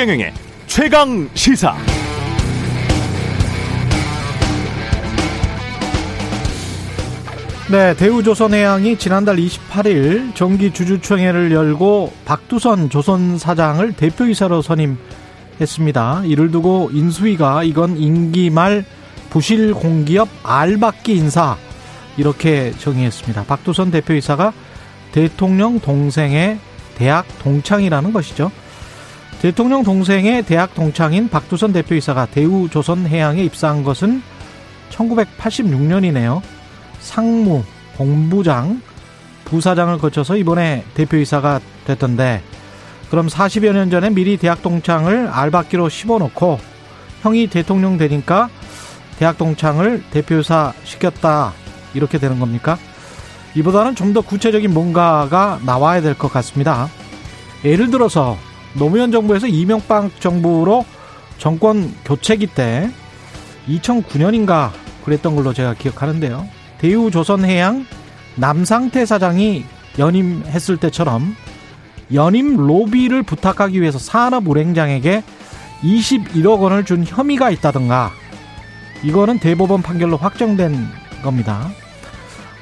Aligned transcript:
최경영의 0.00 0.32
최강 0.66 1.28
시사. 1.34 1.76
네, 7.70 7.94
대우조선해양이 7.94 8.96
지난달 8.98 9.36
28일 9.36 10.34
정기 10.34 10.72
주주총회를 10.72 11.52
열고 11.52 12.12
박두선 12.24 12.88
조선 12.88 13.36
사장을 13.36 13.92
대표이사로 13.92 14.62
선임했습니다. 14.62 16.22
이를 16.24 16.50
두고 16.50 16.90
인수위가 16.92 17.64
이건 17.64 17.96
임기 17.96 18.50
말 18.50 18.84
부실 19.30 19.74
공기업 19.74 20.28
알박기 20.42 21.14
인사 21.14 21.56
이렇게 22.16 22.72
정의했습니다. 22.72 23.44
박두선 23.44 23.90
대표이사가 23.90 24.52
대통령 25.12 25.80
동생의 25.80 26.58
대학 26.96 27.26
동창이라는 27.42 28.12
것이죠. 28.12 28.50
대통령 29.40 29.82
동생의 29.82 30.42
대학 30.42 30.74
동창인 30.74 31.28
박두선 31.28 31.72
대표이사가 31.72 32.26
대우조선해양에 32.26 33.42
입사한 33.44 33.84
것은 33.84 34.22
1986년이네요. 34.90 36.42
상무, 37.00 37.64
본부장, 37.96 38.82
부사장을 39.46 39.96
거쳐서 39.98 40.36
이번에 40.36 40.84
대표이사가 40.94 41.60
됐던데 41.86 42.42
그럼 43.08 43.26
40여 43.26 43.72
년 43.72 43.90
전에 43.90 44.10
미리 44.10 44.36
대학 44.36 44.62
동창을 44.62 45.28
알박기로 45.28 45.88
씹어놓고 45.88 46.60
형이 47.22 47.48
대통령 47.48 47.96
되니까 47.98 48.48
대학 49.20 49.36
동창을 49.36 50.02
대표이사 50.10 50.72
시켰다 50.82 51.52
이렇게 51.92 52.16
되는 52.16 52.40
겁니까? 52.40 52.78
이보다는 53.54 53.94
좀 53.94 54.14
더 54.14 54.22
구체적인 54.22 54.72
뭔가가 54.72 55.60
나와야 55.66 56.00
될 56.00 56.14
것 56.14 56.32
같습니다. 56.32 56.88
예를 57.62 57.90
들어서 57.90 58.38
노무현 58.72 59.12
정부에서 59.12 59.46
이명박 59.46 60.18
정부로 60.20 60.86
정권 61.36 61.94
교체기 62.06 62.46
때 62.46 62.90
2009년인가 63.68 64.70
그랬던 65.04 65.36
걸로 65.36 65.52
제가 65.52 65.74
기억하는데요. 65.74 66.48
대우조선해양 66.78 67.84
남상태 68.36 69.04
사장이 69.04 69.66
연임했을 69.98 70.78
때처럼 70.78 71.36
연임 72.14 72.56
로비를 72.56 73.22
부탁하기 73.22 73.80
위해서 73.82 73.98
산업은행장에게 73.98 75.22
21억 75.82 76.60
원을 76.60 76.84
준 76.86 77.04
혐의가 77.04 77.50
있다든가 77.50 78.12
이거는 79.02 79.38
대법원 79.38 79.82
판결로 79.82 80.16
확정된 80.16 80.74
겁니다. 81.22 81.70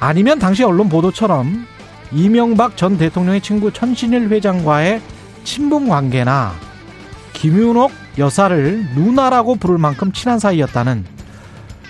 아니면 0.00 0.38
당시 0.38 0.62
언론 0.62 0.88
보도처럼 0.88 1.66
이명박 2.12 2.76
전 2.76 2.96
대통령의 2.96 3.40
친구 3.40 3.72
천신일 3.72 4.28
회장과의 4.30 5.00
친분 5.44 5.88
관계나 5.88 6.52
김윤옥 7.32 7.92
여사를 8.18 8.86
누나라고 8.94 9.56
부를 9.56 9.78
만큼 9.78 10.12
친한 10.12 10.38
사이였다는 10.38 11.04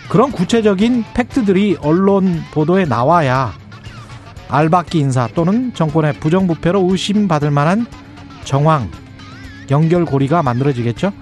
그런 0.09 0.33
구체적인 0.33 1.05
팩트들이 1.15 1.79
언론 1.81 2.43
보도에 2.53 2.85
나와야 2.85 3.53
알박기 4.49 4.99
인사 4.99 5.27
또는 5.29 5.75
정권의 5.75 6.15
부정부패로 6.15 6.87
의심받을 6.91 7.51
만한 7.51 7.87
정황, 8.45 8.91
연결고리가 9.71 10.43
만들어지겠죠. 10.43 11.13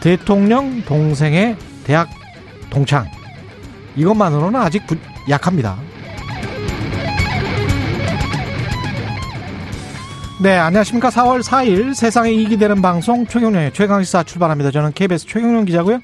대통령 0.00 0.82
동생의 0.82 1.56
대학 1.84 2.08
동창. 2.70 3.06
이것만으로는 3.96 4.60
아직 4.60 4.82
약합니다. 5.28 5.76
네, 10.40 10.56
안녕하십니까. 10.56 11.08
4월 11.08 11.42
4일 11.42 11.94
세상에 11.94 12.30
이익이 12.30 12.58
되는 12.58 12.80
방송 12.80 13.26
최경련의 13.26 13.72
최강시사 13.72 14.22
출발합니다. 14.22 14.70
저는 14.70 14.92
KBS 14.92 15.26
최경련 15.26 15.64
기자고요. 15.64 15.98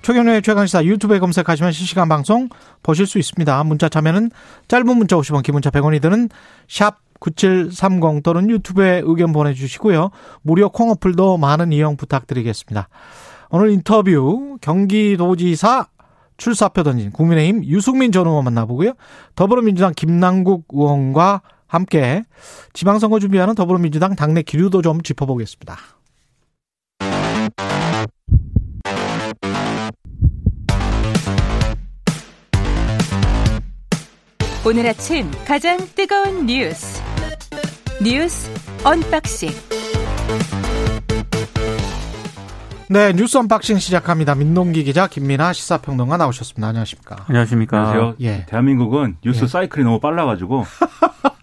최경련의 0.00 0.40
최강시사 0.40 0.84
유튜브에 0.84 1.18
검색하시면 1.18 1.72
실시간 1.72 2.08
방송 2.08 2.48
보실 2.82 3.06
수 3.06 3.18
있습니다. 3.18 3.62
문자 3.64 3.90
참여는 3.90 4.30
짧은 4.68 4.86
문자 4.86 5.16
50원, 5.16 5.42
기문자 5.42 5.70
100원이 5.70 6.00
드는 6.00 6.30
샵 6.66 6.98
9730 7.20 8.22
또는 8.22 8.50
유튜브에 8.50 9.02
의견 9.04 9.32
보내주시고요. 9.32 10.10
무료 10.42 10.70
콩 10.70 10.90
어플도 10.90 11.38
많은 11.38 11.72
이용 11.72 11.96
부탁드리겠습니다. 11.96 12.88
오늘 13.50 13.70
인터뷰 13.70 14.58
경기도지사 14.60 15.86
출사표 16.36 16.82
던진 16.82 17.10
국민의힘 17.10 17.64
유승민 17.64 18.12
전 18.12 18.26
의원 18.26 18.44
만나보고요. 18.44 18.94
더불어민주당 19.34 19.92
김남국 19.94 20.66
의원과 20.72 21.42
함께 21.66 22.24
지방선거 22.72 23.18
준비하는 23.18 23.54
더불어민주당 23.54 24.14
당내 24.14 24.42
기류도 24.42 24.82
좀 24.82 25.02
짚어보겠습니다. 25.02 25.76
오늘 34.66 34.86
아침 34.86 35.30
가장 35.46 35.76
뜨거운 35.94 36.46
뉴스 36.46 37.02
뉴스 38.02 38.50
언박싱 38.82 39.50
네, 42.90 43.12
뉴스 43.14 43.38
unboxing 43.38 43.78
시작합니다. 43.78 44.34
민동기 44.34 44.84
기자, 44.84 45.06
김민아 45.06 45.54
시사평론가 45.54 46.18
나오셨습니다. 46.18 46.68
안녕하십니까? 46.68 47.24
안녕하십니까? 47.28 47.78
안녕하세요. 47.78 48.14
예. 48.20 48.44
대한민국은 48.46 49.16
뉴스 49.24 49.44
예. 49.44 49.46
사이클이 49.48 49.84
너무 49.84 50.00
빨라가지고 50.00 50.66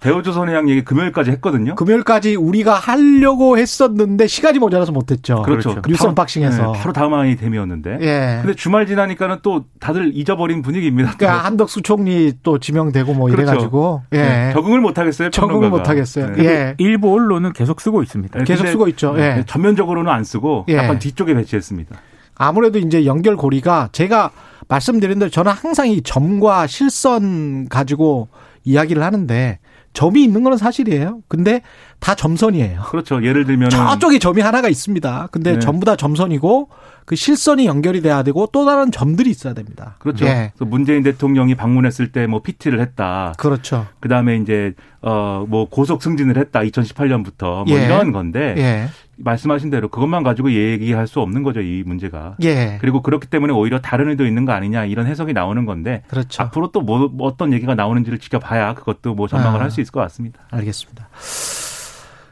대우조선해양 0.02 0.68
얘기 0.68 0.84
금요일까지 0.84 1.30
했거든요. 1.32 1.76
금요일까지 1.76 2.36
우리가 2.36 2.74
하려고 2.74 3.58
했었는데 3.58 4.26
시간이 4.26 4.58
모자라서 4.58 4.92
못했죠. 4.92 5.44
그렇죠. 5.44 5.70
그렇죠. 5.70 5.88
뉴스 5.88 6.04
unboxing에서 6.08 6.72
네, 6.72 6.80
바로 6.80 6.92
다음 6.92 7.14
아이템이었는데. 7.14 8.00
예. 8.02 8.40
근데 8.42 8.56
주말 8.56 8.88
지나니까는 8.88 9.38
또 9.44 9.66
다들 9.80 10.12
잊어버린 10.16 10.64
분위기입니다. 10.64 11.14
그러니까 11.16 11.46
한덕수 11.46 11.84
총리 11.84 12.34
또 12.42 12.58
지명되고 12.58 13.14
뭐 13.14 13.30
그렇죠. 13.30 13.44
이래가지고 13.44 14.02
예. 14.14 14.18
네, 14.18 14.54
적응을 14.54 14.82
못 14.82 14.98
하겠어요. 14.98 15.30
적응을 15.30 15.70
못 15.70 15.88
하겠어요. 15.88 16.32
네. 16.32 16.46
예. 16.46 16.76
일부 16.80 17.14
언론은 17.14 17.54
계속 17.54 17.80
쓰고 17.80 18.02
있습니다. 18.02 18.40
네, 18.40 18.44
계속 18.44 18.66
쓰고 18.68 18.88
있죠. 18.90 19.14
예. 19.20 19.44
전면적으로는 19.46 20.12
안 20.12 20.24
쓰고 20.24 20.66
예. 20.70 20.78
약간 20.78 20.98
뒤쪽에 20.98 21.36
배치했습니다. 21.36 21.96
아무래도 22.36 22.80
이제 22.80 23.06
연결고리가 23.06 23.90
제가 23.92 24.32
말씀드린 24.68 25.20
대로 25.20 25.30
저는 25.30 25.52
항상 25.52 25.90
이 25.90 26.02
점과 26.02 26.66
실선 26.66 27.70
가지고 27.70 28.30
이야기를 28.64 29.04
하는데 29.04 29.60
점이 29.94 30.24
있는 30.24 30.44
건 30.44 30.57
사실이에요. 30.57 31.22
근데 31.28 31.62
다 32.00 32.16
점선이에요. 32.16 32.84
그렇죠. 32.84 33.24
예를 33.24 33.46
들면 33.46 33.69
저쪽에 33.69 34.19
점이 34.19 34.41
하나가 34.41 34.69
있습니다. 34.69 35.29
근데 35.31 35.53
네. 35.53 35.59
전부 35.59 35.85
다 35.85 35.96
점선이고 35.96 36.69
그 37.06 37.16
실선이 37.16 37.66
연결이 37.66 38.02
돼야 38.02 38.24
되고 38.24 38.48
또 38.52 38.66
다른 38.66 38.92
점들이 38.92 39.30
있어야 39.30 39.54
됩니다. 39.54 39.96
그렇죠. 40.00 40.26
예. 40.26 40.52
그래서 40.56 40.66
문재인 40.66 41.04
대통령이 41.04 41.56
방문했을 41.56 42.12
때 42.12 42.22
뭐 42.32 42.42
PT를 42.42 42.80
했다. 42.80 43.34
그렇죠. 43.38 43.88
그 44.00 44.08
다음에 44.08 44.38
이제 44.38 44.74
어뭐 45.02 45.70
고속 45.70 46.02
승진을 46.02 46.38
했다. 46.38 46.62
2018년부터 46.62 47.68
뭐 47.68 47.78
예. 47.78 47.86
이런 47.86 48.12
건데 48.12 48.56
예. 48.58 48.90
말씀하신 49.18 49.70
대로 49.70 49.88
그것만 49.90 50.24
가지고 50.24 50.52
얘기할 50.52 51.08
수 51.08 51.20
없는 51.20 51.44
거죠 51.44 51.62
이 51.62 51.84
문제가. 51.86 52.36
예. 52.44 52.78
그리고 52.80 53.02
그렇기 53.02 53.28
때문에 53.28 53.54
오히려 53.54 53.80
다른 53.82 54.10
의도 54.10 54.26
있는 54.26 54.46
거 54.46 54.54
아니냐 54.54 54.86
이런 54.86 55.08
해석이 55.08 55.34
나오는 55.34 55.66
건데. 55.66 56.04
그렇죠. 56.08 56.44
앞으로 56.44 56.72
또뭐 56.72 57.10
뭐 57.10 57.28
어떤 57.28 57.54
얘기가 57.54 57.76
나오는지를 57.76 58.20
지켜봐야 58.20 58.74
그것도 58.76 59.14
뭐 59.16 59.28
전망을 59.28 59.60
아. 59.60 59.64
할수 59.64 59.82
있을 59.82 59.92
것 59.92 60.00
같습니다. 60.02 60.40
알겠습니다. 60.52 61.10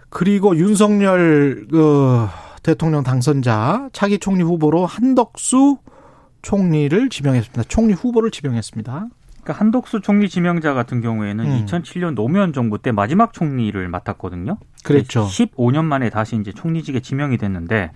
그리고 0.10 0.56
윤석열 0.56 1.68
그 1.70 2.28
대통령 2.64 3.04
당선자 3.04 3.90
차기 3.94 4.20
총리 4.20 4.44
후보로 4.44 4.86
한덕수 4.86 5.78
총리를 6.42 7.10
지명했습니다. 7.10 7.64
총리 7.64 7.94
후보를 7.94 8.32
지명했습니다. 8.32 9.08
그러니까 9.44 9.54
한덕수 9.54 10.02
총리 10.02 10.30
지명자 10.30 10.74
같은 10.74 11.02
경우에는 11.02 11.46
음. 11.46 11.66
2007년 11.66 12.14
노무현 12.14 12.54
정부 12.54 12.78
때 12.78 12.92
마지막 12.92 13.34
총리를 13.34 13.88
맡았거든요. 13.88 14.58
그랬죠. 14.84 15.26
15년 15.26 15.86
만에 15.86 16.10
다시 16.10 16.36
이제 16.36 16.52
총리직에 16.52 17.00
지명이 17.00 17.38
됐는데 17.38 17.92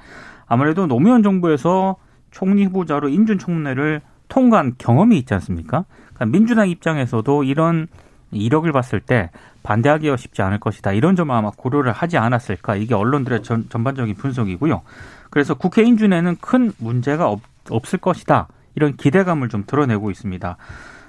아무래도 0.46 0.88
노무현 0.88 1.24
정부에서 1.24 1.98
총리 2.32 2.66
후보자로 2.66 3.10
인준 3.10 3.38
총례를 3.40 4.02
통과한 4.28 4.74
경험이 4.78 5.20
있지 5.20 5.34
않습니까? 5.36 5.86
그러니까 6.14 6.26
민주당 6.26 6.70
입장에서도 6.70 7.44
이런 7.44 7.88
이력을 8.32 8.70
봤을 8.72 9.00
때 9.00 9.30
반대하기가 9.64 10.18
쉽지 10.18 10.42
않을 10.42 10.60
것이다. 10.60 10.92
이런 10.92 11.16
점을 11.16 11.34
아마 11.34 11.52
고려를 11.56 11.92
하지 11.92 12.18
않았을까. 12.18 12.76
이게 12.76 12.94
언론들의 12.94 13.44
전, 13.44 13.68
전반적인 13.70 14.16
분석이고요. 14.16 14.82
그래서 15.30 15.54
국회 15.56 15.84
인 15.84 15.98
준에는 15.98 16.38
큰 16.42 16.72
문제가 16.78 17.30
없, 17.30 17.42
없을 17.70 18.00
것이다. 18.00 18.48
이런 18.76 18.96
기대감을 18.96 19.50
좀 19.50 19.64
드러내고 19.66 20.12
있습니다. 20.12 20.58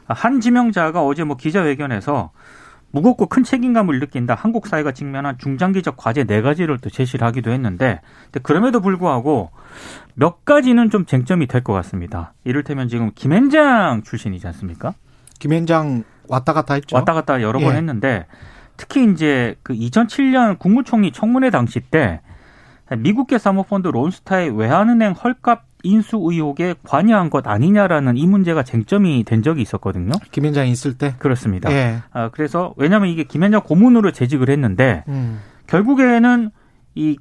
한 0.07 0.41
지명자가 0.41 1.03
어제 1.03 1.25
뭐 1.25 1.37
기자회견에서 1.37 2.31
무겁고 2.91 3.27
큰 3.27 3.43
책임감을 3.43 3.99
느낀다. 3.99 4.37
한국 4.37 4.69
사회가 4.69 4.93
직면한 4.93 5.39
중장기적 5.39 5.97
과제 5.97 6.23
네 6.25 6.43
가지를 6.43 6.79
또 6.79 6.91
제시를 6.91 7.27
하기도 7.27 7.51
했는데 7.51 8.01
그럼에도 8.45 8.81
불구하고 8.81 9.51
몇 10.15 10.45
가지는 10.45 10.91
좀 10.91 11.05
쟁점이 11.05 11.49
될 11.49 11.65
것 11.65 11.73
같습니다. 11.73 12.35
이를테면 12.45 12.89
지금 12.89 13.11
김앤장 13.15 14.03
출신이지 14.05 14.47
않습니까? 14.47 14.95
김앤장 15.41 16.05
왔다 16.29 16.53
갔다 16.53 16.75
했죠. 16.75 16.97
왔다 16.97 17.13
갔다 17.13 17.43
여러 17.43 17.59
번 17.59 17.73
예. 17.73 17.77
했는데 17.77 18.27
특히 18.77 19.11
이제 19.11 19.57
그 19.63 19.75
2007년 19.75 20.59
국무총리 20.59 21.13
청문회 21.13 21.51
당시 21.51 21.81
때 21.81 22.21
미국계 22.97 23.39
사모펀드 23.39 23.89
론스타의 23.89 24.57
외환은행 24.57 25.13
헐값 25.13 25.65
인수 25.85 26.19
의혹에 26.23 26.75
관여한 26.83 27.29
것 27.29 27.47
아니냐라는 27.47 28.17
이 28.17 28.27
문제가 28.27 28.63
쟁점이 28.63 29.25
된 29.25 29.43
적이 29.43 29.63
있었거든요. 29.63 30.13
김현장이 30.31 30.71
있을 30.71 30.97
때? 30.97 31.15
그렇습니다. 31.19 31.71
예. 31.73 31.99
아, 32.11 32.31
그래서 32.31 32.73
왜냐하면 32.77 33.11
이게 33.11 33.25
김현장 33.25 33.61
고문으로 33.63 34.11
재직을 34.11 34.49
했는데 34.49 35.05
음. 35.09 35.41
결국에는 35.67 36.51
이 36.95 37.19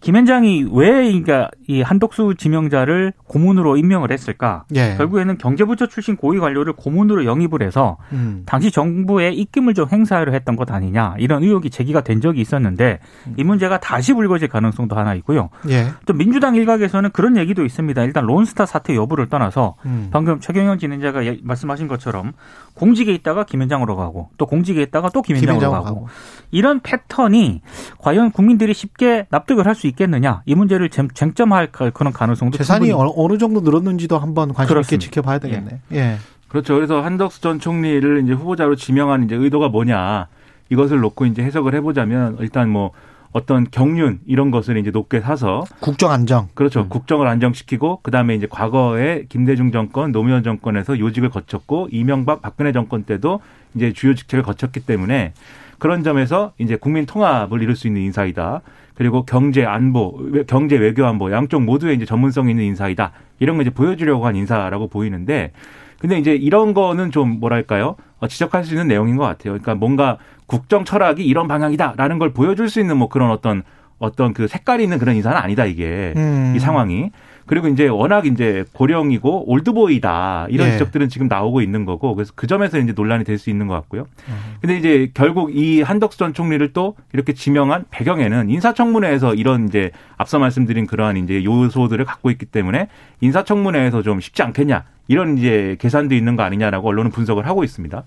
김현장이 0.00 0.66
왜 0.72 0.90
그러니까 0.90 1.50
이 1.66 1.82
한덕수 1.82 2.34
지명자를 2.38 3.12
고문으로 3.26 3.76
임명을 3.76 4.12
했을까? 4.12 4.64
예. 4.74 4.94
결국에는 4.96 5.36
경제부처 5.38 5.86
출신 5.86 6.16
고위 6.16 6.38
관료를 6.38 6.74
고문으로 6.74 7.24
영입을 7.24 7.62
해서 7.62 7.98
음. 8.12 8.42
당시 8.46 8.70
정부의 8.70 9.34
입김을 9.36 9.74
좀 9.74 9.88
행사를 9.90 10.32
했던 10.32 10.56
것 10.56 10.70
아니냐 10.70 11.16
이런 11.18 11.42
의혹이 11.42 11.70
제기가 11.70 12.02
된 12.02 12.20
적이 12.20 12.40
있었는데 12.40 13.00
이 13.36 13.44
문제가 13.44 13.80
다시 13.80 14.14
불거질 14.14 14.48
가능성도 14.48 14.96
하나 14.96 15.14
있고요. 15.14 15.50
예. 15.68 15.88
또 16.06 16.12
민주당 16.14 16.54
일각에서는 16.54 17.10
그런 17.10 17.36
얘기도 17.36 17.64
있습니다. 17.64 18.02
일단 18.04 18.24
론스타 18.26 18.66
사태 18.66 18.94
여부를 18.94 19.28
떠나서 19.28 19.76
음. 19.86 20.08
방금 20.12 20.40
최경영 20.40 20.78
진행자가 20.78 21.26
예, 21.26 21.38
말씀하신 21.42 21.88
것처럼 21.88 22.32
공직에 22.74 23.12
있다가 23.12 23.44
김현장으로 23.44 23.96
가고 23.96 24.30
또 24.38 24.46
공직에 24.46 24.82
있다가 24.82 25.10
또 25.10 25.20
김현장으로 25.20 25.70
가고. 25.70 25.84
가고 25.84 26.08
이런 26.50 26.80
패턴이 26.80 27.62
과연 27.98 28.30
국민들이 28.30 28.72
쉽게 28.72 29.26
납득을 29.30 29.66
할 29.66 29.80
수 29.80 29.86
있겠느냐 29.90 30.42
이 30.46 30.54
문제를 30.54 30.88
쟁점할 30.88 31.68
그런 31.70 32.12
가능성도 32.12 32.58
재산이 32.58 32.92
어느 32.92 33.38
정도 33.38 33.60
늘었는지도 33.60 34.18
한번 34.18 34.52
관심 34.54 34.78
있게 34.78 34.98
지켜봐야 34.98 35.38
되겠네. 35.38 35.80
예. 35.92 35.96
예. 35.96 36.16
그렇죠. 36.48 36.74
그래서 36.74 37.00
한덕수 37.00 37.40
전 37.40 37.60
총리를 37.60 38.24
이제 38.24 38.32
후보자로 38.32 38.74
지명한 38.74 39.24
이제 39.24 39.36
의도가 39.36 39.68
뭐냐 39.68 40.26
이것을 40.68 40.98
놓고 41.00 41.26
이제 41.26 41.42
해석을 41.42 41.74
해보자면 41.74 42.38
일단 42.40 42.68
뭐 42.68 42.90
어떤 43.32 43.70
경륜 43.70 44.18
이런 44.26 44.50
것을 44.50 44.76
이제 44.76 44.90
높게 44.90 45.20
사서 45.20 45.64
국정 45.78 46.10
안정 46.10 46.48
그렇죠 46.54 46.80
음. 46.80 46.88
국정을 46.88 47.28
안정시키고 47.28 48.00
그 48.02 48.10
다음에 48.10 48.34
이제 48.34 48.48
과거에 48.50 49.26
김대중 49.28 49.70
정권 49.70 50.10
노무현 50.10 50.42
정권에서 50.42 50.98
요직을 50.98 51.30
거쳤고 51.30 51.88
이명박 51.92 52.42
박근혜 52.42 52.72
정권 52.72 53.04
때도 53.04 53.40
이제 53.76 53.92
주요 53.92 54.16
직책을 54.16 54.42
거쳤기 54.42 54.80
때문에 54.80 55.32
그런 55.78 56.04
점에서 56.04 56.52
이제 56.58 56.76
국민 56.76 57.06
통합을 57.06 57.62
이룰 57.62 57.74
수 57.74 57.86
있는 57.86 58.02
인사이다. 58.02 58.60
그리고 59.00 59.22
경제 59.24 59.64
안보, 59.64 60.14
경제 60.46 60.76
외교 60.76 61.06
안보 61.06 61.32
양쪽 61.32 61.62
모두에 61.62 61.94
이제 61.94 62.04
전문성 62.04 62.50
있는 62.50 62.64
인사이다. 62.64 63.12
이런 63.38 63.56
거 63.56 63.62
이제 63.62 63.70
보여주려고 63.70 64.26
한 64.26 64.36
인사라고 64.36 64.88
보이는데 64.88 65.52
근데 65.98 66.18
이제 66.18 66.34
이런 66.34 66.74
거는 66.74 67.10
좀 67.10 67.40
뭐랄까요? 67.40 67.96
어, 68.18 68.28
지적할 68.28 68.62
수 68.62 68.74
있는 68.74 68.88
내용인 68.88 69.16
것 69.16 69.24
같아요. 69.24 69.54
그러니까 69.54 69.74
뭔가 69.74 70.18
국정 70.44 70.84
철학이 70.84 71.24
이런 71.24 71.48
방향이다라는 71.48 72.18
걸 72.18 72.34
보여줄 72.34 72.68
수 72.68 72.78
있는 72.78 72.98
뭐 72.98 73.08
그런 73.08 73.30
어떤 73.30 73.62
어떤 73.98 74.34
그 74.34 74.46
색깔이 74.46 74.82
있는 74.82 74.98
그런 74.98 75.16
인사는 75.16 75.34
아니다 75.34 75.64
이게 75.64 76.12
음. 76.16 76.52
이 76.54 76.58
상황이. 76.58 77.10
그리고 77.50 77.66
이제 77.66 77.88
워낙 77.88 78.26
이제 78.26 78.64
고령이고 78.74 79.50
올드보이다 79.50 80.46
이런 80.50 80.68
예. 80.68 80.72
지적들은 80.74 81.08
지금 81.08 81.26
나오고 81.26 81.62
있는 81.62 81.84
거고 81.84 82.14
그래서 82.14 82.32
그 82.36 82.46
점에서 82.46 82.78
이제 82.78 82.92
논란이 82.92 83.24
될 83.24 83.38
수 83.40 83.50
있는 83.50 83.66
것 83.66 83.74
같고요. 83.74 84.06
음. 84.28 84.34
근데 84.60 84.76
이제 84.76 85.10
결국 85.14 85.56
이 85.56 85.82
한덕수 85.82 86.16
전 86.16 86.32
총리를 86.32 86.72
또 86.72 86.94
이렇게 87.12 87.32
지명한 87.32 87.86
배경에는 87.90 88.50
인사청문회에서 88.50 89.34
이런 89.34 89.66
이제 89.66 89.90
앞서 90.16 90.38
말씀드린 90.38 90.86
그러한 90.86 91.16
이제 91.16 91.42
요소들을 91.42 92.04
갖고 92.04 92.30
있기 92.30 92.46
때문에 92.46 92.86
인사청문회에서 93.20 94.02
좀 94.02 94.20
쉽지 94.20 94.44
않겠냐 94.44 94.84
이런 95.08 95.36
이제 95.36 95.76
계산도 95.80 96.14
있는 96.14 96.36
거 96.36 96.44
아니냐라고 96.44 96.86
언론은 96.86 97.10
분석을 97.10 97.48
하고 97.48 97.64
있습니다. 97.64 98.04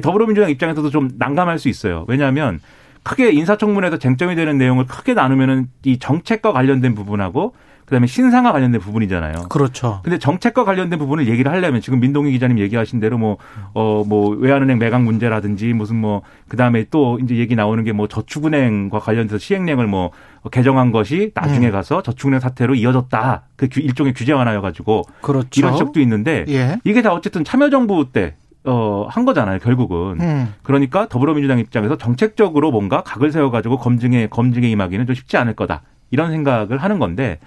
더불어민주당 0.00 0.48
입장에서도 0.48 0.88
좀 0.88 1.10
난감할 1.18 1.58
수 1.58 1.68
있어요. 1.68 2.06
왜냐하면 2.08 2.58
크게 3.02 3.32
인사청문회에서 3.32 3.98
쟁점이 3.98 4.34
되는 4.34 4.56
내용을 4.56 4.86
크게 4.86 5.12
나누면은 5.12 5.68
이 5.84 5.98
정책과 5.98 6.54
관련된 6.54 6.94
부분하고 6.94 7.52
그다음에 7.88 8.06
신상과 8.06 8.52
관련된 8.52 8.80
부분이잖아요. 8.80 9.48
그렇죠. 9.48 10.00
근데 10.04 10.18
정책과 10.18 10.64
관련된 10.64 10.98
부분을 10.98 11.26
얘기를 11.26 11.50
하려면 11.50 11.80
지금 11.80 12.00
민동희 12.00 12.30
기자님 12.32 12.58
얘기하신 12.58 13.00
대로 13.00 13.16
뭐 13.18 13.38
어 13.74 14.04
뭐 14.06 14.30
외환은행 14.36 14.78
매각 14.78 15.02
문제라든지 15.02 15.72
무슨 15.72 15.96
뭐 15.96 16.22
그다음에 16.48 16.84
또 16.90 17.18
이제 17.22 17.36
얘기 17.36 17.56
나오는 17.56 17.82
게 17.84 17.92
뭐 17.92 18.06
저축은행과 18.06 18.98
관련돼서 18.98 19.38
시행령을 19.38 19.86
뭐 19.86 20.10
개정한 20.52 20.92
것이 20.92 21.32
나중에 21.34 21.66
음. 21.68 21.72
가서 21.72 22.02
저축은행 22.02 22.40
사태로 22.40 22.74
이어졌다. 22.74 23.42
그 23.56 23.68
일종의 23.76 24.12
규제 24.14 24.32
완화여 24.32 24.60
가지고 24.60 25.02
그렇죠. 25.22 25.48
이런 25.56 25.72
지적도 25.72 26.00
있는데 26.00 26.44
예. 26.48 26.78
이게 26.84 27.02
다 27.02 27.12
어쨌든 27.12 27.42
참여정부 27.44 28.12
때 28.12 28.34
어, 28.64 29.06
한 29.08 29.24
거잖아요, 29.24 29.58
결국은. 29.60 30.20
음. 30.20 30.54
그러니까 30.62 31.08
더불어민주당 31.08 31.58
입장에서 31.58 31.96
정책적으로 31.96 32.70
뭔가 32.70 33.02
각을 33.02 33.32
세워가지고 33.32 33.78
검증에, 33.78 34.26
검증에 34.26 34.68
임하기는 34.68 35.06
좀 35.06 35.14
쉽지 35.14 35.38
않을 35.38 35.54
거다. 35.54 35.82
이런 36.10 36.30
생각을 36.30 36.78
하는 36.78 36.98
건데 36.98 37.38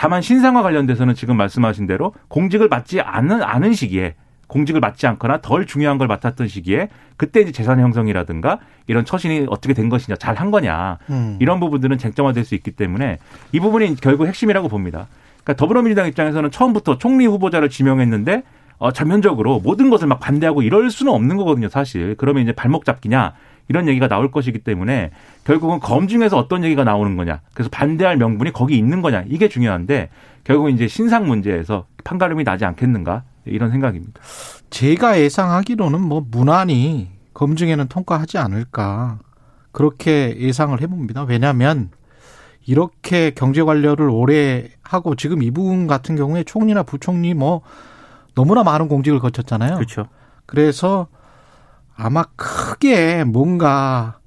다만 0.00 0.22
신상과 0.22 0.62
관련돼서는 0.62 1.14
지금 1.14 1.36
말씀하신 1.36 1.86
대로 1.86 2.14
공직을 2.28 2.68
맡지 2.68 3.02
않은 3.02 3.42
않은 3.42 3.74
시기에 3.74 4.14
공직을 4.46 4.80
맡지 4.80 5.06
않거나 5.06 5.42
덜 5.42 5.66
중요한 5.66 5.98
걸 5.98 6.08
맡았던 6.08 6.48
시기에 6.48 6.88
그때 7.18 7.42
이제 7.42 7.52
재산 7.52 7.78
형성이라든가 7.80 8.60
이런 8.86 9.04
처신이 9.04 9.44
어떻게 9.50 9.74
된 9.74 9.90
것이냐 9.90 10.16
잘 10.16 10.38
한 10.40 10.50
거냐 10.50 10.96
음. 11.10 11.36
이런 11.38 11.60
부분들은 11.60 11.98
쟁점화될 11.98 12.46
수 12.46 12.54
있기 12.54 12.70
때문에 12.70 13.18
이 13.52 13.60
부분이 13.60 13.96
결국 13.96 14.26
핵심이라고 14.26 14.68
봅니다. 14.68 15.06
그러니까 15.44 15.52
더불어민주당 15.56 16.08
입장에서는 16.08 16.50
처음부터 16.50 16.96
총리 16.96 17.26
후보자를 17.26 17.68
지명했는데 17.68 18.42
어, 18.78 18.92
전면적으로 18.92 19.60
모든 19.60 19.90
것을 19.90 20.08
막 20.08 20.18
반대하고 20.18 20.62
이럴 20.62 20.90
수는 20.90 21.12
없는 21.12 21.36
거거든요, 21.36 21.68
사실. 21.68 22.14
그러면 22.16 22.44
이제 22.44 22.52
발목 22.52 22.86
잡기냐 22.86 23.34
이런 23.68 23.88
얘기가 23.88 24.08
나올 24.08 24.30
것이기 24.30 24.60
때문에 24.60 25.10
결국은 25.44 25.78
검증에서 25.80 26.36
어떤 26.36 26.64
얘기가 26.64 26.84
나오는 26.84 27.16
거냐. 27.16 27.40
그래서 27.54 27.70
반대할 27.70 28.16
명분이 28.16 28.52
거기 28.52 28.76
있는 28.76 29.02
거냐. 29.02 29.24
이게 29.28 29.48
중요한데 29.48 30.10
결국은 30.44 30.72
이제 30.72 30.88
신상 30.88 31.26
문제에서 31.26 31.86
판가름이 32.04 32.44
나지 32.44 32.64
않겠는가. 32.64 33.24
이런 33.46 33.70
생각입니다. 33.70 34.20
제가 34.70 35.18
예상하기로는 35.18 36.00
뭐 36.00 36.24
무난히 36.30 37.08
검증에는 37.34 37.88
통과하지 37.88 38.38
않을까. 38.38 39.18
그렇게 39.72 40.36
예상을 40.38 40.80
해봅니다. 40.80 41.22
왜냐하면 41.24 41.90
이렇게 42.66 43.30
경제 43.30 43.62
관료를 43.62 44.08
오래 44.08 44.68
하고 44.82 45.14
지금 45.14 45.42
이분 45.42 45.86
같은 45.86 46.16
경우에 46.16 46.42
총리나 46.42 46.82
부총리 46.82 47.34
뭐 47.34 47.62
너무나 48.34 48.62
많은 48.62 48.88
공직을 48.88 49.18
거쳤잖아요. 49.18 49.76
그렇죠. 49.76 50.06
그래서 50.46 51.06
아마 52.02 52.24
크게 52.36 53.24
뭔가 53.24 54.18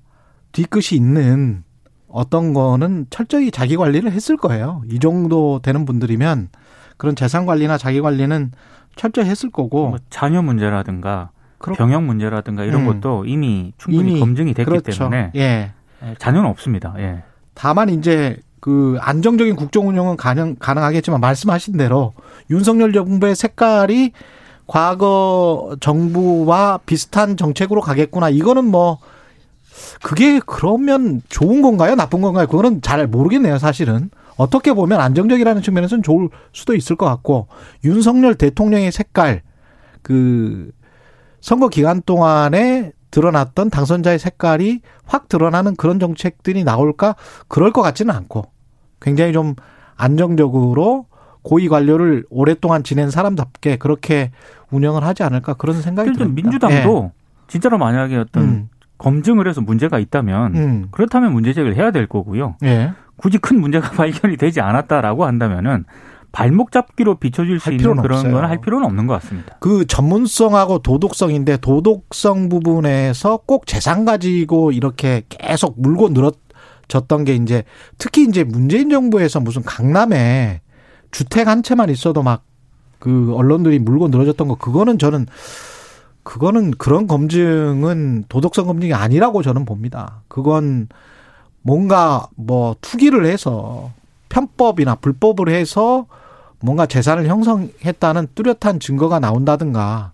뒤끝이 0.52 0.96
있는 0.96 1.64
어떤 2.08 2.54
거는 2.54 3.08
철저히 3.10 3.50
자기 3.50 3.76
관리를 3.76 4.12
했을 4.12 4.38
거예요. 4.38 4.84
이 4.92 5.00
정도 5.00 5.60
되는 5.64 5.84
분들이면 5.84 6.50
그런 6.98 7.16
재산 7.16 7.48
관리나 7.48 7.80
자기 7.80 8.00
관리는 8.00 8.52
철저히 8.96 9.26
했을 9.26 9.50
거고 9.50 9.90
뭐 9.90 9.98
자녀 10.12 10.44
문제라든가 10.44 11.32
그렇... 11.58 11.74
병역 11.74 12.04
문제라든가 12.04 12.64
이런 12.64 12.82
음. 12.82 13.02
것도 13.02 13.26
이미 13.26 13.74
충분히 13.80 14.12
이미 14.12 14.20
검증이 14.20 14.54
됐기 14.54 14.70
그렇죠. 14.70 14.92
때문에 14.92 15.32
예. 15.36 15.72
예. 16.04 16.16
자녀는 16.20 16.48
없습니다. 16.52 16.94
예. 17.00 17.24
다만 17.56 17.90
이제 17.90 18.38
그 18.60 18.98
안정적인 19.02 19.56
국정 19.56 19.88
운영은 19.88 20.16
가능 20.16 20.56
가능하겠지만 20.58 21.20
말씀하신 21.20 21.78
대로 21.78 22.14
윤석열 22.52 22.94
정부의 22.94 23.36
색깔이 23.36 24.12
과거 24.68 25.76
정부와 25.80 26.80
비슷한 26.86 27.38
정책으로 27.38 27.82
가겠구나. 27.82 28.30
이거는 28.30 28.66
뭐 28.66 29.00
그게 30.02 30.40
그러면 30.46 31.22
좋은 31.30 31.62
건가요? 31.62 31.96
나쁜 31.96 32.22
건가요? 32.22 32.48
그거는 32.48 32.82
잘 32.82 33.06
모르겠네요, 33.08 33.58
사실은. 33.58 34.10
어떻게 34.36 34.74
보면 34.74 35.00
안정적이라는 35.00 35.62
측면에서는 35.62 36.04
좋을 36.04 36.30
수도 36.54 36.76
있을 36.76 36.96
것 36.96 37.06
같고 37.06 37.48
윤석열 37.84 38.36
대통령의 38.36 38.92
색깔 38.92 39.44
그 40.02 40.72
선거 41.40 41.68
기간 41.68 42.02
동안에 42.02 42.94
드러났던 43.12 43.70
당선자의 43.70 44.18
색깔이 44.18 44.82
확 45.06 45.30
드러나는 45.30 45.76
그런 45.76 46.00
정책들이 46.00 46.64
나올까? 46.64 47.16
그럴 47.48 47.72
것 47.72 47.84
같지는 47.84 48.14
않고 48.16 48.46
굉장히 49.02 49.34
좀 49.34 49.54
안정적으로 49.96 51.06
고위 51.44 51.68
관료를 51.68 52.26
오랫동안 52.30 52.84
지낸 52.84 53.10
사람답게 53.12 53.78
그렇게 53.78 54.32
운영을 54.72 55.04
하지 55.04 55.24
않을까 55.24 55.54
그런 55.54 55.82
생각이 55.82 56.12
듭니다. 56.14 56.34
민주당도 56.34 57.12
네. 57.14 57.24
진짜로 57.48 57.78
만약에 57.78 58.16
어떤 58.18 58.44
음. 58.44 58.70
검증을 58.98 59.48
해서 59.48 59.62
문제가 59.62 60.00
있다면 60.00 60.56
음. 60.56 60.88
그렇다면 60.92 61.34
문제 61.34 61.54
제기를 61.54 61.76
해야 61.76 61.92
될 61.92 62.08
거고요. 62.08 62.56
네. 62.62 62.92
굳이 63.18 63.38
큰 63.38 63.60
문제가 63.60 63.92
발견이 63.96 64.38
되지 64.38 64.62
않았다라고 64.62 65.26
한다면은 65.26 65.84
발목 66.32 66.72
잡기로 66.72 67.16
비춰질 67.20 67.60
수할 67.60 67.80
있는 67.80 67.96
그런. 68.02 68.32
건 68.32 68.44
할 68.46 68.60
필요는 68.60 68.86
없는 68.88 69.06
것 69.06 69.14
같습니다. 69.22 69.56
그 69.60 69.86
전문성하고 69.86 70.80
도덕성인데 70.80 71.58
도덕성 71.58 72.50
부분에서 72.50 73.38
꼭 73.46 73.68
재산 73.68 74.04
가지고 74.06 74.72
이렇게 74.72 75.22
계속 75.30 75.80
물고 75.80 76.10
늘어졌던 76.10 77.26
게 77.26 77.36
이제 77.36 77.64
특히 78.00 78.24
이제 78.24 78.44
문재인 78.44 78.90
정부에서 78.90 79.42
무슨 79.42 79.62
강남에 79.62 80.62
주택 81.14 81.48
한 81.48 81.64
채만 81.64 81.90
있어도 81.90 82.24
막 82.24 82.44
그 83.04 83.36
언론들이 83.36 83.80
물고 83.80 84.08
늘어졌던 84.08 84.48
거 84.48 84.56
그거는 84.56 84.98
저는 84.98 85.26
그거는 86.24 86.72
그런 86.72 87.06
검증은 87.06 88.24
도덕성 88.30 88.66
검증이 88.66 88.94
아니라고 88.94 89.42
저는 89.42 89.66
봅니다. 89.66 90.22
그건 90.30 90.88
뭔가 91.64 92.28
뭐 92.38 92.78
투기를 92.80 93.26
해서 93.26 93.92
편법이나 94.30 94.96
불법을 94.96 95.50
해서 95.50 96.06
뭔가 96.62 96.86
재산을 96.86 97.28
형성했다는 97.28 98.30
뚜렷한 98.36 98.80
증거가 98.80 99.20
나온다든가 99.20 100.14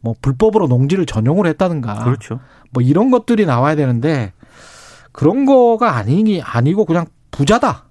뭐 0.00 0.16
불법으로 0.20 0.66
농지를 0.66 1.06
전용을 1.06 1.46
했다든가 1.46 2.02
그렇죠. 2.02 2.40
뭐 2.72 2.82
이런 2.82 3.12
것들이 3.12 3.46
나와야 3.46 3.76
되는데 3.76 4.32
그런 5.12 5.46
거가 5.46 5.94
아니니 5.94 6.42
아니고 6.42 6.86
그냥 6.86 7.06
부자다. 7.30 7.84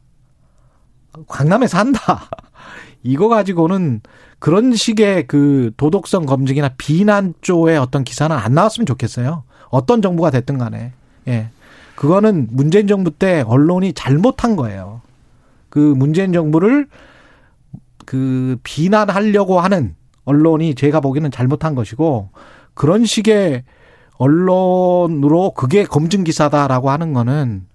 강남에 1.27 1.67
산다. 1.67 2.29
이거 3.03 3.27
가지고는 3.27 4.01
그런 4.39 4.73
식의 4.73 5.27
그 5.27 5.71
도덕성 5.77 6.25
검증이나 6.25 6.69
비난 6.77 7.33
쪽의 7.41 7.77
어떤 7.77 8.03
기사는 8.03 8.35
안 8.35 8.53
나왔으면 8.53 8.85
좋겠어요. 8.85 9.43
어떤 9.69 10.01
정부가 10.01 10.29
됐든 10.31 10.57
간에. 10.57 10.93
예. 11.27 11.49
그거는 11.95 12.47
문재인 12.51 12.87
정부 12.87 13.11
때 13.11 13.43
언론이 13.47 13.93
잘못한 13.93 14.55
거예요. 14.55 15.01
그 15.69 15.79
문재인 15.79 16.33
정부를 16.33 16.87
그 18.05 18.57
비난하려고 18.63 19.59
하는 19.59 19.95
언론이 20.25 20.75
제가 20.75 20.99
보기에는 20.99 21.31
잘못한 21.31 21.75
것이고 21.75 22.29
그런 22.73 23.05
식의 23.05 23.63
언론으로 24.17 25.51
그게 25.51 25.83
검증 25.83 26.23
기사다라고 26.23 26.89
하는 26.89 27.13
거는 27.13 27.65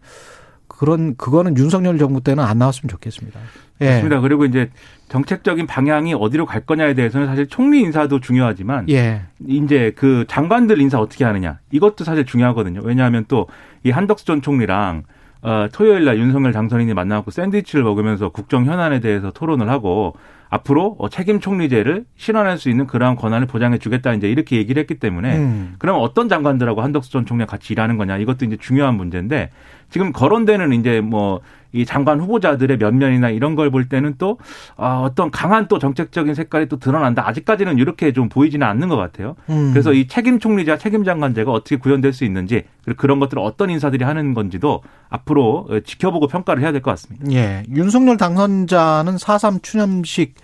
그런 0.80 1.14
그거는 1.16 1.58
윤석열 1.58 1.98
정부 1.98 2.22
때는 2.22 2.42
안 2.42 2.56
나왔으면 2.56 2.88
좋겠습니다. 2.88 3.38
예. 3.82 3.90
맞습니다. 3.90 4.20
그리고 4.20 4.46
이제 4.46 4.70
정책적인 5.10 5.66
방향이 5.66 6.14
어디로 6.14 6.46
갈 6.46 6.64
거냐에 6.64 6.94
대해서는 6.94 7.26
사실 7.26 7.46
총리 7.48 7.80
인사도 7.80 8.20
중요하지만 8.20 8.88
예. 8.88 9.22
이제 9.46 9.92
그 9.94 10.24
장관들 10.26 10.80
인사 10.80 10.98
어떻게 10.98 11.26
하느냐 11.26 11.58
이것도 11.70 12.04
사실 12.04 12.24
중요하거든요. 12.24 12.80
왜냐하면 12.82 13.26
또 13.28 13.46
이 13.84 13.90
한덕수 13.90 14.24
전 14.26 14.42
총리랑 14.42 15.04
어, 15.42 15.68
토요일 15.72 16.04
날 16.04 16.18
윤석열 16.18 16.52
당선인이 16.52 16.92
만나고 16.92 17.30
샌드위치를 17.30 17.82
먹으면서 17.82 18.28
국정 18.28 18.66
현안에 18.66 19.00
대해서 19.00 19.30
토론을 19.30 19.70
하고 19.70 20.14
앞으로 20.50 20.96
어, 20.98 21.08
책임 21.08 21.40
총리제를 21.40 22.04
실현할 22.16 22.58
수 22.58 22.68
있는 22.68 22.86
그러한 22.86 23.16
권한을 23.16 23.46
보장해 23.46 23.78
주겠다 23.78 24.12
이제 24.12 24.28
이렇게 24.28 24.56
얘기를 24.56 24.80
했기 24.80 24.98
때문에 24.98 25.36
음. 25.36 25.74
그럼 25.78 25.98
어떤 26.00 26.28
장관들하고 26.28 26.82
한덕수 26.82 27.10
전 27.12 27.24
총리가 27.24 27.48
같이 27.48 27.72
일하는 27.72 27.96
거냐 27.96 28.18
이것도 28.18 28.44
이제 28.44 28.56
중요한 28.60 28.96
문제인데 28.96 29.50
지금 29.90 30.12
거론되는 30.12 30.72
이제 30.72 31.00
뭐 31.00 31.40
이 31.72 31.84
장관 31.84 32.20
후보자들의 32.20 32.78
면면이나 32.78 33.30
이런 33.30 33.54
걸 33.54 33.70
볼 33.70 33.88
때는 33.88 34.16
또 34.18 34.36
아, 34.76 35.02
어떤 35.04 35.30
강한 35.30 35.68
또 35.68 35.78
정책적인 35.78 36.34
색깔이 36.34 36.66
또 36.66 36.80
드러난다. 36.80 37.28
아직까지는 37.28 37.78
이렇게 37.78 38.12
좀 38.12 38.28
보이지는 38.28 38.66
않는 38.66 38.88
것 38.88 38.96
같아요. 38.96 39.36
음. 39.48 39.70
그래서 39.72 39.92
이 39.92 40.08
책임 40.08 40.40
총리자, 40.40 40.76
책임 40.76 41.04
장관제가 41.04 41.52
어떻게 41.52 41.76
구현될 41.76 42.12
수 42.12 42.24
있는지 42.24 42.64
그리고 42.84 42.98
그런 43.00 43.20
것들을 43.20 43.40
어떤 43.40 43.70
인사들이 43.70 44.04
하는 44.04 44.34
건지도 44.34 44.82
앞으로 45.08 45.68
어, 45.70 45.80
지켜보고 45.80 46.26
평가를 46.26 46.60
해야 46.64 46.72
될 46.72 46.80
것 46.82 46.90
같습니다. 46.90 47.30
예. 47.30 47.62
윤석열 47.72 48.16
당선자는 48.16 49.14
4.3 49.16 49.62
추념식 49.62 50.34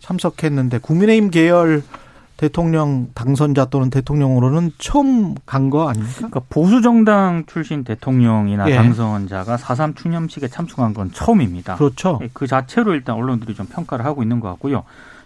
참석했는데 0.00 0.78
국민의힘 0.78 1.30
계열 1.30 1.82
대통령 2.36 3.08
당선자 3.14 3.66
또는 3.66 3.90
대통령으로는 3.90 4.72
처음 4.78 5.34
간 5.44 5.68
거 5.68 5.88
아닙니까? 5.90 6.14
그러니까 6.16 6.40
보수 6.48 6.80
정당 6.80 7.44
출신 7.46 7.84
대통령이나 7.84 8.68
예. 8.70 8.76
당선자가 8.76 9.56
4.3 9.56 9.94
추념식에 9.94 10.48
참석한 10.48 10.94
건 10.94 11.12
처음입니다. 11.12 11.76
그렇죠. 11.76 12.18
예, 12.22 12.30
그 12.32 12.46
자체로 12.46 12.94
일단 12.94 13.16
언론들이 13.16 13.54
좀 13.54 13.66
평가를 13.66 14.06
하고 14.06 14.22
있는 14.22 14.40
것 14.40 14.48
같고요. 14.48 14.84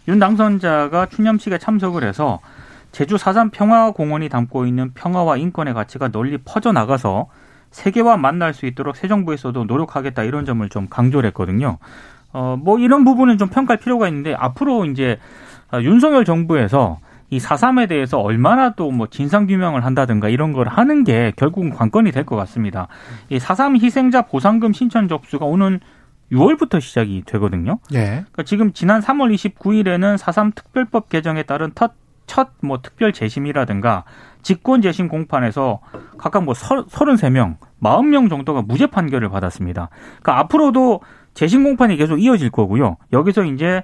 윤 0.08 0.18
당선자가 0.18 1.06
추념식에 1.06 1.58
참석을 1.58 2.02
해서 2.02 2.40
제주 2.90 3.14
4.3 3.14 3.52
평화공원이 3.52 4.28
담고 4.28 4.66
있는 4.66 4.92
평화와 4.94 5.36
인권의 5.36 5.72
가치가 5.72 6.08
널리 6.08 6.36
퍼져나가서 6.38 7.28
세계와 7.70 8.16
만날 8.16 8.54
수 8.54 8.66
있도록 8.66 8.96
새 8.96 9.08
정부에서도 9.08 9.64
노력하겠다 9.64 10.22
이런 10.24 10.44
점을 10.44 10.68
좀 10.68 10.88
강조를 10.88 11.28
했거든요. 11.28 11.78
어, 12.34 12.56
뭐 12.60 12.78
이런 12.78 13.04
부분은 13.04 13.38
좀 13.38 13.48
평가할 13.48 13.78
필요가 13.78 14.08
있는데 14.08 14.34
앞으로 14.34 14.84
이제 14.84 15.18
아, 15.70 15.80
윤석열 15.80 16.24
정부에서 16.26 16.98
이 17.30 17.38
4.3에 17.38 17.88
대해서 17.88 18.18
얼마나 18.20 18.74
또 18.74 18.90
뭐 18.90 19.06
진상규명을 19.08 19.84
한다든가 19.84 20.28
이런 20.28 20.52
걸 20.52 20.68
하는 20.68 21.04
게 21.04 21.32
결국은 21.36 21.70
관건이 21.70 22.12
될 22.12 22.24
것 22.24 22.36
같습니다. 22.36 22.88
이 23.30 23.38
4.3 23.38 23.80
희생자 23.82 24.22
보상금 24.22 24.72
신청 24.72 25.08
접수가 25.08 25.46
오는 25.46 25.80
6월부터 26.32 26.80
시작이 26.80 27.22
되거든요. 27.26 27.78
예. 27.92 28.04
그러니까 28.06 28.42
지금 28.44 28.72
지난 28.72 29.00
3월 29.00 29.32
29일에는 29.34 30.16
4.3 30.18 30.54
특별법 30.54 31.08
개정에 31.08 31.44
따른 31.44 31.72
첫 31.74 31.94
뭐 32.62 32.80
특별 32.82 33.12
재심이라든가 33.12 34.04
직권 34.42 34.80
재심 34.80 35.08
공판에서 35.08 35.80
각각 36.16 36.42
뭐 36.44 36.54
33명, 36.54 37.56
40명 37.82 38.30
정도가 38.30 38.62
무죄 38.62 38.86
판결을 38.86 39.28
받았습니다. 39.28 39.90
그러니까 40.22 40.38
앞으로도 40.40 41.00
재심 41.34 41.64
공판이 41.64 41.96
계속 41.96 42.18
이어질 42.22 42.50
거고요. 42.50 42.96
여기서 43.12 43.44
이제 43.44 43.82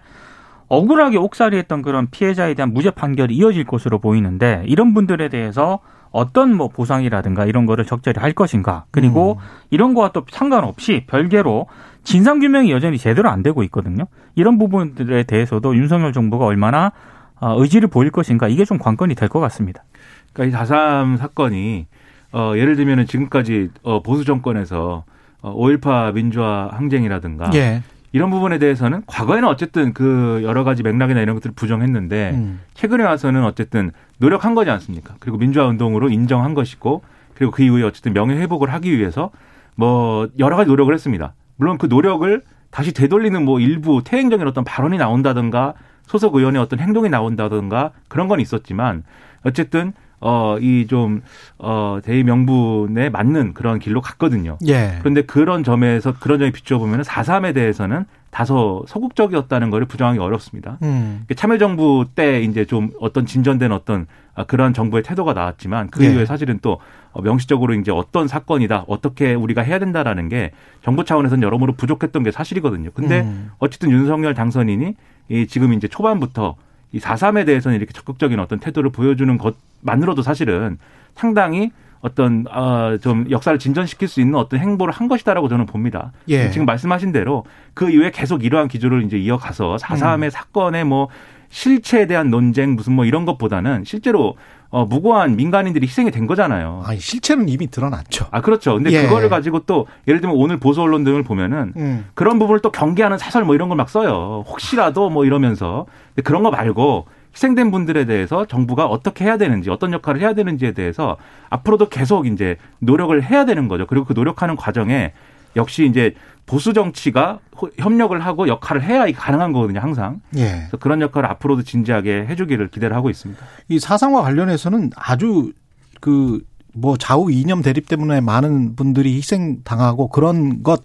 억울하게 0.69 1.19
옥살이했던 1.19 1.83
그런 1.83 2.09
피해자에 2.11 2.55
대한 2.55 2.73
무죄 2.73 2.91
판결이 2.91 3.35
이어질 3.35 3.65
것으로 3.65 3.99
보이는데 3.99 4.63
이런 4.67 4.95
분들에 4.95 5.29
대해서 5.29 5.81
어떤 6.13 6.55
뭐 6.57 6.69
보상이라든가 6.69 7.45
이런 7.45 7.67
거를 7.67 7.85
적절히 7.85 8.21
할 8.21 8.33
것인가 8.33 8.85
그리고 8.91 9.39
음. 9.41 9.45
이런 9.71 9.95
거와 9.95 10.11
또 10.13 10.25
상관없이 10.31 11.05
별개로 11.07 11.67
진상 12.03 12.39
규명이 12.41 12.71
여전히 12.71 12.99
제대로 12.99 13.29
안 13.29 13.43
되고 13.43 13.63
있거든요. 13.65 14.07
이런 14.35 14.59
부분들에 14.59 15.25
대해서도 15.25 15.77
윤석열 15.77 16.13
정부가 16.13 16.47
얼마나 16.47 16.93
어, 17.41 17.61
의지를 17.61 17.89
보일 17.89 18.11
것인가 18.11 18.49
이게 18.49 18.65
좀 18.65 18.79
관건이 18.79 19.15
될 19.15 19.29
것 19.29 19.41
같습니다. 19.41 19.85
그러니까 20.33 20.65
이4.3 20.65 21.17
사건이 21.17 21.87
어, 22.33 22.53
예를 22.57 22.77
들면은 22.77 23.07
지금까지 23.07 23.71
어, 23.83 24.03
보수 24.03 24.25
정권에서 24.25 25.05
어, 25.05 25.05
5.18 25.43 26.15
민주화 26.15 26.69
항쟁이라든가 26.73 27.51
예. 27.55 27.83
이런 28.13 28.31
부분에 28.31 28.59
대해서는 28.59 29.03
과거에는 29.07 29.49
어쨌든 29.49 29.93
그 29.93 30.41
여러 30.43 30.65
가지 30.65 30.83
맥락이나 30.83 31.21
이런 31.21 31.37
것들을 31.37 31.55
부정했는데 31.55 32.33
음. 32.35 32.61
최근에 32.75 33.05
와서는 33.05 33.45
어쨌든 33.45 33.93
노력한 34.19 34.55
거지 34.55 34.71
않습니까? 34.71 35.15
그리고 35.21 35.39
민주화 35.39 35.67
운동으로 35.67 36.11
인정한 36.11 36.55
것이고 36.55 37.03
그리고 37.35 37.53
그 37.53 37.63
이후에 37.63 37.85
어쨌든 37.85 38.13
명예 38.13 38.35
회복을 38.37 38.73
하기 38.73 38.99
위해서 38.99 39.31
뭐 39.77 40.29
여러 40.39 40.57
가지 40.57 40.69
노력을 40.69 40.93
했습니다. 40.93 41.35
물론 41.57 41.79
그 41.79 41.87
노력을 41.87 42.43
다시 42.71 42.93
되돌리는 42.93 43.45
뭐 43.45 43.61
일부 43.61 44.03
태행적인 44.05 44.47
어떤 44.47 44.65
발언이 44.65 44.99
나온다든가 44.99 45.75
소속 46.07 46.35
의원의 46.35 46.61
어떤 46.61 46.81
행동이 46.81 47.09
나온다든가 47.09 47.93
그런 48.09 48.27
건 48.27 48.41
있었지만 48.41 49.05
어쨌든 49.45 49.93
어 50.21 50.59
이 50.61 50.87
좀 50.89 51.23
어 51.59 52.01
대의 52.03 52.25
명분에 52.25 53.11
맞는 53.11 53.55
그런 53.55 53.79
길로 53.79 54.01
갔거든요. 54.01 54.59
예. 54.67 54.97
그런데 55.01 55.23
그런 55.23 55.65
점에서 55.65 56.15
그런 56.19 56.39
점에 56.39 56.51
비추어 56.51 56.79
보면 56.79 57.03
4.3에 57.03 57.55
대해서는 57.55 58.05
다소 58.31 58.85
소극적이었다는 58.87 59.71
것을 59.71 59.87
부정하기 59.87 60.19
어렵습니다. 60.21 60.79
음. 60.83 61.25
참여정부 61.35 62.07
때 62.15 62.43
이제 62.43 62.65
좀 62.65 62.91
어떤 63.01 63.27
진전된 63.27 63.73
어떤 63.73 64.07
아, 64.35 64.45
그런 64.45 64.73
정부의 64.73 65.03
태도가 65.03 65.33
나왔지만 65.33 65.91
그 65.91 66.05
예. 66.05 66.11
이후에 66.11 66.25
사실은 66.27 66.61
또 66.63 66.79
어, 67.13 67.21
명시적으로 67.23 67.75
이제 67.75 67.91
어떤 67.91 68.29
사건이다 68.29 68.85
어떻게 68.87 69.35
우리가 69.35 69.63
해야 69.63 69.79
된다라는 69.81 70.29
게 70.29 70.53
정부 70.83 71.05
차원에서는 71.05 71.43
여러모로 71.43 71.73
부족했던 71.75 72.23
게 72.23 72.31
사실이거든요. 72.31 72.91
근데 72.95 73.23
음. 73.23 73.51
어쨌든 73.59 73.91
윤석열 73.91 74.33
당선인이 74.35 74.95
이 75.31 75.47
지금 75.49 75.73
이제 75.73 75.89
초반부터 75.89 76.55
이 76.93 76.99
4.3에 76.99 77.47
대해서는 77.47 77.77
이렇게 77.77 77.93
적극적인 77.93 78.39
어떤 78.41 78.59
태도를 78.59 78.91
보여주는 78.91 79.39
것만으로도 79.39 80.23
사실은 80.23 80.79
상당히 81.15 81.71
어떤 82.01 82.47
어좀 82.49 83.27
역사를 83.31 83.57
진전시킬 83.59 84.09
수 84.09 84.21
있는 84.21 84.37
어떤 84.37 84.59
행보를 84.61 84.93
한 84.93 85.07
것이다라고 85.07 85.49
저는 85.49 85.67
봅니다. 85.67 86.13
예. 86.29 86.51
지금 86.51 86.65
말씀하신 86.65 87.13
대로 87.13 87.45
그 87.75 87.91
이후에 87.91 88.11
계속 88.11 88.45
이러한 88.45 88.69
기조를 88.69 89.03
이제 89.05 89.19
이어가서 89.19 89.77
4.3의 89.77 90.25
음. 90.25 90.31
사건의 90.31 90.85
뭐 90.85 91.09
실체에 91.51 92.07
대한 92.07 92.31
논쟁 92.31 92.75
무슨 92.77 92.95
뭐 92.95 93.05
이런 93.05 93.25
것보다는 93.27 93.85
실제로 93.85 94.37
어 94.71 94.85
무고한 94.87 95.35
민간인들이 95.35 95.85
희생이 95.87 96.13
된 96.13 96.29
거잖아요. 96.29 96.83
아니 96.87 97.01
실체는 97.01 97.49
이미 97.49 97.67
드러났죠. 97.69 98.27
아 98.31 98.41
그렇죠. 98.41 98.75
근데 98.75 98.93
예. 98.93 99.03
그거를 99.03 99.29
가지고 99.29 99.61
또 99.67 99.87
예를 100.07 100.21
들면 100.21 100.37
오늘 100.37 100.59
보수 100.59 100.81
언론 100.81 101.03
등을 101.03 101.25
보면은 101.25 101.73
음. 101.77 102.07
그런 102.15 102.39
부분을 102.39 102.61
또 102.61 102.71
경계하는 102.71 103.19
사설 103.19 103.45
뭐 103.45 103.57
이런 103.57 103.69
걸 103.69 103.77
막 103.77 103.89
써요. 103.91 104.45
혹시라도 104.47 105.11
뭐 105.11 105.25
이러면서 105.25 105.87
근데 106.15 106.23
그런 106.23 106.45
거 106.45 106.51
말고 106.53 107.07
희생된 107.35 107.71
분들에 107.73 108.05
대해서 108.05 108.45
정부가 108.45 108.87
어떻게 108.87 109.25
해야 109.25 109.37
되는지 109.37 109.71
어떤 109.71 109.93
역할을 109.93 110.21
해야 110.21 110.35
되는지에 110.35 110.73
대해서 110.73 111.17
앞으로도 111.49 111.89
계속 111.89 112.27
이제 112.27 112.57
노력을 112.79 113.21
해야 113.25 113.45
되는 113.45 113.67
거죠. 113.67 113.87
그리고 113.87 114.05
그 114.07 114.13
노력하는 114.13 114.55
과정에 114.55 115.13
역시 115.57 115.85
이제 115.85 116.15
보수 116.47 116.73
정치가 116.73 117.39
호- 117.61 117.71
협력을 117.77 118.19
하고 118.21 118.49
역할을 118.49 118.83
해야 118.83 119.11
가능한 119.13 119.53
거거든요, 119.53 119.81
항상. 119.81 120.21
예. 120.37 120.51
그래서 120.51 120.77
그런 120.79 121.01
역할을 121.01 121.29
앞으로도 121.31 121.63
진지하게 121.63 122.27
해주기를 122.29 122.69
기대를 122.69 122.97
하고 122.97 123.09
있습니다. 123.11 123.41
이 123.69 123.79
사상과 123.79 124.23
관련해서는 124.23 124.91
아주 124.97 125.53
그 126.01 126.41
뭐 126.73 126.97
좌우 126.97 127.33
이념 127.33 127.63
대립 127.63 127.89
때문에 127.89 128.21
많은 128.21 128.77
분들이 128.77 129.17
희생 129.17 129.63
당하고 129.65 130.07
그런 130.07 130.63
것 130.63 130.85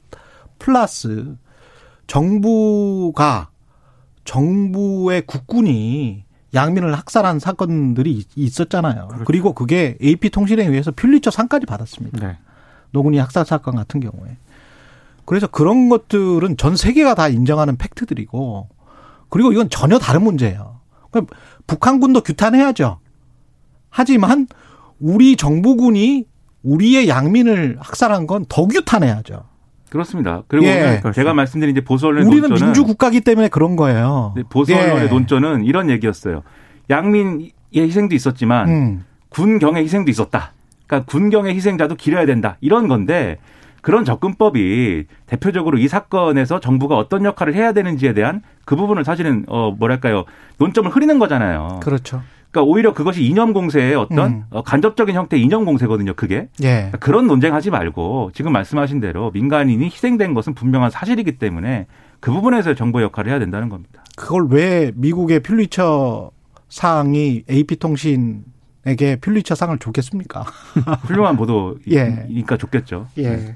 플러스 0.58 1.36
정부가 2.08 3.50
정부의 4.24 5.24
국군이 5.28 6.24
양민을 6.56 6.92
학살한 6.98 7.38
사건들이 7.40 8.12
있- 8.14 8.30
있었잖아요. 8.36 9.10
그리고 9.26 9.54
그게 9.54 9.96
AP 10.02 10.30
통신에 10.32 10.66
의해서 10.66 10.92
퓰리처 10.92 11.30
상까지 11.30 11.68
받았습니다. 11.68 12.26
네. 12.28 12.38
노군이 12.90 13.20
학살 13.20 13.46
사건 13.46 13.76
같은 13.76 14.00
경우에. 14.00 14.38
그래서 15.26 15.48
그런 15.48 15.90
것들은 15.90 16.58
전 16.58 16.76
세계가 16.76 17.16
다 17.16 17.28
인정하는 17.28 17.78
팩트들이고 17.78 18.70
그리고 19.30 19.52
이건 19.52 19.70
전혀 19.70 19.98
다른 20.00 20.24
문제예요. 20.24 20.80
그럼 21.12 21.28
북한군도 21.68 22.22
규탄해야죠. 22.22 23.00
하지만 23.90 24.48
우리 25.00 25.36
정부군이 25.36 26.26
우리의 26.64 27.08
양민을 27.08 27.78
학살한 27.80 28.28
건 28.28 28.46
더 28.50 28.68
규탄해야죠. 28.68 29.44
그렇습니다. 29.90 30.44
그리고 30.48 30.66
예. 30.66 31.02
제가 31.14 31.34
말씀드린 31.34 31.76
이제 31.76 31.84
보수 31.84 32.08
언론의 32.08 32.28
우리는 32.28 32.50
논조는 32.50 32.74
민주 32.74 32.84
국가기 32.86 33.22
때문에 33.22 33.48
그런 33.48 33.76
거예요. 33.76 34.34
네, 34.36 34.44
보수 34.50 34.74
예. 34.74 34.82
언론의 34.82 35.10
논조는 35.10 35.64
이런 35.64 35.90
얘기였어요. 35.90 36.44
양민의 36.90 37.52
희생도 37.76 38.14
있었지만 38.16 38.68
음. 38.70 39.04
군경의 39.30 39.84
희생도 39.84 40.12
있었다. 40.12 40.54
그러니까 40.88 41.10
군경의 41.10 41.56
희생자도 41.56 41.96
기려야 41.96 42.26
된다. 42.26 42.58
이런 42.62 42.88
건데 42.88 43.38
그런 43.86 44.04
접근법이 44.04 45.06
대표적으로 45.28 45.78
이 45.78 45.88
사건에서 45.88 46.60
정부가 46.60 46.98
어떤 46.98 47.24
역할을 47.24 47.54
해야 47.54 47.72
되는지에 47.72 48.16
대한 48.16 48.42
그 48.66 48.76
부분을 48.76 49.06
사실은 49.06 49.46
어 49.48 49.76
뭐랄까요 49.78 50.26
논점을 50.58 50.90
흐리는 50.90 51.20
거잖아요. 51.20 51.82
그렇죠. 51.84 52.24
그러니까 52.50 52.64
오히려 52.72 52.96
그것이 52.96 53.24
이념 53.24 53.54
공세의 53.54 53.94
어떤 53.94 54.32
음. 54.32 54.44
어, 54.50 54.64
간접적인 54.64 55.16
형태의 55.16 55.44
이념 55.44 55.66
공세거든요. 55.66 56.16
그게 56.16 56.48
예. 56.64 56.68
그러니까 56.68 56.98
그런 56.98 57.28
논쟁하지 57.28 57.70
말고 57.70 58.32
지금 58.34 58.54
말씀하신 58.54 59.02
대로 59.02 59.30
민간인이 59.30 59.86
희생된 59.86 60.34
것은 60.34 60.56
분명한 60.56 60.90
사실이기 60.90 61.38
때문에 61.38 61.86
그 62.20 62.32
부분에서 62.32 62.74
정부의 62.74 63.04
역할을 63.04 63.30
해야 63.30 63.38
된다는 63.38 63.70
겁니다. 63.70 64.04
그걸 64.16 64.48
왜 64.50 64.94
미국의 64.96 65.42
퓰리처 65.42 66.32
상이 66.70 67.44
AP 67.52 67.76
통신 67.76 68.46
에게 68.88 69.18
퓰리처 69.18 69.54
상을 69.54 69.78
줬겠습니까? 69.78 70.42
훌륭한 71.04 71.38
보도니까 71.38 71.86
예. 72.56 72.58
좋겠죠. 72.58 73.08
예. 73.20 73.56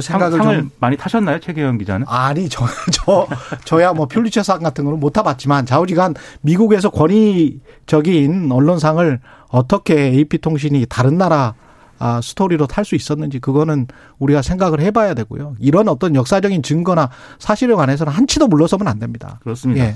생각을 0.18 0.38
상을 0.38 0.56
좀 0.62 0.70
많이 0.80 0.96
타셨나요, 0.96 1.38
최계현 1.40 1.78
기자는? 1.78 2.06
아니 2.08 2.48
저 2.48 2.66
저 2.92 3.26
저 3.64 3.80
야 3.80 3.92
뭐 3.92 4.06
퓰리처상 4.06 4.60
같은 4.62 4.84
거는 4.84 4.98
못 5.00 5.10
타봤지만 5.10 5.64
좌우지간 5.66 6.14
미국에서 6.42 6.90
권위적인 6.90 8.50
언론상을 8.52 9.20
어떻게 9.48 9.94
AP 10.08 10.38
통신이 10.38 10.86
다른 10.88 11.18
나라 11.18 11.54
아, 11.98 12.20
스토리로 12.22 12.66
탈 12.66 12.84
수 12.84 12.94
있었는지 12.94 13.38
그거는 13.38 13.86
우리가 14.18 14.42
생각을 14.42 14.80
해봐야 14.80 15.14
되고요. 15.14 15.54
이런 15.60 15.88
어떤 15.88 16.14
역사적인 16.14 16.62
증거나 16.62 17.08
사실에 17.38 17.74
관해서는 17.74 18.12
한치도 18.12 18.48
물러서면 18.48 18.86
안 18.86 18.98
됩니다. 18.98 19.38
그렇습니다. 19.42 19.82
예. 19.84 19.94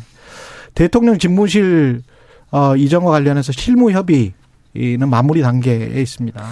대통령 0.75 1.18
집무실 1.18 2.02
어, 2.52 2.75
이전과 2.75 3.11
관련해서 3.11 3.52
실무 3.52 3.90
협의는 3.90 5.11
마무리 5.11 5.42
단계에 5.42 6.00
있습니다. 6.00 6.42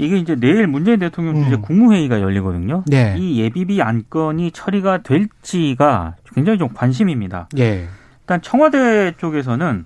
이게 0.00 0.16
이제 0.16 0.34
내일 0.34 0.66
문재인 0.66 0.98
대통령 0.98 1.42
주재 1.44 1.56
음. 1.56 1.62
국무회의가 1.62 2.20
열리거든요. 2.20 2.84
네. 2.86 3.14
이 3.18 3.40
예비비 3.40 3.82
안건이 3.82 4.50
처리가 4.52 5.02
될지가 5.02 6.14
굉장히 6.34 6.58
좀 6.58 6.68
관심입니다. 6.72 7.48
예. 7.58 7.86
일단 8.22 8.40
청와대 8.40 9.12
쪽에서는 9.18 9.84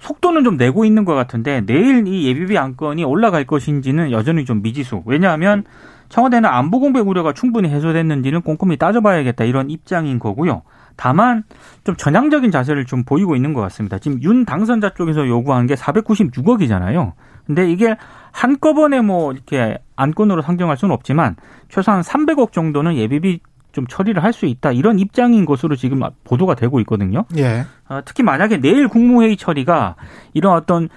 속도는 0.00 0.44
좀 0.44 0.56
내고 0.56 0.84
있는 0.84 1.04
것 1.04 1.14
같은데 1.14 1.62
내일 1.64 2.06
이 2.06 2.26
예비비 2.26 2.56
안건이 2.58 3.04
올라갈 3.04 3.44
것인지는 3.44 4.10
여전히 4.10 4.44
좀 4.44 4.62
미지수. 4.62 5.02
왜냐하면 5.06 5.64
청와대는 6.08 6.48
안보 6.48 6.80
공백 6.80 7.06
우려가 7.06 7.32
충분히 7.32 7.68
해소됐는지는 7.68 8.42
꼼꼼히 8.42 8.76
따져봐야겠다 8.76 9.44
이런 9.44 9.70
입장인 9.70 10.18
거고요. 10.18 10.62
다만 10.96 11.44
좀 11.84 11.96
전향적인 11.96 12.50
자세를 12.50 12.84
좀 12.84 13.04
보이고 13.04 13.36
있는 13.36 13.52
것 13.52 13.60
같습니다. 13.62 13.98
지금 13.98 14.20
윤 14.22 14.44
당선자 14.44 14.94
쪽에서 14.94 15.26
요구한 15.28 15.66
게 15.66 15.74
496억이잖아요. 15.74 17.12
근데 17.48 17.68
이게 17.68 17.96
한꺼번에 18.30 19.00
뭐 19.00 19.32
이렇게 19.32 19.78
안건으로 19.96 20.42
상정할 20.42 20.76
수는 20.76 20.94
없지만 20.94 21.34
최소한 21.68 22.02
300억 22.02 22.52
정도는 22.52 22.96
예비비 22.96 23.40
좀 23.72 23.86
처리를 23.86 24.22
할 24.22 24.32
수 24.32 24.46
있다 24.46 24.72
이런 24.72 24.98
입장인 24.98 25.44
것으로 25.44 25.74
지금 25.74 26.02
보도가 26.24 26.54
되고 26.54 26.78
있거든요. 26.80 27.24
예. 27.38 27.64
어, 27.88 28.00
특히 28.04 28.22
만약에 28.22 28.58
내일 28.60 28.86
국무회의 28.86 29.36
처리가 29.36 29.96
이런 30.34 30.54
어떤 30.54 30.88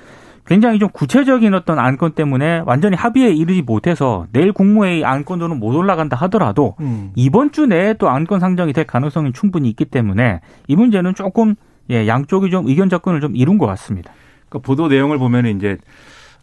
굉장히 0.45 0.77
좀 0.79 0.89
구체적인 0.89 1.53
어떤 1.53 1.79
안건 1.79 2.11
때문에 2.11 2.63
완전히 2.65 2.97
합의에 2.97 3.29
이르지 3.31 3.61
못해서 3.61 4.25
내일 4.33 4.51
국무회의 4.51 5.05
안건으로는 5.05 5.59
못 5.59 5.73
올라간다 5.73 6.17
하더라도 6.17 6.75
음. 6.81 7.11
이번 7.15 7.51
주 7.51 7.65
내에 7.65 7.93
또 7.93 8.09
안건 8.09 8.41
상정이 8.41 8.73
될 8.73 8.85
가능성이 8.85 9.31
충분히 9.31 9.69
있기 9.69 9.85
때문에 9.85 10.41
이 10.67 10.75
문제는 10.75 11.15
조금 11.15 11.55
예, 11.89 12.07
양쪽이 12.07 12.51
좀 12.51 12.67
의견 12.67 12.89
접근을 12.89 13.21
좀 13.21 13.35
이룬 13.37 13.57
것 13.57 13.65
같습니다. 13.67 14.11
그러니까 14.49 14.65
보도 14.67 14.87
내용을 14.89 15.17
보면 15.17 15.45
이제 15.45 15.77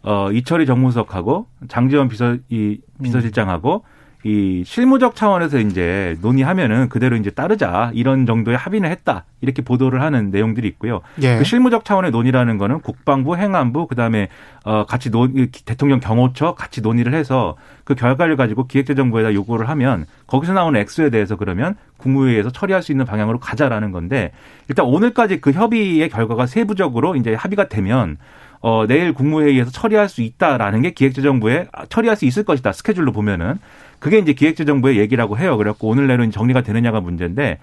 어 0.03 0.31
이철희 0.31 0.65
정무석하고 0.65 1.47
장지원 1.67 2.07
비서 2.07 2.37
이 2.49 2.79
비서실장하고 3.01 3.83
이 4.25 4.63
실무적 4.65 5.15
차원에서 5.15 5.59
이제 5.59 6.17
논의하면은 6.21 6.89
그대로 6.89 7.15
이제 7.15 7.29
따르자 7.29 7.91
이런 7.93 8.25
정도의 8.25 8.57
합의는 8.57 8.91
했다 8.91 9.23
이렇게 9.39 9.61
보도를 9.61 10.01
하는 10.01 10.29
내용들이 10.29 10.67
있고요. 10.67 10.99
예. 11.21 11.37
그 11.37 11.45
실무적 11.45 11.85
차원의 11.85 12.11
논의라는 12.11 12.57
거는 12.57 12.81
국방부, 12.81 13.37
행안부, 13.37 13.87
그다음에 13.87 14.27
어 14.65 14.85
같이 14.85 15.09
논 15.09 15.47
대통령 15.65 16.01
경호처 16.01 16.55
같이 16.55 16.81
논의를 16.81 17.13
해서 17.13 17.55
그 17.85 17.95
결과를 17.95 18.35
가지고 18.35 18.67
기획재정부에다 18.67 19.33
요구를 19.33 19.69
하면 19.69 20.05
거기서 20.27 20.51
나오는 20.51 20.77
액수에 20.81 21.09
대해서 21.11 21.37
그러면 21.37 21.75
국무회의에서 21.95 22.49
처리할 22.49 22.83
수 22.83 22.91
있는 22.91 23.05
방향으로 23.05 23.39
가자라는 23.39 23.93
건데 23.93 24.33
일단 24.67 24.85
오늘까지 24.85 25.39
그 25.39 25.53
협의의 25.53 26.09
결과가 26.09 26.45
세부적으로 26.45 27.15
이제 27.15 27.35
합의가 27.35 27.69
되면 27.69 28.17
어 28.61 28.85
내일 28.87 29.13
국무회의에서 29.13 29.71
처리할 29.71 30.09
수 30.09 30.21
있다라는 30.21 30.81
게 30.81 30.91
기획재정부에 30.91 31.67
처리할 31.89 32.17
수 32.17 32.25
있을 32.25 32.43
것이다 32.43 32.73
스케줄로 32.73 33.11
보면은 33.11 33.59
그게 33.99 34.17
이제 34.17 34.33
기획재정부의 34.33 34.97
얘기라고 34.97 35.37
해요. 35.37 35.57
그래갖고 35.57 35.87
오늘 35.87 36.07
내로 36.07 36.29
정리가 36.29 36.61
되느냐가 36.61 36.99
문제인데 36.99 37.59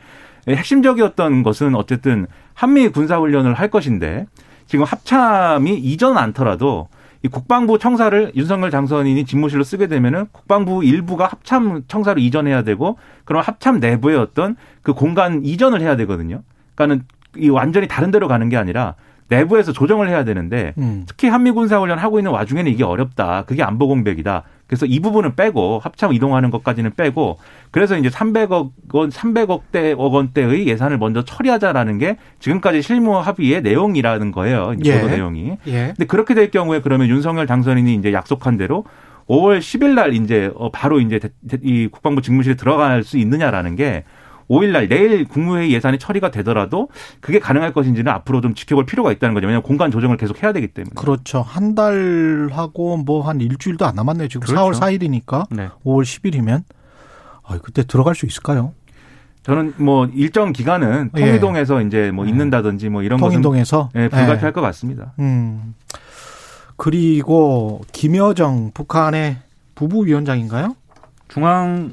핵심적이었던 0.48 1.42
것은 1.42 1.74
어쨌든 1.74 2.26
한미 2.54 2.88
군사훈련을 2.88 3.54
할 3.54 3.68
것인데 3.68 4.26
지금 4.66 4.85
합참이 4.85 5.74
이전 5.74 6.16
않더라도 6.16 6.88
이 7.22 7.28
국방부 7.28 7.78
청사를 7.78 8.32
윤석열 8.37 8.70
장선인이 8.70 9.24
집무실로 9.24 9.64
쓰게 9.64 9.88
되면은 9.88 10.26
국방부 10.32 10.85
일부가 10.85 11.26
합참 11.26 11.82
청사로 11.88 12.20
이전해야 12.20 12.62
되고 12.62 12.98
그럼 13.24 13.42
합참 13.44 13.80
내부의 13.80 14.16
어떤 14.16 14.56
그 14.82 14.92
공간 14.92 15.44
이전을 15.44 15.80
해야 15.80 15.96
되거든요. 15.96 16.42
그러니까는 16.74 17.04
이 17.37 17.48
완전히 17.48 17.88
다른 17.88 18.11
데로 18.11 18.28
가는 18.28 18.48
게 18.48 18.56
아니라 18.56 18.94
내부에서 19.28 19.72
조정을 19.72 20.08
해야 20.08 20.24
되는데 20.24 20.72
음. 20.78 21.04
특히 21.06 21.28
한미 21.28 21.50
군사 21.50 21.78
훈련 21.78 21.98
하고 21.98 22.18
있는 22.18 22.30
와중에는 22.30 22.70
이게 22.70 22.84
어렵다. 22.84 23.44
그게 23.46 23.62
안보 23.62 23.88
공백이다. 23.88 24.44
그래서 24.66 24.86
이 24.86 25.00
부분은 25.00 25.36
빼고 25.36 25.80
합참 25.82 26.12
이동하는 26.12 26.50
것까지는 26.50 26.94
빼고 26.96 27.38
그래서 27.70 27.96
이제 27.96 28.08
300억 28.08 28.70
원, 28.92 29.10
300억대 29.10 29.94
억 29.98 30.14
원대의 30.14 30.66
예산을 30.66 30.98
먼저 30.98 31.24
처리하자라는 31.24 31.98
게 31.98 32.16
지금까지 32.40 32.82
실무 32.82 33.18
합의의 33.18 33.62
내용이라는 33.62 34.32
거예요. 34.32 34.74
이제 34.80 34.94
예. 34.94 35.00
보도 35.00 35.14
내용이. 35.14 35.58
예. 35.68 35.86
근데 35.88 36.04
그렇게 36.06 36.34
될 36.34 36.50
경우에 36.50 36.80
그러면 36.80 37.08
윤석열 37.08 37.46
당선인이 37.46 37.94
이제 37.94 38.12
약속한 38.12 38.56
대로 38.56 38.84
5월 39.28 39.58
10일 39.58 39.94
날 39.94 40.14
이제 40.14 40.50
어, 40.54 40.70
바로 40.70 41.00
이제 41.00 41.20
이 41.62 41.88
국방부 41.90 42.22
직무실에 42.22 42.54
들어갈 42.54 43.02
수 43.02 43.18
있느냐라는 43.18 43.76
게 43.76 44.04
5일 44.48 44.70
날 44.70 44.88
내일 44.88 45.24
국무회의 45.26 45.72
예산이 45.72 45.98
처리가 45.98 46.30
되더라도 46.30 46.88
그게 47.20 47.38
가능할 47.38 47.72
것인지는 47.72 48.11
앞으로 48.12 48.40
좀 48.40 48.54
지켜볼 48.54 48.87
필요가 48.87 49.11
있다는 49.12 49.35
거죠. 49.35 49.46
왜냐하면 49.46 49.62
공간 49.62 49.90
조정을 49.90 50.16
계속 50.16 50.42
해야 50.42 50.52
되기 50.52 50.68
때문에. 50.68 50.92
그렇죠. 50.94 51.42
한 51.42 51.74
달하고 51.74 52.98
뭐 52.98 53.22
한 53.26 53.40
일주일도 53.40 53.85
안 53.85 53.94
남았네요. 53.96 54.28
지금 54.28 54.46
그렇죠. 54.46 54.61
4월 54.61 54.74
4일이니까 54.80 55.46
네. 55.50 55.68
5월 55.85 56.02
10일이면 56.04 56.62
아, 57.44 57.59
그때 57.62 57.85
들어갈 57.85 58.14
수 58.14 58.26
있을까요? 58.26 58.72
저는 59.42 59.74
뭐 59.76 60.06
일정 60.14 60.52
기간은 60.52 61.11
예. 61.16 61.20
통일동에서 61.20 61.80
이제 61.82 62.11
뭐 62.12 62.26
있는다든지 62.26 62.88
뭐 62.88 63.02
이런 63.02 63.20
것은 63.20 63.30
통인동에서 63.42 63.90
예, 63.94 64.09
불가피할 64.09 64.48
예. 64.48 64.50
것 64.52 64.61
같습니다. 64.61 65.12
음. 65.20 65.74
그리고 66.76 67.80
김여정 67.92 68.72
북한의 68.74 69.37
부부위원장인가요? 69.76 70.74
중앙 71.28 71.92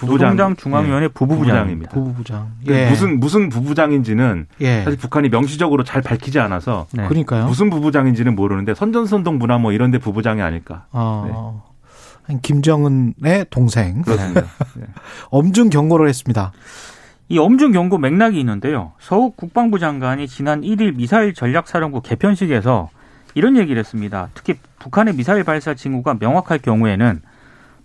부부장. 0.00 0.30
부부장 0.30 0.56
중앙위원회 0.56 1.08
부부부장입니다. 1.08 1.92
부부부장. 1.92 2.52
그 2.66 2.72
예. 2.72 2.88
무슨 2.88 3.20
무슨 3.20 3.48
부부장인지는 3.50 4.46
예. 4.62 4.82
사실 4.84 4.98
북한이 4.98 5.28
명시적으로 5.28 5.84
잘 5.84 6.00
밝히지 6.00 6.40
않아서 6.40 6.86
네. 6.92 7.06
그러니까요. 7.06 7.46
무슨 7.46 7.68
부부장인지는 7.68 8.34
모르는데 8.34 8.74
선전선동 8.74 9.38
문화 9.38 9.58
뭐 9.58 9.72
이런 9.72 9.90
데 9.90 9.98
부부장이 9.98 10.40
아닐까. 10.40 10.86
어. 10.92 11.64
김정은의 12.42 13.46
동생 13.50 14.02
그렇습니다. 14.02 14.42
엄중 15.30 15.68
경고를 15.68 16.08
했습니다. 16.08 16.52
이 17.28 17.38
엄중 17.38 17.72
경고 17.72 17.98
맥락이 17.98 18.38
있는데요. 18.40 18.92
서욱 19.00 19.36
국방부 19.36 19.78
장관이 19.78 20.28
지난 20.28 20.62
1일 20.62 20.96
미사일 20.96 21.34
전략사령부 21.34 22.02
개편식에서 22.02 22.88
이런 23.34 23.56
얘기를 23.56 23.78
했습니다. 23.78 24.28
특히 24.34 24.54
북한의 24.78 25.14
미사일 25.14 25.44
발사 25.44 25.74
징후가 25.74 26.16
명확할 26.20 26.58
경우에는 26.58 27.20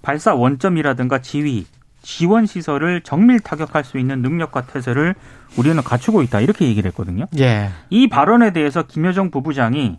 발사 0.02 0.36
원점이라든가 0.36 1.20
지휘, 1.20 1.66
지원 2.06 2.46
시설을 2.46 3.02
정밀 3.02 3.40
타격할 3.40 3.84
수 3.84 3.98
있는 3.98 4.22
능력과 4.22 4.62
태세를 4.68 5.16
우리는 5.58 5.82
갖추고 5.82 6.22
있다. 6.22 6.40
이렇게 6.40 6.68
얘기를 6.68 6.88
했거든요. 6.90 7.26
예. 7.40 7.72
이 7.90 8.08
발언에 8.08 8.54
대해서 8.54 8.84
김여정 8.84 9.32
부부장이 9.32 9.98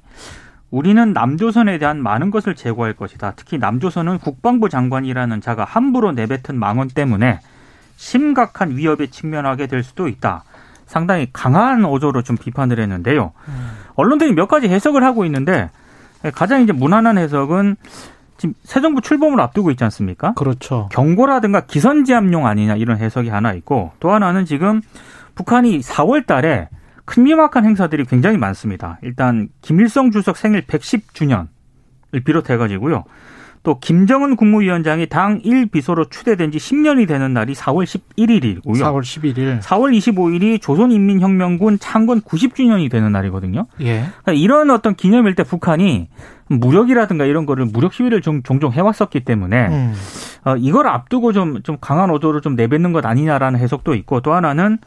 우리는 0.71 1.13
남조선에 1.13 1.79
대한 1.79 2.01
많은 2.01 2.31
것을 2.31 2.55
제고할 2.55 2.93
것이다. 2.93 3.33
특히 3.35 3.59
남조선은 3.59 4.19
국방부 4.21 4.69
장관이라는 4.69 5.41
자가 5.41 5.65
함부로 5.65 6.13
내뱉은 6.13 6.57
망언 6.57 6.89
때문에 6.89 7.41
심각한 7.97 8.77
위협에 8.77 9.09
직면하게 9.09 9.67
될 9.67 9.83
수도 9.83 10.07
있다. 10.07 10.45
상당히 10.87 11.29
강한 11.33 11.85
어조로 11.85 12.23
좀 12.23 12.37
비판을 12.37 12.79
했는데요. 12.79 13.33
언론들이 13.97 14.33
몇 14.33 14.47
가지 14.47 14.69
해석을 14.69 15.03
하고 15.03 15.25
있는데 15.25 15.71
가장 16.35 16.63
이제 16.63 16.73
무난한 16.73 17.19
해석은 17.19 17.77
지금 18.39 18.55
새 18.65 18.81
정부 18.81 19.01
출범을 19.01 19.41
앞두고 19.41 19.71
있지 19.71 19.85
않습니까? 19.85 20.35
그렇죠. 20.35 20.89
경고라든가 20.93 21.63
기선제압용 21.63 22.47
아니냐 22.47 22.77
이런 22.77 22.99
해석이 22.99 23.29
하나 23.29 23.53
있고 23.55 23.93
또 24.01 24.11
하나는 24.11 24.45
지금 24.45 24.81
북한이 25.35 25.81
4월 25.81 26.27
달에 26.27 26.69
큰 27.05 27.23
미막한 27.23 27.65
행사들이 27.65 28.05
굉장히 28.05 28.37
많습니다. 28.37 28.99
일단 29.03 29.49
김일성 29.63 30.11
주석 30.11 30.37
생일 30.37 30.63
110주년을 30.67 31.47
비롯해 32.25 32.57
가지고요. 32.57 33.05
또 33.67 33.81
김정은 33.81 34.37
국무위원장이 34.37 35.09
당 35.09 35.41
1비서로 35.43 36.09
추대된 36.09 36.53
지 36.53 36.59
10년이 36.59 37.09
되는 37.09 37.35
날이 37.35 37.53
4월 37.53 37.83
11일이고요. 37.85 38.77
4월 38.77 39.01
11일. 39.01 39.61
4월 39.61 39.93
25일이 39.99 40.63
조선인민혁명군 40.63 41.81
창건 41.81 42.21
90주년이 42.21 42.89
되는 42.89 43.11
날이거든요. 43.11 43.67
예. 43.81 44.05
그러니까 44.23 44.33
이런 44.35 44.71
어떤 44.71 44.95
기념일 44.95 45.35
때 45.35 45.43
북한이 45.43 46.09
무력이라든가 46.47 47.25
이런 47.25 47.45
거를 47.45 47.67
무력 47.67 47.93
시위를 47.93 48.23
좀 48.23 48.45
종종 48.45 48.71
해왔었기 48.71 49.25
때문에 49.25 49.67
음. 49.67 49.95
어, 50.45 50.55
이걸 50.57 50.87
앞두고 50.87 51.33
좀, 51.33 51.61
좀 51.65 51.77
강한 51.81 52.11
어조를 52.11 52.43
좀 52.43 52.55
내뱉는 52.55 52.93
것 52.93 53.05
아니냐라는 53.05 53.59
해석도 53.59 53.97
있고 53.97 54.21
또 54.21 54.33
하나는 54.33 54.79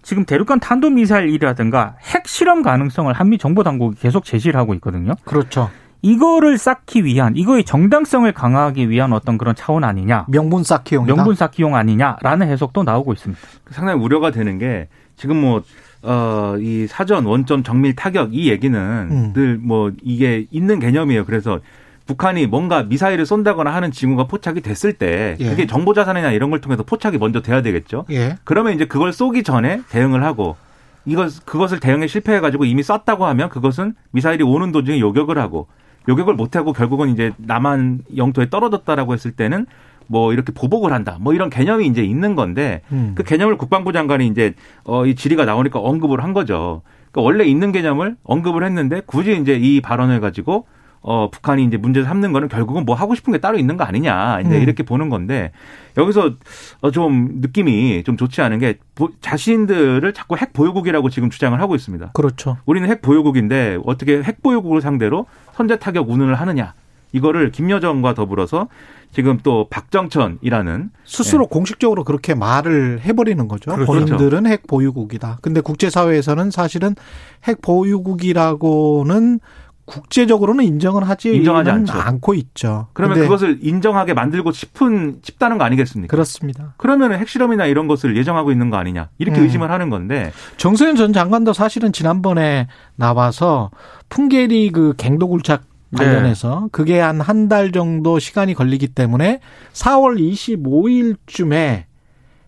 지금 0.00 0.24
대륙간 0.24 0.58
탄도미사일이라든가 0.58 1.96
핵 2.00 2.26
실험 2.26 2.62
가능성을 2.62 3.12
한미 3.12 3.36
정보 3.36 3.62
당국이 3.62 4.00
계속 4.00 4.24
제시를 4.24 4.58
하고 4.58 4.72
있거든요. 4.72 5.12
그렇죠. 5.24 5.68
이거를 6.02 6.58
쌓기 6.58 7.04
위한 7.04 7.36
이거의 7.36 7.64
정당성을 7.64 8.30
강화하기 8.32 8.90
위한 8.90 9.12
어떤 9.12 9.38
그런 9.38 9.54
차원 9.54 9.84
아니냐. 9.84 10.26
명분 10.28 10.64
쌓기용이다. 10.64 11.14
명분 11.14 11.34
쌓기용 11.36 11.76
아니냐라는 11.76 12.48
해석도 12.48 12.82
나오고 12.82 13.12
있습니다. 13.12 13.40
상당히 13.70 14.02
우려가 14.02 14.32
되는 14.32 14.58
게 14.58 14.88
지금 15.16 15.40
뭐, 15.40 15.62
어, 16.02 16.56
이 16.58 16.86
사전 16.88 17.24
원점 17.24 17.62
정밀 17.62 17.94
타격 17.94 18.34
이 18.34 18.50
얘기는 18.50 18.78
음. 18.78 19.32
늘뭐 19.34 19.92
이게 20.02 20.46
있는 20.50 20.80
개념이에요. 20.80 21.24
그래서 21.24 21.60
북한이 22.06 22.46
뭔가 22.48 22.82
미사일을 22.82 23.24
쏜다거나 23.24 23.72
하는 23.72 23.92
징후가 23.92 24.24
포착이 24.24 24.60
됐을 24.60 24.94
때 24.94 25.36
예. 25.38 25.48
그게 25.48 25.66
정보 25.66 25.94
자산이나 25.94 26.32
이런 26.32 26.50
걸 26.50 26.60
통해서 26.60 26.82
포착이 26.82 27.18
먼저 27.18 27.40
돼야 27.42 27.62
되겠죠. 27.62 28.06
예. 28.10 28.36
그러면 28.42 28.74
이제 28.74 28.84
그걸 28.86 29.12
쏘기 29.12 29.44
전에 29.44 29.82
대응을 29.88 30.24
하고 30.24 30.56
이것 31.04 31.44
그것을 31.44 31.78
대응에 31.78 32.08
실패해 32.08 32.40
가지고 32.40 32.64
이미 32.64 32.82
쐈다고 32.82 33.24
하면 33.26 33.48
그것은 33.48 33.94
미사일이 34.10 34.42
오는 34.42 34.72
도중에 34.72 34.98
요격을 34.98 35.38
하고 35.38 35.68
요격을 36.08 36.34
못 36.34 36.56
하고 36.56 36.72
결국은 36.72 37.10
이제 37.10 37.32
남한 37.38 38.00
영토에 38.16 38.50
떨어졌다라고 38.50 39.12
했을 39.14 39.32
때는 39.32 39.66
뭐 40.08 40.32
이렇게 40.32 40.52
보복을 40.52 40.92
한다. 40.92 41.16
뭐 41.20 41.32
이런 41.32 41.48
개념이 41.48 41.86
이제 41.86 42.02
있는 42.02 42.34
건데 42.34 42.82
음. 42.92 43.12
그 43.14 43.22
개념을 43.22 43.56
국방부 43.56 43.92
장관이 43.92 44.26
이제 44.26 44.54
어 44.84 45.06
이 45.06 45.14
질의가 45.14 45.44
나오니까 45.44 45.78
언급을 45.78 46.22
한 46.22 46.32
거죠. 46.32 46.82
그러니까 47.12 47.22
원래 47.26 47.44
있는 47.44 47.72
개념을 47.72 48.16
언급을 48.24 48.64
했는데 48.64 49.00
굳이 49.06 49.36
이제 49.40 49.54
이 49.54 49.80
발언을 49.80 50.20
가지고 50.20 50.66
어 51.04 51.28
북한이 51.30 51.64
이제 51.64 51.76
문제 51.76 52.04
삼는 52.04 52.32
거는 52.32 52.48
결국은 52.48 52.84
뭐 52.84 52.94
하고 52.94 53.14
싶은 53.16 53.32
게 53.32 53.38
따로 53.40 53.58
있는 53.58 53.76
거 53.76 53.82
아니냐 53.84 54.40
이제 54.40 54.56
음. 54.56 54.62
이렇게 54.62 54.84
보는 54.84 55.08
건데 55.08 55.50
여기서 55.96 56.34
어좀 56.80 57.40
느낌이 57.40 58.04
좀 58.04 58.16
좋지 58.16 58.40
않은 58.40 58.58
게 58.60 58.78
보- 58.94 59.10
자신들을 59.20 60.12
자꾸 60.14 60.36
핵 60.36 60.52
보유국이라고 60.52 61.10
지금 61.10 61.28
주장을 61.28 61.60
하고 61.60 61.74
있습니다. 61.74 62.12
그렇죠. 62.14 62.56
우리는 62.66 62.88
핵 62.88 63.02
보유국인데 63.02 63.78
어떻게 63.84 64.22
핵 64.22 64.42
보유국을 64.42 64.80
상대로 64.80 65.26
선제 65.54 65.78
타격 65.80 66.08
운운을 66.08 66.34
하느냐 66.36 66.74
이거를 67.10 67.50
김여정과 67.50 68.14
더불어서 68.14 68.68
지금 69.10 69.38
또 69.42 69.66
박정천이라는 69.68 70.90
스스로 71.04 71.46
공식적으로 71.46 72.04
그렇게 72.04 72.34
말을 72.34 73.00
해버리는 73.04 73.46
거죠. 73.48 73.72
그렇죠. 73.74 73.92
본인들은 73.92 74.46
핵 74.46 74.66
보유국이다. 74.66 75.38
근데 75.42 75.60
국제사회에서는 75.60 76.50
사실은 76.50 76.94
핵 77.44 77.60
보유국이라고는 77.60 79.40
국제적으로는 79.92 80.64
인정을 80.64 81.06
하지 81.08 81.34
인정하지 81.36 81.70
않죠. 81.70 81.92
않고 81.92 82.34
있죠. 82.34 82.86
그러면 82.94 83.18
그것을 83.18 83.58
인정하게 83.60 84.14
만들고 84.14 84.50
싶은 84.52 85.18
싶다는 85.22 85.58
거 85.58 85.64
아니겠습니까? 85.64 86.10
그렇습니다. 86.10 86.74
그러면 86.78 87.12
핵실험이나 87.12 87.66
이런 87.66 87.86
것을 87.88 88.16
예정하고 88.16 88.50
있는 88.52 88.70
거 88.70 88.78
아니냐 88.78 89.10
이렇게 89.18 89.38
음. 89.40 89.44
의심을 89.44 89.70
하는 89.70 89.90
건데 89.90 90.32
정세현 90.56 90.96
전 90.96 91.12
장관도 91.12 91.52
사실은 91.52 91.92
지난번에 91.92 92.68
나와서 92.96 93.70
풍계리 94.08 94.70
그 94.70 94.94
갱도굴착 94.96 95.62
네. 95.90 96.04
관련해서 96.04 96.68
그게 96.72 96.98
한 97.00 97.20
한 97.20 97.48
달 97.48 97.70
정도 97.70 98.18
시간이 98.18 98.54
걸리기 98.54 98.88
때문에 98.88 99.40
4월 99.74 100.18
25일쯤에 100.18 101.84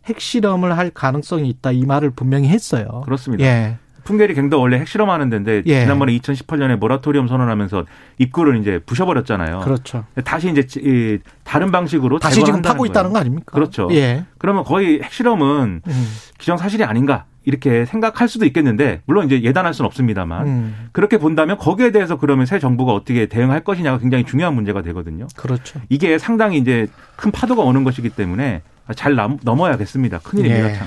핵실험을 0.07 0.77
할 0.77 0.91
가능성이 0.91 1.49
있다 1.51 1.73
이 1.73 1.85
말을 1.85 2.11
분명히 2.11 2.49
했어요. 2.49 3.03
그렇습니다. 3.05 3.45
예. 3.45 3.79
풍계리 4.05 4.35
갱도 4.35 4.61
원래 4.61 4.79
핵실험하는 4.79 5.31
데인데 5.31 5.63
예. 5.67 5.81
지난번에 5.81 6.17
2018년에 6.19 6.77
모라토리엄 6.77 7.27
선언하면서 7.29 7.85
입구를 8.19 8.59
이제 8.61 8.81
부셔버렸잖아요. 8.87 9.61
그렇죠. 9.61 10.05
다시 10.25 10.51
이제 10.51 10.67
이 10.81 11.19
다른 11.43 11.71
방식으로 11.73 12.19
다시 12.19 12.45
지금 12.45 12.63
파고 12.63 12.79
거예요. 12.79 12.91
있다는 12.91 13.13
거 13.13 13.19
아닙니까? 13.19 13.53
그렇죠. 13.53 13.89
예. 13.93 14.25
그러면 14.39 14.65
거의 14.65 15.01
핵실험은 15.03 15.83
음. 15.87 16.07
기정사실이 16.39 16.85
아닌가 16.85 17.25
이렇게 17.47 17.85
생각할 17.85 18.27
수도 18.29 18.47
있겠는데 18.47 19.03
물론 19.05 19.27
이제 19.27 19.43
예단할 19.43 19.75
수는 19.75 19.87
없습니다만 19.87 20.47
음. 20.47 20.89
그렇게 20.93 21.19
본다면 21.19 21.59
거기에 21.59 21.91
대해서 21.91 22.17
그러면 22.17 22.47
새 22.47 22.59
정부가 22.59 22.93
어떻게 22.93 23.27
대응할 23.27 23.61
것이냐가 23.61 23.99
굉장히 23.99 24.25
중요한 24.25 24.55
문제가 24.55 24.81
되거든요. 24.83 25.27
그렇죠. 25.37 25.81
이게 25.91 26.19
상당히 26.19 26.59
이제 26.59 26.87
큰 27.17 27.31
파도가 27.31 27.63
오는 27.63 27.85
것이기 27.85 28.11
때문에 28.11 28.63
잘 28.97 29.15
남- 29.15 29.39
넘어야겠습니다. 29.43 30.19
큰일입니다. 30.21 30.71
예. 30.71 30.75
참. 30.75 30.87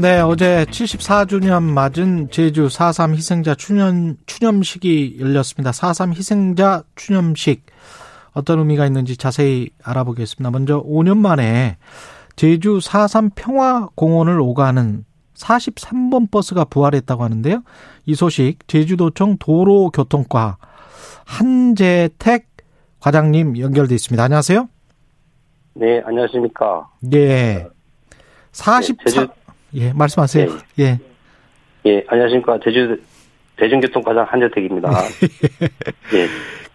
네, 0.00 0.18
어제 0.20 0.64
74주년 0.70 1.62
맞은 1.62 2.30
제주 2.30 2.68
4.3 2.68 3.14
희생자 3.16 3.54
추념, 3.54 4.16
추념식이 4.24 5.18
열렸습니다. 5.20 5.72
4.3 5.72 6.14
희생자 6.16 6.82
추념식. 6.96 7.66
어떤 8.32 8.60
의미가 8.60 8.86
있는지 8.86 9.16
자세히 9.18 9.68
알아보겠습니다. 9.82 10.50
먼저 10.52 10.82
5년 10.82 11.18
만에 11.18 11.76
제주 12.34 12.78
4.3 12.78 13.32
평화공원을 13.34 14.40
오가는 14.40 15.04
43번 15.34 16.30
버스가 16.30 16.64
부활했다고 16.64 17.22
하는데요. 17.22 17.62
이 18.06 18.14
소식 18.14 18.56
제주도청 18.68 19.36
도로교통과 19.38 20.56
한재택 21.26 22.46
과장님 23.00 23.58
연결돼 23.58 23.94
있습니다. 23.96 24.22
안녕하세요. 24.22 24.66
네, 25.74 26.00
안녕하십니까. 26.06 26.88
예. 27.12 27.66
44, 28.52 29.04
제주- 29.06 29.28
예, 29.74 29.92
말씀하세요. 29.92 30.48
예. 30.80 30.98
예, 31.86 32.04
안녕하십니까. 32.08 32.58
제주 32.62 33.00
대중교통과장 33.56 34.26
한재택입니다. 34.28 34.90
예, 36.14 36.26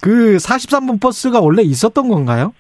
그 0.02 0.38
43번 0.38 1.02
버스가 1.02 1.40
원래 1.40 1.62
있었던 1.64 2.08
건가요? 2.08 2.54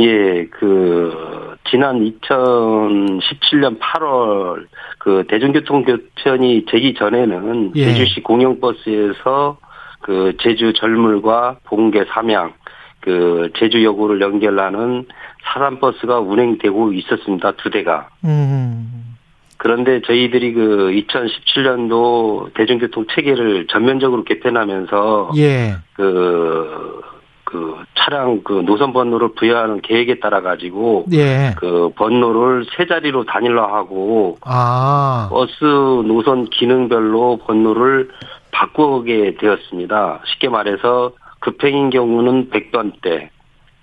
예, 0.00 0.46
그, 0.46 1.56
지난 1.70 2.00
2017년 2.00 3.78
8월, 3.78 4.66
그, 4.98 5.24
대중교통 5.28 5.84
교편이 5.84 6.66
되기 6.68 6.94
전에는, 6.94 7.72
예. 7.76 7.84
제주시 7.84 8.22
공영버스에서, 8.22 9.58
그, 10.00 10.36
제주 10.40 10.72
절물과 10.72 11.58
봉계 11.64 12.04
삼양, 12.06 12.54
그, 13.00 13.50
제주 13.56 13.84
여고를 13.84 14.20
연결하는 14.20 15.06
사산 15.44 15.78
버스가 15.78 16.18
운행되고 16.18 16.92
있었습니다. 16.92 17.52
두 17.52 17.70
대가. 17.70 18.08
음. 18.24 19.13
그런데 19.56 20.00
저희들이 20.02 20.52
그 20.52 20.90
2017년도 20.92 22.54
대중교통 22.54 23.06
체계를 23.14 23.66
전면적으로 23.68 24.24
개편하면서 24.24 25.32
예. 25.36 25.76
그, 25.94 27.00
그 27.44 27.76
차량 27.94 28.42
그 28.42 28.62
노선 28.66 28.92
번호를 28.92 29.34
부여하는 29.34 29.80
계획에 29.80 30.18
따라 30.18 30.42
가지고 30.42 31.06
예. 31.12 31.54
그 31.56 31.90
번호를 31.96 32.66
세 32.76 32.86
자리로 32.86 33.24
단일화하고 33.24 34.38
아. 34.42 35.28
버스 35.30 35.64
노선 35.64 36.46
기능별로 36.46 37.38
번호를 37.46 38.10
바꾸게 38.50 39.36
되었습니다. 39.40 40.20
쉽게 40.26 40.48
말해서 40.48 41.12
급행인 41.40 41.90
경우는 41.90 42.50
100번대, 42.50 43.28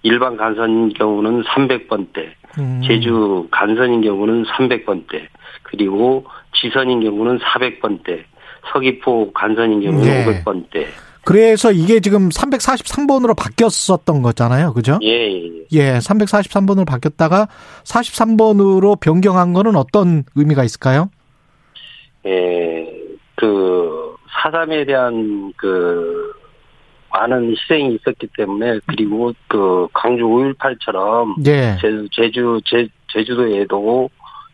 일반 0.04 0.38
간선인 0.38 0.94
경우는 0.94 1.44
300번대, 1.44 2.32
음. 2.58 2.82
제주 2.86 3.48
간선인 3.52 4.02
경우는 4.02 4.46
300번대, 4.46 5.28
그리고 5.72 6.26
지선인 6.54 7.02
경우는 7.02 7.40
400번대, 7.40 8.24
서귀포 8.72 9.34
간선인 9.34 9.82
경우는 9.82 10.04
네. 10.04 10.44
500번대. 10.44 10.88
그래서 11.24 11.72
이게 11.72 12.00
지금 12.00 12.30
343번으로 12.30 13.36
바뀌었었던 13.38 14.22
거잖아요. 14.22 14.74
그죠? 14.74 15.00
예, 15.04 15.08
예, 15.08 15.44
예. 15.46 15.66
예, 15.74 15.98
343번으로 16.00 16.86
바뀌었다가 16.86 17.48
43번으로 17.84 19.00
변경한 19.00 19.54
거는 19.54 19.76
어떤 19.76 20.24
의미가 20.36 20.64
있을까요? 20.64 21.10
예, 22.26 22.88
그, 23.36 24.16
사삼에 24.32 24.86
대한 24.86 25.54
그, 25.58 26.34
많은 27.12 27.52
희생이 27.52 27.96
있었기 27.96 28.28
때문에, 28.38 28.80
그리고 28.88 29.34
그, 29.48 29.88
광주 29.94 30.24
5.18처럼, 30.24 31.46
예. 31.46 31.78
제주, 31.80 32.08
제주, 32.12 32.62
제, 32.66 32.88
제주도에도 33.12 34.10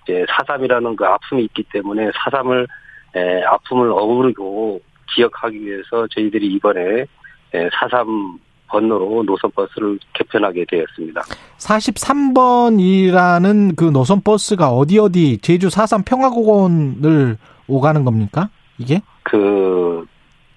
이제 0.07 0.25
사삼이라는 0.29 0.95
그 0.95 1.05
아픔이 1.05 1.43
있기 1.43 1.63
때문에 1.71 2.09
사삼을, 2.15 2.65
에, 3.15 3.43
아픔을 3.43 3.91
어우르고 3.91 4.79
기억하기 5.13 5.59
위해서 5.59 6.07
저희들이 6.07 6.47
이번에 6.53 7.05
에, 7.53 7.69
사삼 7.73 8.39
번호로 8.67 9.23
노선 9.23 9.51
버스를 9.51 9.99
개편하게 10.13 10.65
되었습니다. 10.69 11.21
43번이라는 11.57 13.75
그 13.75 13.85
노선 13.85 14.21
버스가 14.21 14.69
어디 14.69 14.99
어디 14.99 15.39
제주 15.39 15.69
43 15.69 16.03
평화공원을 16.03 17.37
오가는 17.67 18.03
겁니까? 18.03 18.49
이게? 18.77 19.01
그, 19.23 20.05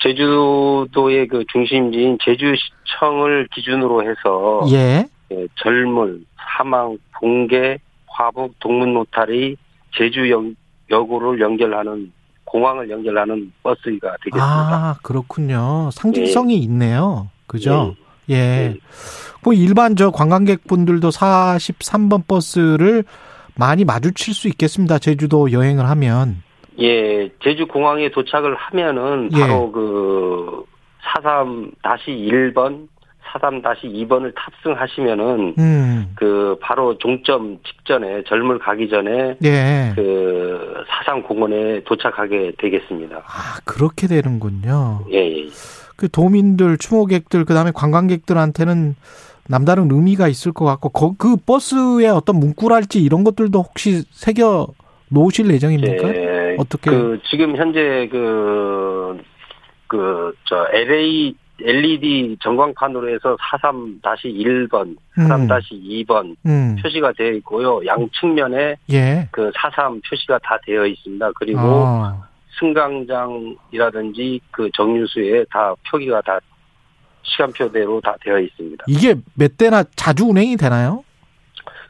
제주도의 0.02 1.28
그 1.28 1.44
중심지인 1.52 2.18
제주시청을 2.24 3.48
기준으로 3.52 4.02
해서 4.02 4.62
예. 4.72 5.04
예, 5.32 5.46
절물, 5.56 6.22
사망, 6.56 6.96
봉계, 7.18 7.78
화북, 8.10 8.58
동문 8.60 8.94
노탈이 8.94 9.56
제주역, 9.96 10.44
역으로 10.90 11.38
연결하는 11.38 12.12
공항을 12.44 12.90
연결하는 12.90 13.52
버스가 13.62 14.16
되겠습니다. 14.24 14.44
아, 14.44 14.96
그렇군요. 15.02 15.90
상징성이 15.92 16.56
있네요. 16.58 17.30
그죠? 17.46 17.94
예. 18.28 18.34
예. 18.34 18.76
뭐 19.42 19.52
일반 19.52 19.96
저 19.96 20.10
관광객분들도 20.10 21.08
43번 21.08 22.26
버스를 22.26 23.04
많이 23.56 23.84
마주칠 23.84 24.34
수 24.34 24.48
있겠습니다. 24.48 24.98
제주도 24.98 25.52
여행을 25.52 25.88
하면. 25.88 26.42
예, 26.80 27.28
제주 27.42 27.66
공항에 27.66 28.10
도착을 28.10 28.54
하면은 28.54 29.30
예. 29.34 29.40
바로 29.40 29.70
그 29.70 30.64
사삼 31.02 31.70
다시 31.82 32.10
1번, 32.10 32.88
사삼 33.32 33.62
다시 33.62 33.86
2번을 33.86 34.32
탑승하시면은 34.34 35.54
음. 35.58 36.12
그 36.16 36.56
바로 36.60 36.96
종점 36.98 37.58
직전에 37.64 38.24
절물 38.26 38.58
가기 38.58 38.88
전에 38.88 39.36
예. 39.44 39.92
그 39.94 40.74
사삼 40.88 41.22
공원에 41.22 41.82
도착하게 41.84 42.52
되겠습니다. 42.58 43.16
아, 43.18 43.60
그렇게 43.64 44.06
되는군요. 44.06 45.04
예, 45.12 45.18
예. 45.18 45.46
그 45.96 46.08
도민들, 46.08 46.78
추모객들, 46.78 47.44
그 47.44 47.54
다음에 47.54 47.70
관광객들한테는 47.74 48.96
남다른 49.48 49.90
의미가 49.90 50.28
있을 50.28 50.52
것 50.52 50.64
같고, 50.64 50.88
거- 50.90 51.14
그 51.18 51.36
버스에 51.36 52.08
어떤 52.08 52.36
문구랄지 52.40 53.02
이런 53.02 53.24
것들도 53.24 53.60
혹시 53.60 54.04
새겨 54.12 54.68
놓으실 55.08 55.50
예정입니까? 55.50 56.08
예, 56.14 56.56
어떻게? 56.58 56.90
그 56.90 57.18
지금 57.30 57.56
현재 57.56 58.08
그 58.10 59.18
그 59.88 60.32
저 60.48 60.68
LA 60.72 61.34
LED 61.64 62.36
전광판으로 62.40 63.08
해서 63.14 63.36
43-1번, 63.36 64.96
음. 65.18 65.28
43-2번 65.28 66.36
음. 66.46 66.76
표시가 66.82 67.12
되어 67.12 67.32
있고요. 67.34 67.84
양 67.86 68.08
측면에 68.18 68.76
예. 68.90 69.28
그43 69.32 70.00
표시가 70.08 70.38
다 70.42 70.58
되어 70.64 70.86
있습니다. 70.86 71.30
그리고 71.36 71.60
아, 71.60 72.28
승강장이라든지 72.58 74.40
그 74.50 74.70
정류수에 74.74 75.44
다 75.50 75.74
표기가 75.90 76.20
다 76.22 76.38
시간표대로 77.22 78.00
다 78.00 78.16
되어 78.22 78.38
있습니다. 78.38 78.84
이게 78.88 79.14
몇 79.34 79.56
대나 79.56 79.84
자주 79.94 80.24
운행이 80.26 80.56
되나요? 80.56 81.04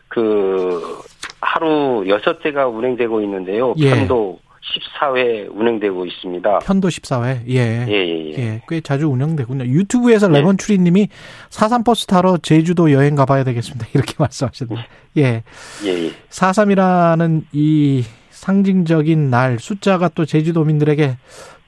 그 0.09 1.01
하루 1.41 2.05
여섯 2.09 2.41
대가 2.41 2.67
운행되고 2.67 3.21
있는데요. 3.23 3.75
예. 3.79 3.91
편도 3.91 4.41
14회 4.61 5.55
운행되고 5.55 6.07
있습니다. 6.07 6.59
편도 6.61 6.89
14회. 6.89 7.49
예. 7.49 7.87
예, 7.89 7.93
예, 7.93 8.31
예. 8.31 8.39
예, 8.39 8.63
꽤 8.69 8.81
자주 8.81 9.09
운영되군요. 9.09 9.65
유튜브에서 9.65 10.29
예. 10.29 10.33
레몬 10.33 10.59
추리님이 10.59 11.09
사삼 11.49 11.83
버스 11.83 12.07
타러 12.07 12.37
제주도 12.39 12.93
여행 12.93 13.15
가봐야 13.15 13.45
되겠습니다. 13.45 13.87
이렇게 13.95 14.15
말씀하셨네요. 14.19 14.79
예. 15.17 15.43
예, 15.85 15.89
예. 15.89 16.11
4.3이라는 16.29 17.45
이 17.53 18.05
상징적인 18.31 19.31
날 19.31 19.59
숫자가 19.59 20.09
또 20.15 20.25
제주도민들에게 20.25 21.17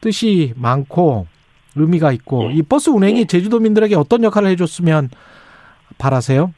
뜻이 0.01 0.53
많고 0.57 1.27
의미가 1.75 2.13
있고 2.13 2.51
예. 2.51 2.57
이 2.57 2.63
버스 2.63 2.91
운행이 2.91 3.21
예. 3.21 3.25
제주도민들에게 3.25 3.95
어떤 3.97 4.23
역할을 4.23 4.51
해줬으면 4.51 5.11
바라세요? 5.99 6.53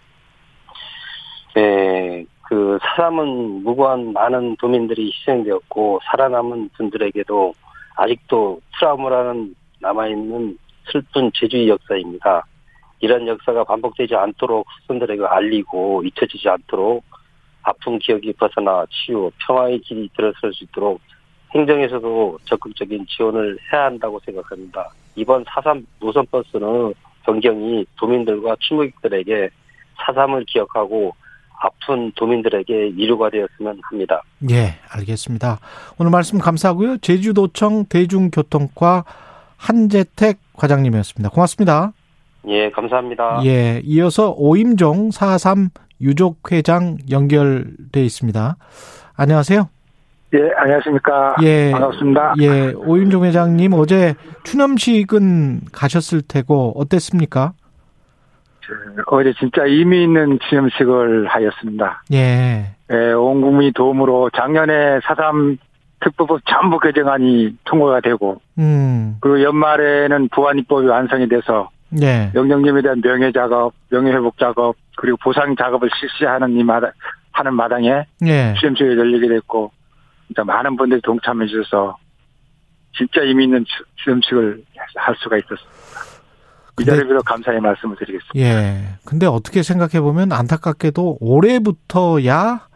네, 2.45 2.57
그 2.57 2.79
사람은 2.83 3.63
무고한 3.63 4.13
많은 4.13 4.57
도민들이 4.57 5.11
희생되었고 5.13 6.01
살아남은 6.05 6.71
분들에게도 6.77 7.55
아직도 7.97 8.61
트라우마라는 8.79 9.55
남아있는 9.81 10.59
슬픈 10.91 11.31
제주의 11.35 11.69
역사입니다. 11.69 12.45
이런 13.01 13.27
역사가 13.27 13.65
반복되지 13.65 14.15
않도록 14.15 14.67
후손들에게 14.81 15.25
알리고 15.25 16.03
잊혀지지 16.05 16.49
않도록 16.49 17.05
아픈 17.63 17.99
기억이 17.99 18.33
벗어나 18.35 18.85
치유, 18.91 19.31
평화의 19.47 19.81
길이 19.81 20.09
들어설 20.15 20.53
수 20.53 20.65
있도록 20.65 21.01
행정에서도 21.55 22.39
적극적인 22.45 23.07
지원을 23.09 23.59
해야 23.73 23.85
한다고 23.85 24.21
생각합니다. 24.25 24.91
이번 25.17 25.45
4.3 25.45 25.85
노선버스는 26.01 26.95
변경이 27.25 27.87
도민들과 27.97 28.57
추모객들에게 28.61 29.49
4.3을 29.99 30.45
기억하고 30.47 31.15
아픈 31.61 32.13
도민들에게 32.15 32.93
위로가 32.97 33.31
되었으면 33.31 33.79
합니다. 33.83 34.23
예, 34.51 34.75
알겠습니다. 34.91 35.59
오늘 35.99 36.11
말씀 36.11 36.39
감사하고요. 36.39 36.99
제주도청 36.99 37.87
대중교통과 37.87 39.05
한재택 39.57 40.39
과장님이었습니다. 40.55 41.31
고맙습니다. 41.31 41.93
예, 42.49 42.71
감사합니다. 42.71 43.41
예, 43.45 43.81
이어서 43.85 44.35
오임종 44.37 45.11
4.3 45.11 45.71
유족회장 46.01 46.99
연결돼 47.11 48.05
있습니다. 48.05 48.57
안녕하세요. 49.17 49.69
예, 50.35 50.39
안녕하십니까. 50.57 51.37
예. 51.43 51.71
반갑습니다. 51.71 52.35
예, 52.41 52.73
오임종 52.77 53.25
회장님 53.25 53.73
어제 53.75 54.15
추념식은 54.43 55.67
가셨을 55.73 56.23
테고 56.23 56.73
어땠습니까? 56.77 57.53
어제 59.07 59.33
진짜 59.39 59.65
의미 59.65 60.03
있는 60.05 60.39
기념식을 60.39 61.27
하였습니다. 61.27 62.03
예, 62.13 62.67
예, 62.91 63.13
온 63.13 63.41
국민이 63.41 63.73
도움으로 63.73 64.31
작년에 64.31 65.01
사삼 65.05 65.57
특법법 66.01 66.41
전부 66.47 66.79
개정안이 66.79 67.57
통과가 67.65 68.01
되고, 68.01 68.41
음, 68.59 69.17
그리고 69.21 69.43
연말에는 69.43 70.29
부안입법이 70.29 70.87
완성이 70.87 71.29
돼서 71.29 71.71
예, 72.03 72.31
영령님에 72.35 72.83
대한 72.83 73.01
명예 73.01 73.33
작업, 73.33 73.73
명예 73.91 74.11
회복 74.13 74.37
작업, 74.39 74.75
그리고 74.97 75.17
보상 75.23 75.55
작업을 75.57 75.89
실시하는 75.99 76.53
이 76.53 76.63
마당, 76.65 76.91
하는 77.33 77.55
마당에 77.55 78.05
예, 78.25 78.55
기념식이 78.59 78.99
열리게 78.99 79.29
됐고, 79.29 79.71
진짜 80.27 80.45
많은 80.45 80.77
분들이 80.77 81.01
동참해 81.03 81.47
주셔서 81.47 81.97
진짜 82.97 83.23
의미 83.23 83.45
있는 83.45 83.65
추- 83.65 83.85
기념식을 84.05 84.63
할 84.97 85.15
수가 85.17 85.37
있었습니다. 85.39 85.74
이 86.75 86.85
근데- 86.85 86.91
자리에 86.93 87.05
빌어 87.07 87.21
감사의 87.23 87.61
말씀을 87.61 87.97
드리겠습니다. 87.97 88.39
예. 88.39 88.85
근데 89.05 89.27
어떻게 89.27 89.63
생각해 89.63 90.01
보면 90.01 90.33
안타깝게도 90.33 91.19
올해부터야 91.21 92.67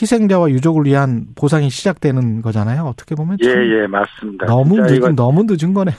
희생자와 0.00 0.50
유족을 0.50 0.84
위한 0.84 1.26
보상이 1.36 1.68
시작되는 1.70 2.42
거잖아요. 2.42 2.84
어떻게 2.84 3.14
보면 3.16 3.38
예, 3.42 3.52
참 3.52 3.62
예, 3.64 3.86
맞습니다. 3.88 4.46
너무 4.46 4.76
늦은 4.80 4.94
이건, 4.96 5.16
너무 5.16 5.44
늦은 5.48 5.74
거네요. 5.74 5.96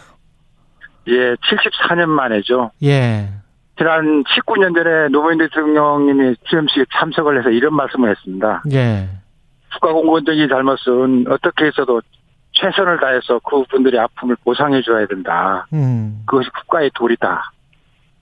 예, 1.07 1.35
74년 1.35 2.05
만에죠. 2.07 2.71
예, 2.83 3.29
지난 3.77 4.23
19년 4.23 4.73
전에 4.75 5.09
노무현 5.09 5.37
대통령님이 5.39 6.35
취임식에 6.49 6.85
참석을 6.93 7.39
해서 7.39 7.49
이런 7.49 7.75
말씀을 7.75 8.09
했습니다. 8.11 8.63
예. 8.71 9.09
국가공무원적인 9.73 10.47
잘못은 10.47 11.25
어떻게 11.29 11.65
해서도 11.65 12.01
최선을 12.61 12.99
다해서 12.99 13.39
그분들의 13.39 13.99
아픔을 13.99 14.35
보상해 14.43 14.81
줘야 14.81 15.05
된다. 15.07 15.65
음. 15.73 16.23
그것이 16.27 16.49
국가의 16.51 16.91
도리다. 16.93 17.51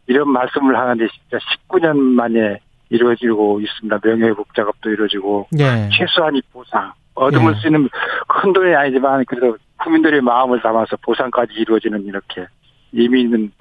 이런 0.08 0.30
말씀을 0.32 0.78
하는데 0.78 1.08
진짜 1.08 1.38
19년 1.68 1.98
만에 1.98 2.60
이루어지고 2.90 3.60
있습니다. 3.62 4.00
명예회복 4.04 4.56
작업도 4.56 4.90
이루어지고 4.90 5.48
예. 5.60 5.90
최소한의 5.92 6.42
보상. 6.52 6.92
얻음을 7.14 7.54
예. 7.56 7.60
수 7.60 7.68
있는 7.68 7.88
큰 8.28 8.54
돈이 8.54 8.74
아니지만 8.74 9.26
그래도 9.26 9.58
국민들의 9.84 10.22
마음을 10.22 10.62
담아서 10.62 10.96
보상까지 11.02 11.54
이루어지는 11.54 12.06
이렇게 12.06 12.48
의미 12.94 13.22
있는 13.22 13.52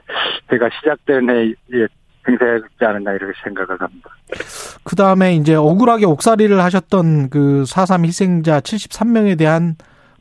해가 0.51 0.71
시작되는 0.79 1.29
해에 1.29 1.87
행사하지 2.27 2.65
않았나 2.81 3.13
이렇게 3.13 3.33
생각을 3.43 3.81
합니다. 3.81 4.11
그 4.85 4.97
다음에 4.97 5.35
이제 5.35 5.55
억울하게 5.55 6.07
옥살이를 6.07 6.63
하셨던 6.63 7.31
그4.3 7.31 8.05
희생자 8.05 8.61
73명에 8.61 9.39
대한 9.39 9.77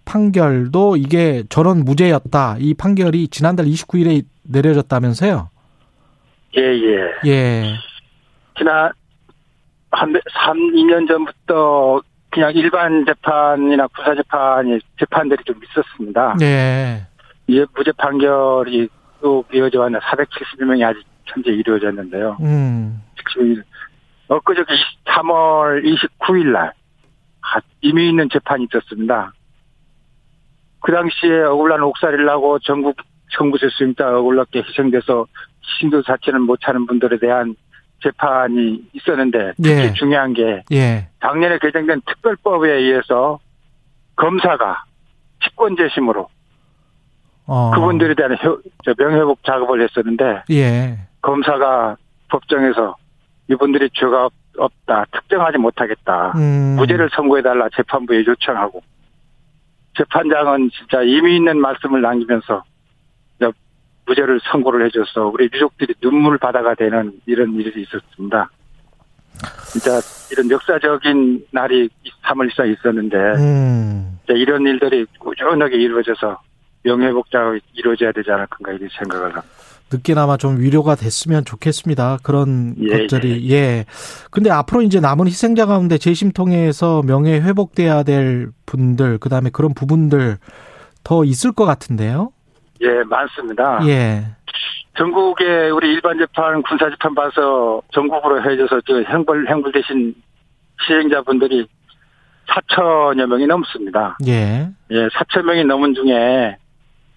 판결도 0.07 0.95
이게 0.95 1.43
전원 1.49 1.83
무죄였다. 1.83 2.55
이 2.59 2.73
판결이 2.73 3.27
지난달 3.27 3.65
29일에 3.65 4.23
내려졌다면서요? 4.43 5.49
예, 6.57 6.61
예. 6.61 7.11
예. 7.25 7.75
지난 8.57 8.91
한 9.91 10.13
3, 10.45 10.57
2년 10.57 11.07
전부터 11.07 12.01
그냥 12.29 12.53
일반 12.55 13.05
재판이나 13.05 13.87
구사 13.87 14.15
재판이 14.15 14.79
재판들이 14.97 15.43
좀 15.45 15.59
있었습니다. 15.63 16.37
예. 16.41 17.05
예, 17.49 17.65
무죄 17.75 17.91
판결이 17.97 18.87
또 19.21 19.43
이어져 19.53 19.81
왔는 19.81 19.99
471명이 19.99 20.85
아직 20.85 21.03
현재 21.25 21.51
이루어졌는데요. 21.51 22.37
음. 22.41 23.01
지금 23.33 23.61
엊그저께 24.29 24.73
3월 25.05 25.83
29일 25.83 26.51
날 26.51 26.73
아, 27.41 27.59
의미 27.83 28.09
있는 28.09 28.29
재판이 28.31 28.65
있었습니다. 28.65 29.33
그 30.87 30.93
당시에 30.93 31.41
억울한 31.41 31.83
옥살이를 31.83 32.29
하고 32.29 32.57
전국 32.59 32.95
정부세 33.37 33.67
수임자 33.71 34.07
억울하게 34.19 34.63
희생돼서 34.65 35.25
신도 35.81 36.01
자체는 36.03 36.43
못 36.43 36.61
차는 36.61 36.85
분들에 36.87 37.19
대한 37.19 37.57
재판이 38.01 38.85
있었는데 38.93 39.51
특히 39.57 39.69
예. 39.69 39.91
중요한 39.91 40.31
게 40.33 40.63
예. 40.71 41.09
작년에 41.21 41.57
개정된 41.59 41.99
특별법에 42.07 42.71
의해서 42.71 43.37
검사가 44.15 44.85
직권재심으로 45.43 46.29
어. 47.47 47.71
그분들에 47.75 48.13
대한 48.15 48.37
명예회복 48.97 49.43
작업을 49.43 49.81
했었는데 49.81 50.43
예. 50.51 50.97
검사가 51.21 51.97
법정에서 52.29 52.95
이분들이 53.49 53.89
죄가 53.93 54.27
없- 54.27 54.33
없다 54.57 55.03
특정하지 55.11 55.57
못하겠다 55.57 56.31
음. 56.37 56.77
무죄를 56.77 57.09
선고해달라 57.13 57.67
재판부에 57.75 58.23
요청하고 58.25 58.81
재판장은 59.97 60.69
진짜 60.71 61.01
의미 61.01 61.37
있는 61.37 61.59
말씀을 61.59 62.01
남기면서 62.01 62.63
무죄를 64.07 64.39
선고를 64.51 64.85
해줘서 64.85 65.27
우리 65.27 65.49
유족들이 65.53 65.93
눈물 66.01 66.37
바다가 66.37 66.73
되는 66.75 67.19
이런 67.25 67.53
일이 67.55 67.81
있었습니다. 67.81 68.49
진짜 69.71 69.99
이런 70.31 70.49
역사적인 70.49 71.45
날이 71.51 71.89
3월 72.23 72.49
14일 72.49 72.77
있었는데 72.77 73.17
음. 73.17 74.19
이런 74.29 74.65
일들이 74.65 75.05
꾸준하게 75.19 75.77
이루어져서 75.77 76.39
명예회복 76.83 77.29
작업이 77.29 77.59
이루어져야 77.73 78.11
되지 78.13 78.31
않을까 78.31 78.57
이렇게 78.69 78.87
생각을 78.97 79.35
합니다. 79.35 79.43
늦게나마 79.91 80.37
좀 80.37 80.59
위로가 80.59 80.95
됐으면 80.95 81.45
좋겠습니다. 81.45 82.19
그런 82.23 82.75
예, 82.79 83.07
것들이 83.07 83.51
예. 83.51 83.85
근데 84.31 84.49
앞으로 84.49 84.81
이제 84.81 84.99
남은 84.99 85.27
희생자 85.27 85.65
가운데 85.65 85.97
재심 85.97 86.31
통해서 86.31 87.01
명예 87.03 87.39
회복돼야 87.39 88.03
될 88.03 88.49
분들 88.65 89.17
그다음에 89.19 89.49
그런 89.51 89.73
부분들 89.73 90.37
더 91.03 91.23
있을 91.23 91.51
것 91.53 91.65
같은데요. 91.65 92.31
예, 92.81 93.03
많습니다. 93.03 93.79
예. 93.87 94.25
전국에 94.97 95.69
우리 95.69 95.93
일반 95.93 96.17
재판, 96.17 96.61
군사 96.63 96.89
재판 96.89 97.13
봐서 97.13 97.81
전국으로 97.93 98.41
해줘서 98.41 98.81
저 98.85 98.99
행불 99.01 99.47
행불 99.47 99.71
대신 99.71 100.13
시행자분들이 100.85 101.67
4천여 102.47 103.27
명이 103.27 103.45
넘습니다. 103.47 104.17
예. 104.27 104.69
예, 104.91 105.07
4천 105.07 105.43
명이 105.43 105.65
넘은 105.65 105.93
중에 105.93 106.57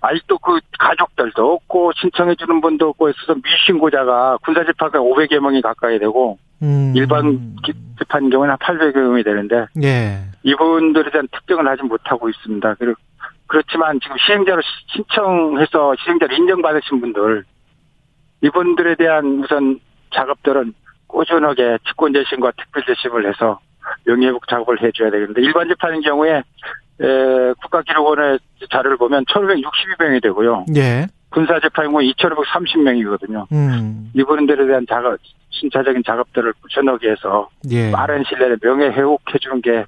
아직도 0.02 0.38
그 0.38 0.58
가족들도 0.78 1.52
없고 1.54 1.92
신청해 1.96 2.34
주는 2.36 2.60
분도 2.60 2.88
없고 2.90 3.08
해서 3.08 3.34
미신고자가 3.42 4.38
군사 4.42 4.64
재판가 4.64 4.98
500여 4.98 5.40
명이 5.40 5.60
가까이 5.62 5.98
되고 5.98 6.38
음. 6.62 6.92
일반 6.96 7.54
기- 7.64 7.72
재판 7.98 8.30
경우는 8.30 8.52
한 8.52 8.58
800여 8.58 8.96
명이 8.98 9.22
되는데 9.22 9.66
예. 9.82 10.18
이분들에 10.42 11.10
대한 11.10 11.28
특정을 11.32 11.66
하지 11.68 11.82
못하고 11.82 12.28
있습니다. 12.30 12.74
그리고 12.78 12.94
그렇지만 13.46 13.98
지금 14.00 14.16
시행자로 14.26 14.62
시- 14.62 14.68
신청해서 14.96 15.94
시행자로 16.02 16.34
인정받으신 16.34 17.00
분들 17.00 17.44
이분들에 18.42 18.94
대한 18.94 19.40
우선 19.44 19.80
작업들은 20.14 20.72
꾸준하게 21.08 21.78
직권재심과 21.88 22.52
특별재심을 22.56 23.28
해서 23.28 23.58
명예회복 24.06 24.46
작업을 24.48 24.80
해줘야 24.82 25.10
되는데 25.10 25.42
일반 25.42 25.68
재판인 25.68 26.00
경우에 26.00 26.42
에, 27.00 27.52
국가기록원의 27.62 28.38
자료를 28.70 28.96
보면 28.98 29.24
1,562명이 29.24 30.22
되고요. 30.22 30.66
예. 30.76 31.06
군사재판인 31.30 31.92
경우 31.92 32.02
2,530명이거든요. 32.02 33.46
음. 33.52 34.10
이분들에 34.14 34.66
대한 34.66 34.84
작업, 34.88 35.16
순차적인 35.50 36.02
작업들을 36.04 36.52
꾸준하게 36.60 37.10
해서 37.12 37.48
예. 37.70 37.90
빠른 37.90 38.24
내에 38.38 38.56
명예 38.60 38.86
회복해 38.86 39.38
주는 39.40 39.62
게 39.62 39.84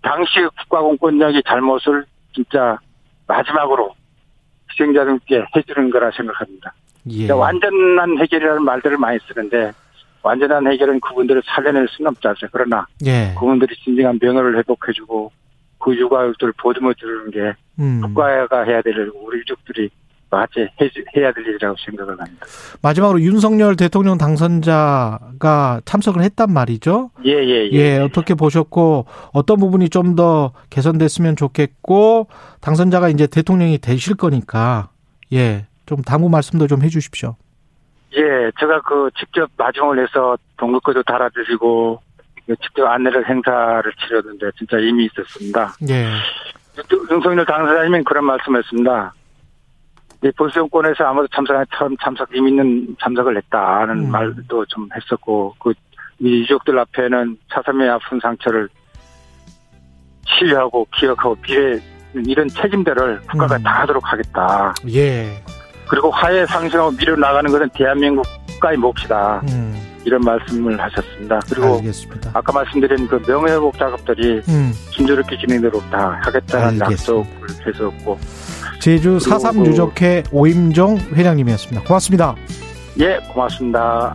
당시 0.00 0.30
국가공권력이 0.62 1.42
잘못을 1.46 2.04
진짜 2.34 2.78
마지막으로 3.26 3.94
희생자들께 4.70 5.44
해주는 5.56 5.90
거라 5.90 6.10
생각합니다. 6.12 6.72
예. 7.10 7.26
그러니까 7.26 7.36
완전한 7.36 8.18
해결이라는 8.18 8.64
말들을 8.64 8.96
많이 8.96 9.18
쓰는데 9.26 9.72
완전한 10.22 10.66
해결은 10.70 11.00
그분들을 11.00 11.42
살려낼 11.44 11.88
수는 11.90 12.10
없지 12.10 12.28
않습니까? 12.28 12.48
그러나 12.56 12.86
예. 13.04 13.34
그분들이 13.38 13.74
진정한 13.76 14.18
명예를 14.22 14.56
회복해주고 14.58 15.32
그 15.82 15.96
유가족들을 15.96 16.52
보듬어 16.60 16.92
주는 16.94 17.30
게 17.30 17.52
음. 17.78 18.00
국가가 18.02 18.62
해야 18.62 18.80
될 18.82 18.94
우리 19.22 19.38
유족들이 19.40 19.90
같이 20.30 20.60
해- 20.60 20.90
해야 21.16 21.30
될 21.32 21.46
일이라고 21.46 21.76
생각을 21.84 22.18
합니다. 22.18 22.46
마지막으로 22.80 23.20
윤석열 23.20 23.76
대통령 23.76 24.16
당선자가 24.16 25.80
참석을 25.84 26.22
했단 26.22 26.52
말이죠. 26.52 27.10
예, 27.26 27.32
예, 27.32 27.68
예. 27.70 27.72
예, 27.72 27.98
어떻게 27.98 28.34
보셨고 28.34 29.06
어떤 29.32 29.58
부분이 29.58 29.88
좀 29.90 30.12
더 30.16 30.52
개선됐으면 30.70 31.36
좋겠고 31.36 32.26
당선자가 32.60 33.08
이제 33.08 33.26
대통령이 33.26 33.78
되실 33.78 34.14
거니까 34.14 34.90
예, 35.32 35.66
좀 35.86 36.02
당부 36.02 36.28
말씀도 36.28 36.66
좀 36.66 36.82
해 36.82 36.88
주십시오. 36.88 37.36
예, 38.14 38.20
제가 38.60 38.80
그 38.82 39.08
직접 39.18 39.48
마중을 39.56 40.02
해서 40.02 40.36
동글거도 40.58 41.02
달아드리고 41.04 41.98
그 41.98 42.11
직접 42.60 42.86
안내를 42.86 43.28
행사를 43.28 43.92
치렀는데 43.98 44.50
진짜 44.56 44.76
의미 44.78 45.06
있었습니다. 45.06 45.74
예, 45.88 46.08
윤석열 47.10 47.44
당사자님은 47.44 48.04
그런 48.04 48.24
말씀했습니다. 48.24 49.14
이 50.24 50.30
보수 50.36 50.54
정권에서 50.54 51.04
아무도 51.04 51.26
참석 51.34 51.64
처음 51.76 51.96
참석 51.98 52.28
의미 52.32 52.50
있는 52.50 52.96
참석을 53.00 53.36
했다는 53.36 54.06
음. 54.06 54.10
말도 54.10 54.64
좀 54.66 54.88
했었고 54.94 55.54
그이 55.58 55.74
유족들 56.42 56.78
앞에는 56.78 57.36
차삼의 57.52 57.90
아픈 57.90 58.20
상처를 58.20 58.68
치유하고 60.26 60.86
기억하고 60.94 61.34
비례 61.36 61.80
이런 62.14 62.46
책임들을 62.48 63.22
국가가 63.22 63.56
음. 63.56 63.62
다 63.62 63.80
하도록 63.80 64.12
하겠다. 64.12 64.74
예, 64.90 65.42
그리고 65.88 66.10
화해 66.10 66.46
상승하고 66.46 66.92
미래 66.96 67.14
나가는 67.16 67.50
것은 67.50 67.68
대한민국 67.74 68.26
국가의 68.48 68.76
몫이다. 68.76 69.42
음, 69.50 69.74
이런 70.04 70.20
말씀을 70.22 70.80
하셨습니다. 70.80 71.40
그리고 71.48 71.76
알겠습니다. 71.76 72.30
아까 72.34 72.52
말씀드린 72.52 73.06
그 73.08 73.22
명예회복 73.26 73.78
작업들이 73.78 74.40
음, 74.48 74.72
순조롭게 74.90 75.38
진행되도록 75.38 75.90
다 75.90 76.18
하겠다는 76.24 76.82
알겠습니다. 76.82 76.92
약속을 76.92 77.48
했었고 77.66 78.18
제주 78.80 79.18
4.3 79.18 79.66
유족회 79.66 80.24
오임종 80.32 80.98
회장님이었습니다. 81.14 81.82
고맙습니다. 81.86 82.34
예 83.00 83.18
고맙습니다. 83.32 84.14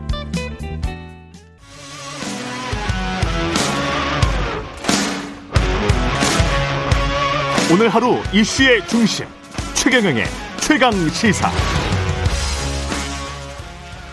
오늘 7.72 7.90
하루 7.90 8.18
이슈의 8.34 8.88
중심 8.88 9.26
최경영의 9.74 10.47
최강 10.68 10.92
시사. 11.12 11.50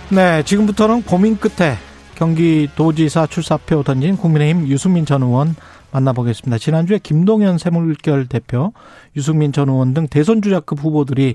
네, 0.09 0.45
지금부터는 0.45 1.03
고민 1.03 1.37
끝에 1.37 1.75
경기도지사 2.15 3.27
출사표 3.27 3.83
던진 3.83 4.17
국민의힘 4.17 4.69
유승민 4.69 5.05
전 5.05 5.25
의원 5.25 5.57
만나보겠습니다. 5.91 6.59
지난주에 6.59 7.01
김동연 7.03 7.59
새물결 7.59 8.29
대표, 8.29 8.73
유승민 9.17 9.51
전 9.51 9.69
의원 9.69 9.95
등 9.95 10.07
대선 10.07 10.43
주자급 10.43 10.79
후보들이 10.79 11.35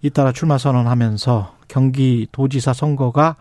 잇따라 0.00 0.32
출마 0.32 0.56
선언하면서 0.56 1.52
경기도지사 1.68 2.72
선거가 2.72 3.36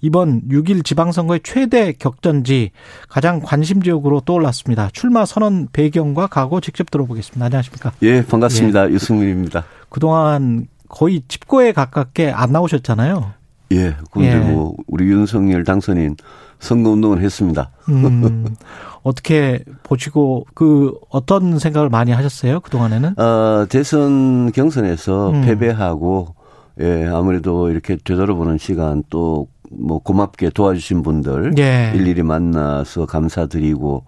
이번 0.00 0.42
6일 0.48 0.84
지방선거의 0.84 1.40
최대 1.42 1.92
격전지 1.92 2.70
가장 3.08 3.40
관심 3.40 3.82
지역으로 3.82 4.20
떠올랐습니다. 4.20 4.90
출마 4.92 5.24
선언 5.26 5.68
배경과 5.72 6.26
각오 6.26 6.60
직접 6.60 6.90
들어보겠습니다. 6.90 7.44
안녕하십니까? 7.44 7.92
예, 8.02 8.24
반갑습니다. 8.24 8.90
유승민입니다. 8.90 9.64
그동안 9.88 10.66
거의 10.88 11.22
집고에 11.28 11.72
가깝게 11.72 12.30
안 12.30 12.52
나오셨잖아요. 12.52 13.32
예, 13.72 13.94
근데 14.10 14.32
예. 14.32 14.38
뭐 14.38 14.74
우리 14.88 15.04
윤석열 15.04 15.64
당선인 15.64 16.16
선거운동을 16.58 17.20
했습니다. 17.20 17.70
음, 17.88 18.54
어떻게 19.02 19.64
보시고 19.82 20.46
그 20.54 20.92
어떤 21.08 21.58
생각을 21.58 21.88
많이 21.88 22.12
하셨어요? 22.12 22.60
그 22.60 22.70
동안에는? 22.70 23.18
어, 23.18 23.66
대선 23.68 24.50
경선에서 24.52 25.30
음. 25.30 25.42
패배하고 25.42 26.34
예, 26.80 27.06
아무래도 27.06 27.70
이렇게 27.70 27.96
되돌아보는 27.96 28.58
시간 28.58 29.02
또 29.08 29.46
뭐 29.70 29.98
고맙게 29.98 30.50
도와주신 30.50 31.02
분들 31.02 31.54
예. 31.58 31.92
일일이 31.94 32.22
만나서 32.22 33.06
감사드리고 33.06 34.04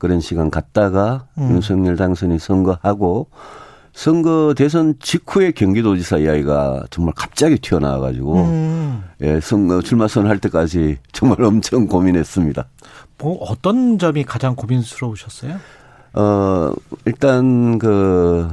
그런 0.00 0.20
시간 0.20 0.50
갔다가 0.50 1.26
음. 1.38 1.50
윤석열 1.52 1.96
당선인 1.96 2.38
선거하고 2.38 3.28
선거 3.92 4.54
대선 4.56 4.96
직후에 4.98 5.52
경기도지사 5.52 6.18
이야기가 6.18 6.86
정말 6.90 7.14
갑자기 7.16 7.58
튀어나와가지고 7.58 8.34
음, 8.42 9.04
예, 9.20 9.38
선거 9.38 9.80
출마 9.82 10.08
선할 10.08 10.38
때까지 10.38 10.98
정말 11.12 11.42
엄청 11.42 11.86
고민했습니다. 11.86 12.66
뭐 13.18 13.38
어떤 13.44 13.98
점이 14.00 14.24
가장 14.24 14.56
고민스러우셨어요? 14.56 15.54
어, 16.14 16.72
일단 17.04 17.78
그 17.78 18.48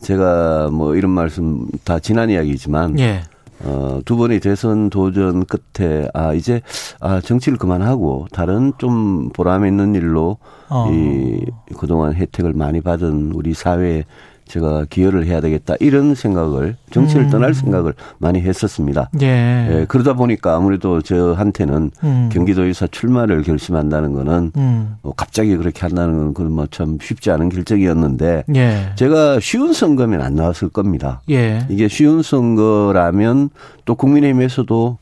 제가 0.00 0.70
뭐 0.70 0.94
이런 0.94 1.10
말씀 1.10 1.66
다 1.84 1.98
지난 1.98 2.30
이야기지만 2.30 2.98
예. 2.98 3.22
어, 3.64 4.00
두 4.04 4.16
번의 4.16 4.40
대선 4.40 4.88
도전 4.88 5.44
끝에 5.44 6.08
아 6.14 6.32
이제 6.32 6.60
아 7.00 7.20
정치를 7.20 7.58
그만하고 7.58 8.26
다른 8.32 8.72
좀 8.78 9.30
보람 9.30 9.66
있는 9.66 9.94
일로 9.94 10.38
어. 10.68 10.88
이 10.92 11.44
그동안 11.76 12.14
혜택을 12.14 12.52
많이 12.52 12.80
받은 12.80 13.32
우리 13.34 13.54
사회에 13.54 14.04
제가 14.48 14.86
기여를 14.88 15.26
해야 15.26 15.40
되겠다 15.40 15.74
이런 15.80 16.14
생각을 16.14 16.76
정치를 16.90 17.24
음. 17.24 17.30
떠날 17.30 17.54
생각을 17.54 17.92
많이 18.18 18.40
했었습니다. 18.40 19.10
예. 19.20 19.26
예, 19.26 19.84
그러다 19.88 20.14
보니까 20.14 20.56
아무래도 20.56 21.02
저한테는 21.02 21.90
음. 22.02 22.28
경기도의사 22.32 22.86
출마를 22.86 23.42
결심한다는 23.42 24.14
거는 24.14 24.52
음. 24.56 24.96
뭐 25.02 25.12
갑자기 25.16 25.56
그렇게 25.56 25.80
한다는 25.82 26.16
건 26.16 26.34
그건 26.34 26.52
뭐 26.52 26.68
참 26.70 26.98
쉽지 27.00 27.30
않은 27.30 27.48
결정이었는데 27.48 28.44
예. 28.54 28.92
제가 28.94 29.40
쉬운 29.40 29.72
선거면 29.72 30.20
안 30.20 30.34
나왔을 30.34 30.68
겁니다. 30.68 31.20
예. 31.30 31.66
이게 31.68 31.88
쉬운 31.88 32.22
선거라면 32.22 33.50
또 33.84 33.94
국민의힘에서도 33.94 34.98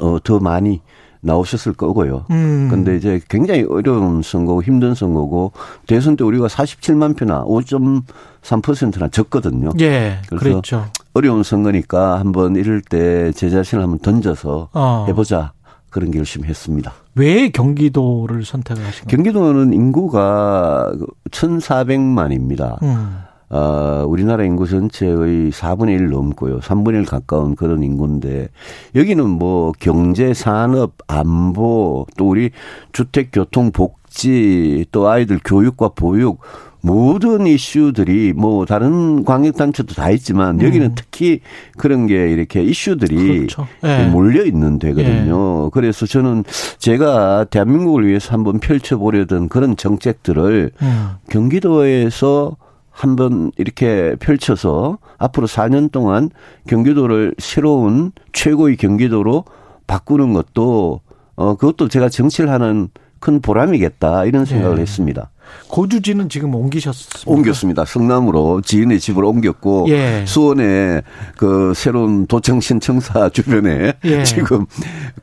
어, 0.00 0.18
더 0.24 0.38
많이 0.40 0.80
나오셨을 1.24 1.72
거고요. 1.74 2.26
음. 2.30 2.68
근데 2.70 2.96
이제 2.96 3.20
굉장히 3.28 3.62
어려운 3.68 4.22
선거고 4.22 4.62
힘든 4.62 4.94
선거고 4.94 5.52
대선 5.86 6.16
때 6.16 6.24
우리가 6.24 6.48
47만 6.48 7.16
표나 7.16 7.44
5.3%나 7.44 9.08
졌거든요. 9.08 9.70
예. 9.80 10.18
그랬죠. 10.28 10.86
어려운 11.14 11.42
선거니까 11.42 12.18
한번 12.18 12.56
이럴 12.56 12.80
때 12.82 13.30
제 13.34 13.50
자신을 13.50 13.82
한번 13.84 13.98
던져서 14.00 14.68
어. 14.72 15.04
해보자 15.08 15.52
그런 15.90 16.10
결심했습니다. 16.10 16.92
왜 17.14 17.50
경기도를 17.50 18.44
선택을 18.44 18.84
하신 18.84 19.04
거예요? 19.04 19.16
경기도는 19.16 19.72
인구가 19.74 20.90
1,400만입니다. 21.30 22.82
음. 22.82 23.18
어, 23.52 24.06
우리나라 24.08 24.44
인구 24.44 24.66
전체의 24.66 25.50
4분의 25.50 25.90
1 25.90 26.08
넘고요. 26.08 26.60
3분의 26.60 27.00
1 27.00 27.04
가까운 27.04 27.54
그런 27.54 27.82
인구인데 27.82 28.48
여기는 28.94 29.28
뭐 29.28 29.72
경제, 29.78 30.32
산업, 30.32 30.94
안보, 31.06 32.06
또 32.16 32.30
우리 32.30 32.50
주택, 32.92 33.28
교통, 33.30 33.70
복지, 33.70 34.86
또 34.90 35.08
아이들 35.08 35.38
교육과 35.44 35.90
보육 35.90 36.40
모든 36.80 37.46
이슈들이 37.46 38.32
뭐 38.34 38.64
다른 38.64 39.22
광역단체도 39.24 39.94
다 39.94 40.10
있지만 40.10 40.60
여기는 40.60 40.86
음. 40.86 40.92
특히 40.96 41.40
그런 41.76 42.06
게 42.06 42.32
이렇게 42.32 42.62
이슈들이 42.62 43.46
그렇죠. 43.46 43.68
예. 43.84 44.06
몰려 44.06 44.44
있는 44.44 44.78
데거든요. 44.78 45.70
그래서 45.70 46.06
저는 46.06 46.42
제가 46.78 47.44
대한민국을 47.50 48.08
위해서 48.08 48.32
한번 48.32 48.58
펼쳐보려던 48.58 49.48
그런 49.48 49.76
정책들을 49.76 50.72
음. 50.80 51.10
경기도에서 51.30 52.56
한번 52.92 53.50
이렇게 53.56 54.14
펼쳐서 54.20 54.98
앞으로 55.18 55.46
4년 55.46 55.90
동안 55.90 56.30
경기도를 56.68 57.34
새로운 57.38 58.12
최고의 58.32 58.76
경기도로 58.76 59.44
바꾸는 59.86 60.32
것도 60.34 61.00
어 61.34 61.54
그것도 61.56 61.88
제가 61.88 62.08
정치를 62.08 62.50
하는 62.50 62.88
큰 63.18 63.40
보람이겠다 63.40 64.26
이런 64.26 64.44
생각을 64.44 64.78
예. 64.78 64.82
했습니다. 64.82 65.30
고주지는 65.68 66.28
지금 66.28 66.54
옮기셨습니다. 66.54 67.20
옮겼습니다. 67.26 67.84
성남으로 67.84 68.60
지인의 68.60 69.00
집을 69.00 69.24
옮겼고 69.24 69.86
예. 69.88 70.24
수원에 70.26 71.02
그 71.36 71.72
새로운 71.74 72.26
도청 72.26 72.60
신청사 72.60 73.30
주변에 73.34 73.94
예. 74.04 74.24
지금 74.24 74.66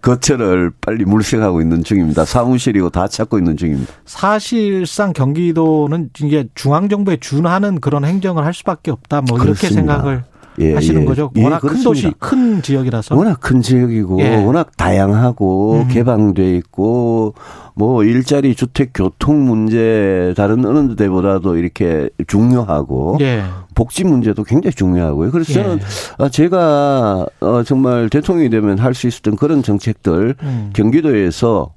거처를 0.02 0.72
빨리 0.82 1.06
물색하고 1.06 1.62
있는 1.62 1.84
중입니다. 1.84 2.26
사무실이고 2.26 2.90
다 2.90 3.08
찾고 3.08 3.38
있는 3.38 3.58
중입니다. 3.58 3.92
사실상 4.06 5.14
경기도는 5.14 6.10
이게 6.24 6.46
중앙 6.56 6.90
정부에 6.90 7.18
준하는 7.18 7.80
그런 7.80 8.06
행정을 8.06 8.44
할 8.44 8.54
수밖에 8.54 8.92
없다. 8.92 9.22
뭐 9.22 9.38
이렇게 9.38 9.68
그렇습니다. 9.68 9.94
생각을 9.94 10.24
예, 10.60 10.74
하시는 10.74 11.02
예. 11.02 11.06
거죠. 11.06 11.32
예, 11.38 11.44
워낙 11.44 11.60
큰. 11.60 11.82
도시, 11.84 12.12
큰 12.20 12.62
지역이라서. 12.62 13.16
워낙 13.16 13.40
큰 13.40 13.62
지역이고 13.62 14.20
예. 14.22 14.44
워낙 14.44 14.76
다양하고 14.78 15.84
음. 15.84 15.88
개방돼 15.88 16.56
있고 16.58 17.34
뭐 17.76 18.04
일자리 18.04 18.56
주택 18.56 18.92
교통 18.94 19.46
문제 19.46 20.34
다른 20.36 20.66
어느 20.66 20.96
데보다도 20.96 21.56
이렇게 21.58 22.10
중요하고 22.28 23.18
예. 23.22 23.44
복지 23.74 24.04
문제도 24.04 24.44
굉장히 24.44 24.74
중요하고요. 24.74 25.32
그래서 25.32 25.52
예. 25.52 25.54
저는 25.64 25.80
아, 26.18 26.28
제가 26.30 27.26
어, 27.40 27.64
정말 27.64 28.10
대통령이 28.10 28.50
되면 28.50 28.78
할 28.78 28.94
수 28.94 29.08
있었던 29.08 29.38
그런 29.38 29.64
정책들 29.64 30.36
음. 30.44 30.72
경기도에서 30.74 31.72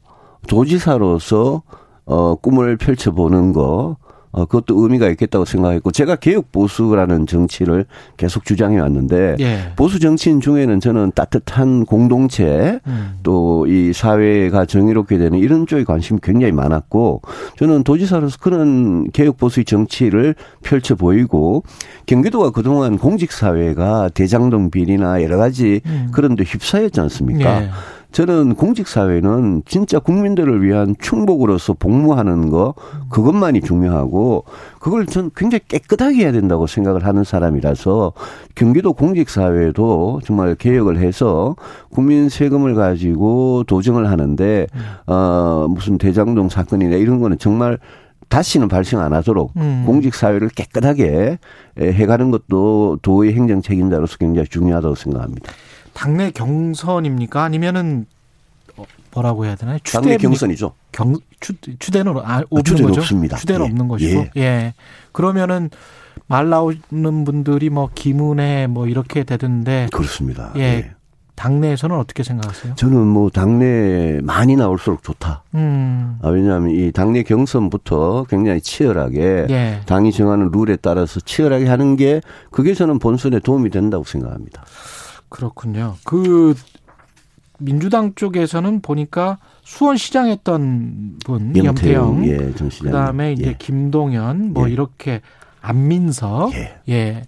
도지사로서 0.48 1.62
어, 2.04 2.34
꿈을 2.34 2.76
펼쳐보는 2.76 3.52
거 3.52 3.96
어, 4.32 4.46
그것도 4.46 4.82
의미가 4.82 5.08
있겠다고 5.10 5.44
생각했고 5.44 5.92
제가 5.92 6.16
개혁 6.16 6.50
보수라는 6.52 7.26
정치를 7.26 7.84
계속 8.16 8.44
주장해 8.44 8.78
왔는데 8.80 9.36
예. 9.40 9.72
보수 9.76 10.00
정치인 10.00 10.40
중에는 10.40 10.80
저는 10.80 11.12
따뜻한 11.14 11.84
공동체 11.84 12.80
음. 12.86 13.18
또이 13.22 13.92
사회가 13.92 14.64
정의롭게 14.64 15.18
되는 15.18 15.38
이런 15.38 15.66
쪽에 15.66 15.84
관심이 15.84 16.18
굉장히 16.22 16.52
많았고 16.52 17.20
저는 17.58 17.84
도지사로서 17.84 18.38
그런 18.40 19.10
개혁 19.10 19.36
보수의 19.36 19.66
정치를 19.66 20.34
펼쳐 20.62 20.94
보이고 20.94 21.62
경기도가 22.06 22.50
그동안 22.50 22.96
공직 22.96 23.32
사회가 23.32 24.08
대장동 24.14 24.70
비리나 24.70 25.22
여러 25.22 25.36
가지 25.36 25.82
음. 25.84 26.08
그런 26.10 26.36
데 26.36 26.44
휩싸였지 26.44 26.98
않습니까? 27.00 27.64
예. 27.64 27.70
저는 28.12 28.54
공직 28.54 28.88
사회는 28.88 29.62
진짜 29.64 29.98
국민들을 29.98 30.62
위한 30.62 30.94
충복으로서 31.00 31.72
복무하는 31.72 32.50
거 32.50 32.74
그것만이 33.08 33.62
중요하고 33.62 34.44
그걸 34.78 35.06
전 35.06 35.30
굉장히 35.34 35.62
깨끗하게 35.66 36.24
해야 36.24 36.32
된다고 36.32 36.66
생각을 36.66 37.06
하는 37.06 37.24
사람이라서 37.24 38.12
경기도 38.54 38.92
공직 38.92 39.30
사회도 39.30 40.20
정말 40.24 40.54
개혁을 40.54 40.98
해서 40.98 41.56
국민 41.90 42.28
세금을 42.28 42.74
가지고 42.74 43.64
도정을 43.66 44.10
하는데 44.10 44.66
어 45.06 45.66
무슨 45.70 45.96
대장동 45.96 46.50
사건이나 46.50 46.96
이런 46.96 47.20
거는 47.20 47.38
정말 47.38 47.78
다시는 48.28 48.68
발생 48.68 49.00
안 49.00 49.12
하도록 49.12 49.52
음. 49.56 49.84
공직 49.86 50.14
사회를 50.14 50.48
깨끗하게 50.48 51.38
해가는 51.78 52.30
것도 52.30 52.98
도의 53.02 53.34
행정 53.34 53.60
책임자로서 53.60 54.16
굉장히 54.18 54.48
중요하다고 54.48 54.94
생각합니다. 54.94 55.52
당내 55.94 56.30
경선입니까? 56.30 57.42
아니면은 57.42 58.06
어, 58.76 58.84
뭐라고 59.12 59.44
해야 59.44 59.54
되나요? 59.54 59.78
당내 59.78 60.16
추대입니까? 60.16 60.28
경선이죠. 60.28 60.74
경 60.92 61.16
추, 61.40 61.54
추대는 61.78 62.16
아, 62.18 62.42
없는 62.50 62.64
추대는 62.64 62.88
거죠. 62.90 63.00
없습니다. 63.00 63.36
추대는 63.36 63.60
예. 63.60 63.70
없는 63.70 63.88
것이고. 63.88 64.26
예. 64.36 64.74
그러면은 65.12 65.70
말 66.26 66.48
나오는 66.48 67.24
분들이 67.24 67.70
뭐 67.70 67.90
김은혜 67.94 68.66
뭐 68.68 68.86
이렇게 68.86 69.24
되던데 69.24 69.88
그렇습니다. 69.92 70.52
예. 70.56 70.92
당내에서는 71.34 71.96
어떻게 71.96 72.22
생각하세요? 72.22 72.74
저는 72.76 73.06
뭐 73.06 73.30
당내 73.30 74.20
많이 74.22 74.54
나올수록 74.54 75.02
좋다. 75.02 75.42
음. 75.54 76.18
아, 76.22 76.28
왜냐하면 76.28 76.70
이 76.70 76.92
당내 76.92 77.22
경선부터 77.24 78.26
굉장히 78.28 78.60
치열하게 78.60 79.46
예. 79.50 79.80
당이 79.86 80.12
정하는 80.12 80.50
룰에 80.52 80.76
따라서 80.76 81.20
치열하게 81.20 81.66
하는 81.66 81.96
게 81.96 82.20
그게 82.50 82.74
저는 82.74 82.98
본선에 82.98 83.40
도움이 83.40 83.70
된다고 83.70 84.04
생각합니다. 84.04 84.64
그렇군요. 85.32 85.96
그 86.04 86.54
민주당 87.58 88.14
쪽에서는 88.14 88.82
보니까 88.82 89.38
수원시장 89.64 90.28
했던 90.28 91.16
분 91.24 91.56
염태영, 91.56 92.26
예. 92.26 92.52
그다음에 92.82 93.32
이제 93.32 93.46
예. 93.46 93.56
김동연 93.58 94.52
뭐 94.52 94.68
예. 94.68 94.72
이렇게 94.72 95.22
안민석 95.62 96.52
예. 96.54 96.76
예. 96.88 97.22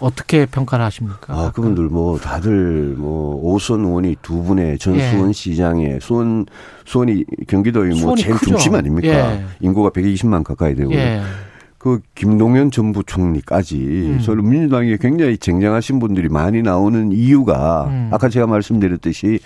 어떻게 0.00 0.46
평가를 0.46 0.84
하십니까? 0.86 1.34
아, 1.34 1.52
그분들 1.52 1.84
뭐 1.84 2.18
다들 2.18 2.94
뭐 2.96 3.36
오선 3.42 3.84
의원이 3.84 4.16
두 4.22 4.42
분의 4.42 4.78
전 4.78 4.98
수원 4.98 5.28
예. 5.28 5.32
시장에 5.32 5.98
수원 6.00 6.46
수원이 6.86 7.24
경기도의 7.46 7.90
뭐 7.90 7.98
수원이 7.98 8.22
제일 8.22 8.34
크죠. 8.34 8.46
중심 8.46 8.74
아닙니까? 8.74 9.08
예. 9.08 9.44
인구가 9.60 9.90
120만 9.90 10.42
가까이 10.42 10.74
되고 10.74 10.92
예. 10.94 11.20
그 11.84 12.00
김동연 12.14 12.70
전부 12.70 13.02
총리까지 13.04 13.76
음. 13.76 14.18
서로 14.22 14.42
민주당에 14.42 14.96
굉장히 14.98 15.36
쟁쟁하신 15.36 15.98
분들이 15.98 16.30
많이 16.30 16.62
나오는 16.62 17.12
이유가 17.12 17.88
음. 17.90 18.08
아까 18.10 18.30
제가 18.30 18.46
말씀드렸듯이 18.46 19.38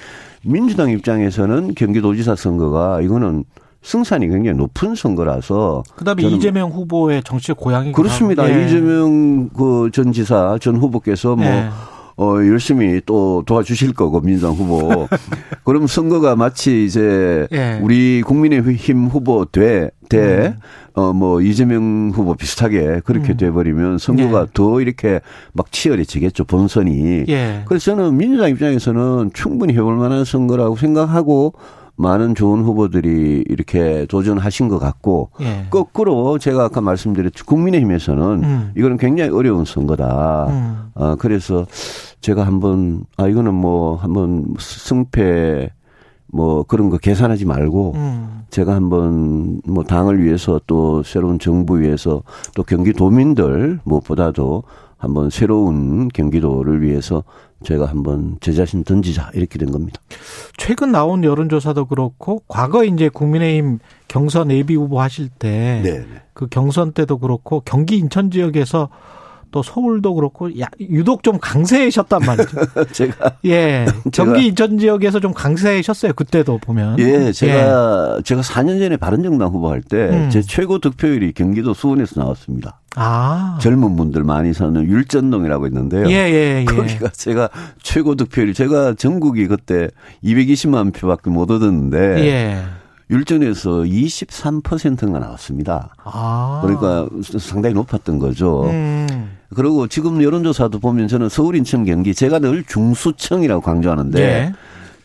민주당 0.45 0.89
입장에서는 0.91 1.75
경기도지사 1.75 2.37
선거가 2.37 3.01
이거는 3.01 3.43
승산이 3.83 4.29
굉장히 4.29 4.57
높은 4.57 4.95
선거라서 4.95 5.83
그다음에 5.97 6.23
이재명 6.23 6.71
후보의 6.71 7.25
정치적 7.25 7.57
고향이 7.57 7.91
그렇습니다. 7.91 8.49
예. 8.49 8.67
이재명 8.67 9.49
그 9.49 9.91
전 9.93 10.13
지사 10.13 10.59
전 10.61 10.77
후보께서 10.77 11.35
뭐 11.35 11.45
예. 11.45 11.69
어, 12.19 12.35
열심히 12.39 13.01
또 13.07 13.45
도와주실 13.47 13.95
거고, 13.95 14.21
민주당 14.21 14.53
후보. 14.53 15.07
그럼 15.65 15.87
선거가 15.87 16.35
마치 16.35 16.85
이제 16.85 17.47
예. 17.53 17.79
우리 17.81 18.23
국민의힘 18.23 19.07
후보 19.07 19.45
대, 19.45 19.91
대, 20.09 20.19
음. 20.49 20.59
어, 21.01 21.13
뭐, 21.13 21.41
이재명 21.41 22.11
후보 22.13 22.35
비슷하게 22.35 23.03
그렇게 23.05 23.35
음. 23.35 23.37
돼버리면 23.37 23.99
선거가 23.99 24.43
예. 24.43 24.47
더 24.53 24.81
이렇게 24.81 25.21
막 25.53 25.71
치열해지겠죠, 25.71 26.45
본선이. 26.45 27.25
예. 27.29 27.63
그래서 27.67 27.93
저는 27.93 28.17
민주당 28.17 28.51
입장에서는 28.51 29.31
충분히 29.33 29.75
해볼 29.75 29.97
만한 29.97 30.25
선거라고 30.25 30.75
생각하고 30.75 31.55
많은 31.99 32.37
좋은 32.37 32.63
후보들이 32.63 33.45
이렇게 33.49 34.07
도전하신 34.07 34.69
것 34.69 34.79
같고 34.79 35.31
예. 35.41 35.67
거꾸로 35.69 36.39
제가 36.39 36.65
아까 36.65 36.81
말씀드렸죠. 36.81 37.45
국민의힘에서는 37.45 38.45
음. 38.45 38.73
이거는 38.77 38.97
굉장히 38.99 39.31
어려운 39.31 39.65
선거다. 39.65 40.47
음. 40.49 40.91
아, 40.95 41.17
그래서 41.19 41.67
제가 42.21 42.47
한번, 42.47 43.05
아, 43.17 43.27
이거는 43.27 43.53
뭐, 43.53 43.97
한번 43.97 44.55
승패, 44.59 45.71
뭐, 46.29 46.63
그런 46.65 46.89
거 46.89 46.99
계산하지 46.99 47.47
말고, 47.47 47.93
음. 47.97 48.43
제가 48.51 48.75
한번 48.75 49.61
뭐, 49.67 49.83
당을 49.83 50.23
위해서 50.23 50.61
또 50.67 51.03
새로운 51.03 51.39
정부 51.39 51.81
위해서 51.81 52.23
또 52.55 52.63
경기도민들 52.63 53.81
무엇보다도 53.85 54.63
한번 54.99 55.31
새로운 55.31 56.09
경기도를 56.09 56.83
위해서 56.83 57.25
제가 57.63 57.87
한번 57.87 58.37
제 58.41 58.53
자신 58.53 58.85
던지자. 58.85 59.31
이렇게 59.35 59.59
된 59.59 59.71
겁니다. 59.71 60.01
최근 60.57 60.93
나온 60.93 61.25
여론조사도 61.25 61.87
그렇고 61.87 62.43
과거 62.47 62.85
이제 62.85 63.09
국민의힘 63.09 63.79
경선 64.09 64.51
예비 64.51 64.75
후보 64.75 65.01
하실 65.01 65.29
때그 65.29 65.89
네. 65.89 66.07
경선 66.51 66.93
때도 66.93 67.19
그렇고 67.19 67.61
경기 67.65 67.97
인천 67.97 68.31
지역에서 68.31 68.89
또 69.51 69.63
서울도 69.63 70.15
그렇고 70.15 70.59
야, 70.61 70.67
유독 70.81 71.23
좀 71.23 71.39
강세셨단 71.41 72.23
말이죠. 72.25 72.59
제가, 72.93 73.33
예. 73.47 73.87
경기 74.13 74.47
인천 74.47 74.79
지역에서 74.79 75.21
좀 75.21 75.33
강세셨어요. 75.33 76.13
그때도 76.13 76.59
보면. 76.59 76.99
예, 76.99 77.33
제가, 77.33 78.21
제가 78.25 78.43
4년 78.43 78.79
전에 78.79 78.97
바른정당 78.97 79.49
후보 79.49 79.71
할 79.71 79.83
때제 79.83 80.39
음. 80.39 80.43
최고 80.47 80.79
득표율이 80.79 81.33
경기도 81.33 81.75
수원에서 81.75 82.21
나왔습니다. 82.21 82.81
아. 82.97 83.59
젊은 83.61 83.97
분들 83.97 84.25
많이 84.25 84.53
사는 84.53 84.83
율전동이라고 84.83 85.67
있는데요. 85.69 86.09
예, 86.11 86.15
예, 86.15 86.61
예. 86.61 86.65
거기가 86.65 87.09
제가 87.11 87.49
최고 87.83 88.15
득표율 88.17 88.55
제가 88.55 88.95
전국이 88.95 89.47
그때 89.47 89.89
220만 90.25 90.93
표밖에 90.93 91.31
못 91.31 91.51
얻었는데 91.51 91.99
예. 92.27 92.65
율전에서 93.11 93.71
23%가 93.71 95.19
나왔습니다. 95.19 95.95
아. 96.05 96.61
그러니까 96.63 97.09
상당히 97.39 97.75
높았던 97.75 98.19
거죠. 98.19 98.65
음. 98.69 99.38
그리고 99.55 99.87
지금 99.87 100.23
여론조사도 100.23 100.79
보면 100.79 101.09
저는 101.09 101.29
서울, 101.29 101.57
인천, 101.57 101.85
경기 101.85 102.15
제가 102.15 102.39
늘 102.39 102.65
중수층이라고 102.65 103.63
강조하는데 103.63 104.21
예. 104.21 104.53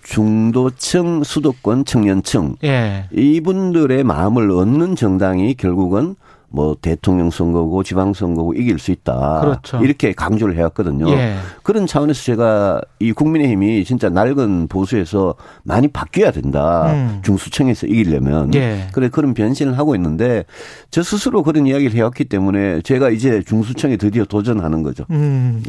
중도층, 0.03 1.23
수도권, 1.23 1.85
청년층 1.85 2.57
예. 2.63 3.05
이분들의 3.11 4.03
마음을 4.03 4.51
얻는 4.51 4.95
정당이 4.95 5.55
결국은 5.55 6.15
뭐 6.55 6.77
대통령 6.79 7.31
선거고 7.31 7.81
지방 7.81 8.13
선거고 8.13 8.53
이길 8.53 8.77
수 8.77 8.91
있다. 8.91 9.41
그렇죠. 9.41 9.83
이렇게 9.83 10.13
강조를 10.13 10.55
해왔거든요. 10.55 11.09
예. 11.09 11.37
그런 11.63 11.87
차원에서 11.87 12.21
제가 12.21 12.79
이 12.99 13.11
국민의힘이 13.11 13.83
진짜 13.83 14.07
낡은 14.09 14.67
보수에서 14.67 15.33
많이 15.63 15.87
바뀌어야 15.87 16.29
된다. 16.29 16.93
음. 16.93 17.21
중수층에서 17.23 17.87
이기려면. 17.87 18.53
예. 18.53 18.87
그래 18.93 19.09
그런 19.09 19.33
변신을 19.33 19.79
하고 19.79 19.95
있는데 19.95 20.45
저 20.91 21.01
스스로 21.01 21.41
그런 21.41 21.65
이야기를 21.65 21.95
해왔기 21.95 22.25
때문에 22.25 22.81
제가 22.81 23.09
이제 23.09 23.41
중수층에 23.41 23.97
드디어 23.97 24.23
도전하는 24.23 24.83
거죠. 24.83 25.05
음. 25.09 25.63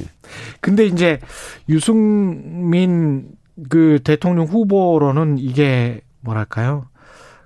근데 0.60 0.84
이제 0.84 1.18
유승민 1.66 3.28
그 3.70 4.00
대통령 4.04 4.44
후보로는 4.44 5.38
이게 5.38 6.02
뭐랄까요? 6.20 6.88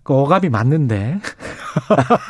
그 0.08 0.14
어감이 0.14 0.48
맞는데 0.48 1.20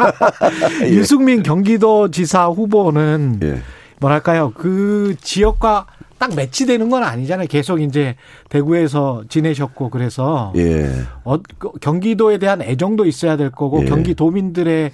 유승민 0.91 1.45
경기도지사 1.45 2.47
후보는 2.47 3.39
예. 3.45 3.61
뭐랄까요? 4.01 4.53
그 4.57 5.15
지역과 5.21 5.87
딱 6.19 6.35
매치되는 6.35 6.91
건 6.91 7.05
아니잖아요. 7.05 7.47
계속 7.47 7.81
이제 7.81 8.17
대구에서 8.49 9.23
지내셨고 9.29 9.91
그래서 9.91 10.53
예. 10.57 10.91
어, 11.23 11.37
그 11.59 11.71
경기도에 11.81 12.39
대한 12.39 12.63
애정도 12.63 13.07
있어야 13.07 13.37
될 13.37 13.53
거고 13.53 13.83
예. 13.83 13.85
경기도민들의 13.85 14.91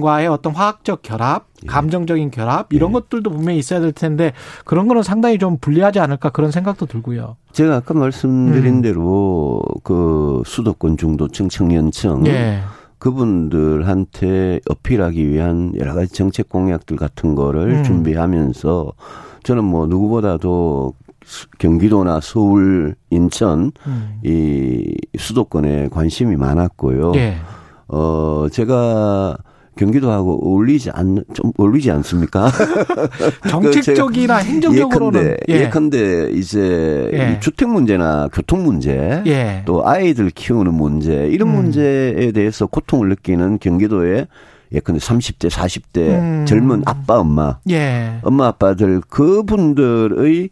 과의 0.00 0.26
어떤 0.26 0.52
화학적 0.54 1.02
결합, 1.02 1.46
예. 1.62 1.66
감정적인 1.66 2.30
결합 2.30 2.72
이런 2.72 2.92
것들도 2.92 3.30
분명히 3.30 3.58
있어야 3.58 3.80
될 3.80 3.92
텐데 3.92 4.32
그런 4.64 4.88
거는 4.88 5.02
상당히 5.02 5.38
좀 5.38 5.58
불리하지 5.58 6.00
않을까 6.00 6.30
그런 6.30 6.50
생각도 6.50 6.86
들고요. 6.86 7.36
제가 7.52 7.76
아까 7.76 7.94
말씀드린 7.94 8.76
음. 8.76 8.82
대로 8.82 9.62
그 9.84 10.42
수도권 10.46 10.96
중도층 10.96 11.48
청년층 11.48 12.26
예. 12.26 12.60
그분들한테 12.98 14.60
어필하기 14.68 15.28
위한 15.30 15.72
여러 15.78 15.94
가지 15.94 16.12
정책 16.12 16.48
공약들 16.48 16.96
같은 16.96 17.34
거를 17.34 17.76
음. 17.78 17.82
준비하면서 17.84 18.92
저는 19.42 19.64
뭐 19.64 19.86
누구보다도 19.86 20.94
수- 21.24 21.46
경기도나 21.58 22.20
서울, 22.22 22.94
인천 23.10 23.72
음. 23.86 24.20
이 24.24 24.94
수도권에 25.18 25.88
관심이 25.88 26.36
많았고요. 26.36 27.12
예. 27.16 27.36
어 27.88 28.46
제가 28.52 29.36
경기도하고 29.80 30.46
어울리지 30.46 30.90
않, 30.92 31.24
좀 31.32 31.52
어울리지 31.56 31.90
않습니까? 31.90 32.50
정책적이나 33.48 34.36
행정적으로는 34.36 35.36
그 35.46 35.52
예컨대, 35.52 35.64
예 35.64 35.70
컨대 35.70 36.30
이제 36.32 37.10
예. 37.14 37.32
이 37.32 37.40
주택 37.40 37.70
문제나 37.70 38.28
교통 38.30 38.64
문제, 38.64 39.22
예. 39.26 39.62
또 39.64 39.88
아이들 39.88 40.28
키우는 40.28 40.74
문제 40.74 41.28
이런 41.28 41.48
음. 41.48 41.54
문제에 41.54 42.30
대해서 42.32 42.66
고통을 42.66 43.08
느끼는 43.08 43.58
경기도의 43.58 44.26
예컨대 44.72 45.00
30대, 45.00 45.50
40대 45.50 45.96
음. 45.96 46.44
젊은 46.46 46.82
아빠, 46.84 47.18
엄마, 47.18 47.58
예. 47.70 48.18
엄마, 48.22 48.48
아빠들 48.48 49.00
그분들의 49.08 50.50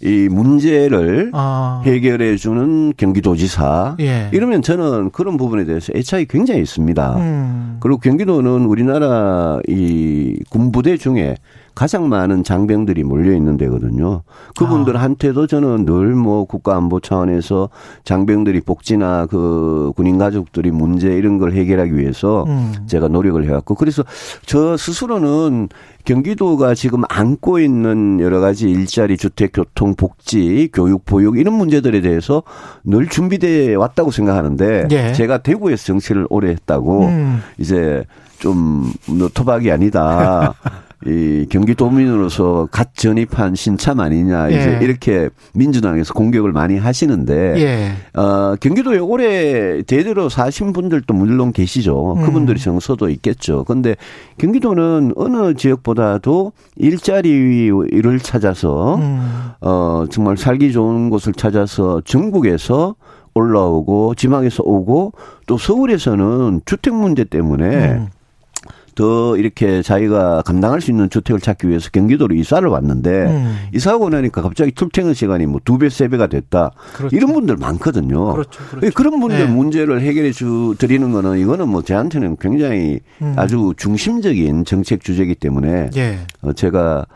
이 0.00 0.28
문제를 0.30 1.30
아. 1.34 1.82
해결해 1.84 2.36
주는 2.36 2.92
경기도지사 2.96 3.96
예. 4.00 4.30
이러면 4.32 4.62
저는 4.62 5.10
그런 5.10 5.36
부분에 5.36 5.64
대해서 5.64 5.92
애착이 5.94 6.26
굉장히 6.26 6.62
있습니다. 6.62 7.16
음. 7.16 7.76
그리고 7.80 7.98
경기도는 7.98 8.64
우리나라 8.64 9.58
이 9.66 10.38
군부대 10.50 10.96
중에 10.98 11.36
가장 11.78 12.08
많은 12.08 12.42
장병들이 12.42 13.04
몰려 13.04 13.32
있는 13.32 13.56
데거든요. 13.56 14.22
그분들한테도 14.58 15.46
저는 15.46 15.84
늘 15.84 16.08
뭐 16.18 16.44
국가안보 16.44 16.98
차원에서 16.98 17.68
장병들이 18.02 18.62
복지나 18.62 19.26
그 19.26 19.92
군인 19.94 20.18
가족들이 20.18 20.72
문제 20.72 21.12
이런 21.12 21.38
걸 21.38 21.52
해결하기 21.52 21.96
위해서 21.96 22.44
음. 22.48 22.72
제가 22.86 23.06
노력을 23.06 23.44
해왔고 23.44 23.76
그래서 23.76 24.02
저 24.44 24.76
스스로는 24.76 25.68
경기도가 26.04 26.74
지금 26.74 27.02
안고 27.08 27.60
있는 27.60 28.18
여러 28.18 28.40
가지 28.40 28.68
일자리, 28.68 29.16
주택, 29.16 29.52
교통, 29.52 29.94
복지, 29.94 30.70
교육, 30.72 31.04
보육 31.04 31.38
이런 31.38 31.54
문제들에 31.54 32.00
대해서 32.00 32.42
늘 32.82 33.06
준비돼 33.08 33.76
왔다고 33.76 34.10
생각하는데 34.10 34.88
예. 34.90 35.12
제가 35.12 35.38
대구에서 35.38 35.84
정치를 35.84 36.26
오래 36.28 36.50
했다고 36.50 37.06
음. 37.06 37.40
이제 37.58 38.04
좀 38.40 38.92
토박이 39.34 39.70
아니다. 39.70 40.54
이 41.06 41.46
경기도민으로서 41.48 42.68
갓 42.72 42.94
전입한 42.96 43.54
신참 43.54 44.00
아니냐 44.00 44.48
이제 44.48 44.78
예. 44.80 44.84
이렇게 44.84 45.28
민주당에서 45.54 46.12
공격을 46.12 46.50
많이 46.50 46.76
하시는데 46.76 47.54
예. 47.60 48.20
어, 48.20 48.56
경기도에 48.56 48.98
오래 48.98 49.82
대대로 49.82 50.28
사신 50.28 50.72
분들도 50.72 51.14
물론 51.14 51.52
계시죠. 51.52 52.14
음. 52.14 52.24
그분들이 52.24 52.58
정서도 52.58 53.10
있겠죠. 53.10 53.62
근데 53.62 53.94
경기도는 54.38 55.12
어느 55.14 55.54
지역보다도 55.54 56.52
일자리를 56.76 58.18
찾아서 58.20 58.96
음. 58.96 59.52
어, 59.60 60.04
정말 60.10 60.36
살기 60.36 60.72
좋은 60.72 61.10
곳을 61.10 61.32
찾아서 61.32 62.00
전국에서 62.04 62.96
올라오고 63.34 64.16
지방에서 64.16 64.64
오고 64.64 65.12
또 65.46 65.58
서울에서는 65.58 66.62
주택 66.64 66.94
문제 66.94 67.22
때문에 67.22 67.92
음. 67.94 68.08
더 68.98 69.36
이렇게 69.36 69.80
자기가 69.80 70.42
감당할 70.42 70.80
수 70.80 70.90
있는 70.90 71.08
주택을 71.08 71.40
찾기 71.40 71.68
위해서 71.68 71.88
경기도로 71.92 72.34
이사를 72.34 72.68
왔는데 72.68 73.10
음. 73.26 73.56
이사하고 73.72 74.10
나니까 74.10 74.42
갑자기 74.42 74.72
출퇴근 74.72 75.14
시간이 75.14 75.46
뭐 75.46 75.60
두 75.64 75.78
배, 75.78 75.88
세 75.88 76.08
배가 76.08 76.26
됐다. 76.26 76.72
그렇죠. 76.94 77.14
이런 77.14 77.32
분들 77.32 77.56
많거든요. 77.58 78.32
그렇죠, 78.32 78.60
그렇죠. 78.70 78.90
그런 78.94 79.20
분들 79.20 79.38
네. 79.38 79.44
문제를 79.46 80.00
해결해 80.00 80.32
주 80.32 80.74
드리는 80.78 81.12
거는 81.12 81.38
이거는 81.38 81.68
뭐 81.68 81.82
저한테는 81.82 82.38
굉장히 82.40 82.98
음. 83.22 83.34
아주 83.36 83.72
중심적인 83.76 84.64
정책 84.64 85.04
주제이기 85.04 85.36
때문에 85.36 85.90
예. 85.96 86.18
어, 86.42 86.52
제가 86.52 87.06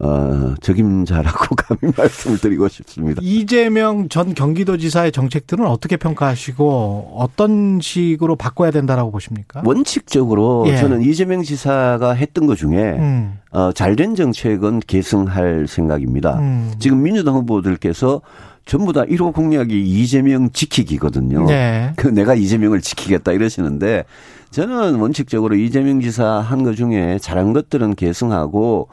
어, 0.00 0.54
적임자라고 0.60 1.54
감히 1.56 1.92
말씀을 1.96 2.38
드리고 2.38 2.66
싶습니다. 2.68 3.20
이재명 3.22 4.08
전 4.08 4.34
경기도지사의 4.34 5.12
정책들은 5.12 5.66
어떻게 5.66 5.96
평가하시고 5.96 7.12
어떤 7.16 7.78
식으로 7.80 8.36
바꿔야 8.36 8.70
된다라고 8.70 9.10
보십니까? 9.12 9.62
원칙적으로 9.64 10.64
예. 10.68 10.76
저는 10.76 11.02
이재명 11.02 11.42
지사가 11.42 12.14
했던 12.14 12.46
것 12.46 12.56
중에 12.56 12.92
음. 12.98 13.38
어, 13.52 13.70
잘된 13.72 14.14
정책은 14.14 14.80
계승할 14.86 15.66
생각입니다. 15.68 16.38
음. 16.38 16.72
지금 16.78 17.02
민주당 17.02 17.34
후보들께서 17.34 18.22
전부 18.64 18.92
다 18.92 19.02
1호 19.02 19.34
공약이 19.34 19.80
이재명 19.82 20.50
지키기거든요. 20.50 21.46
네. 21.46 21.92
그 21.96 22.06
내가 22.08 22.34
이재명을 22.34 22.80
지키겠다 22.80 23.32
이러시는데 23.32 24.04
저는 24.50 24.96
원칙적으로 24.96 25.54
이재명 25.56 26.00
지사 26.00 26.24
한 26.40 26.62
것 26.62 26.76
중에 26.76 27.18
잘한 27.20 27.52
것들은 27.52 27.94
계승하고 27.96 28.88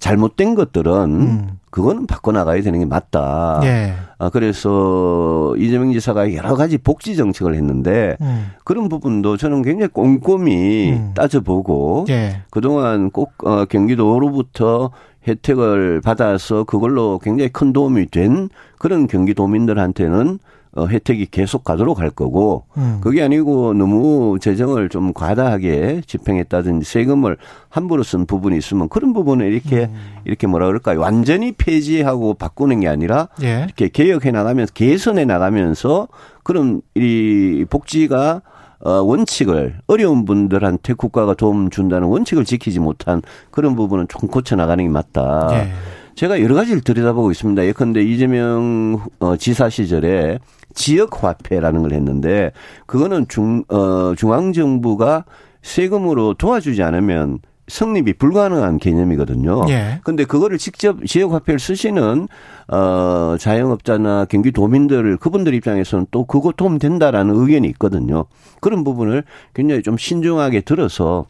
잘못된 0.00 0.54
것들은 0.56 0.92
음. 0.92 1.50
그거는 1.70 2.06
바꿔나가야 2.06 2.62
되는 2.62 2.80
게 2.80 2.86
맞다. 2.86 3.60
예. 3.62 3.94
아, 4.18 4.28
그래서 4.30 5.54
이재명 5.56 5.92
지사가 5.92 6.34
여러 6.34 6.56
가지 6.56 6.78
복지 6.78 7.14
정책을 7.14 7.54
했는데 7.54 8.16
음. 8.20 8.50
그런 8.64 8.88
부분도 8.88 9.36
저는 9.36 9.62
굉장히 9.62 9.88
꼼꼼히 9.92 10.92
음. 10.92 11.12
따져보고 11.14 12.06
예. 12.08 12.42
그동안 12.50 13.10
꼭 13.10 13.34
어, 13.44 13.66
경기도로부터 13.66 14.90
혜택을 15.28 16.00
받아서 16.00 16.64
그걸로 16.64 17.20
굉장히 17.22 17.50
큰 17.50 17.72
도움이 17.72 18.06
된 18.06 18.48
그런 18.78 19.06
경기도민들한테는 19.06 20.38
어, 20.76 20.86
혜택이 20.86 21.26
계속 21.26 21.64
가도록 21.64 21.98
할 21.98 22.10
거고 22.10 22.64
음. 22.76 22.98
그게 23.00 23.22
아니고 23.22 23.74
너무 23.74 24.38
재정을 24.40 24.88
좀 24.88 25.12
과다하게 25.12 26.02
집행했다든지 26.06 26.88
세금을 26.88 27.38
함부로 27.68 28.04
쓴 28.04 28.24
부분이 28.24 28.56
있으면 28.56 28.88
그런 28.88 29.12
부분을 29.12 29.52
이렇게 29.52 29.86
음. 29.86 29.94
이렇게 30.24 30.46
뭐라 30.46 30.66
그럴까요? 30.66 31.00
완전히 31.00 31.52
폐지하고 31.52 32.34
바꾸는 32.34 32.80
게 32.80 32.88
아니라 32.88 33.28
예. 33.42 33.64
이렇게 33.64 33.88
개혁해 33.88 34.30
나가면서 34.30 34.72
개선해 34.72 35.24
나가면서 35.24 36.06
그런 36.44 36.82
이 36.94 37.64
복지가 37.68 38.42
어 38.82 38.90
원칙을 39.02 39.80
어려운 39.88 40.24
분들한테 40.24 40.94
국가가 40.94 41.34
도움 41.34 41.68
준다는 41.68 42.08
원칙을 42.08 42.44
지키지 42.44 42.78
못한 42.78 43.20
그런 43.50 43.76
부분은 43.76 44.06
좀 44.08 44.30
고쳐 44.30 44.56
나가는 44.56 44.82
게 44.82 44.88
맞다. 44.88 45.48
예. 45.52 45.72
제가 46.14 46.40
여러 46.42 46.54
가지를 46.54 46.80
들여다보고 46.82 47.30
있습니다. 47.30 47.64
예컨대 47.66 48.02
이재명 48.02 49.00
어, 49.18 49.36
지사 49.36 49.68
시절에 49.68 50.38
지역 50.74 51.22
화폐라는 51.22 51.82
걸 51.82 51.92
했는데 51.92 52.52
그거는 52.86 53.26
중 53.28 53.64
어, 53.68 54.14
중앙 54.16 54.52
정부가 54.52 55.24
세금으로 55.62 56.34
도와주지 56.34 56.82
않으면 56.82 57.38
성립이 57.70 58.14
불가능한 58.14 58.78
개념이거든요. 58.78 59.64
예. 59.68 60.00
근데 60.02 60.24
그거를 60.24 60.58
직접 60.58 61.04
지역 61.06 61.32
화폐를 61.32 61.58
쓰시는 61.58 62.28
어 62.68 63.36
자영업자나 63.38 64.26
경기도민들 64.26 65.16
그분들 65.16 65.54
입장에서는 65.54 66.06
또 66.10 66.24
그거 66.24 66.52
도움 66.56 66.78
된다라는 66.78 67.34
의견이 67.36 67.68
있거든요. 67.68 68.24
그런 68.60 68.84
부분을 68.84 69.24
굉장히 69.54 69.82
좀 69.82 69.96
신중하게 69.96 70.62
들어서 70.62 71.26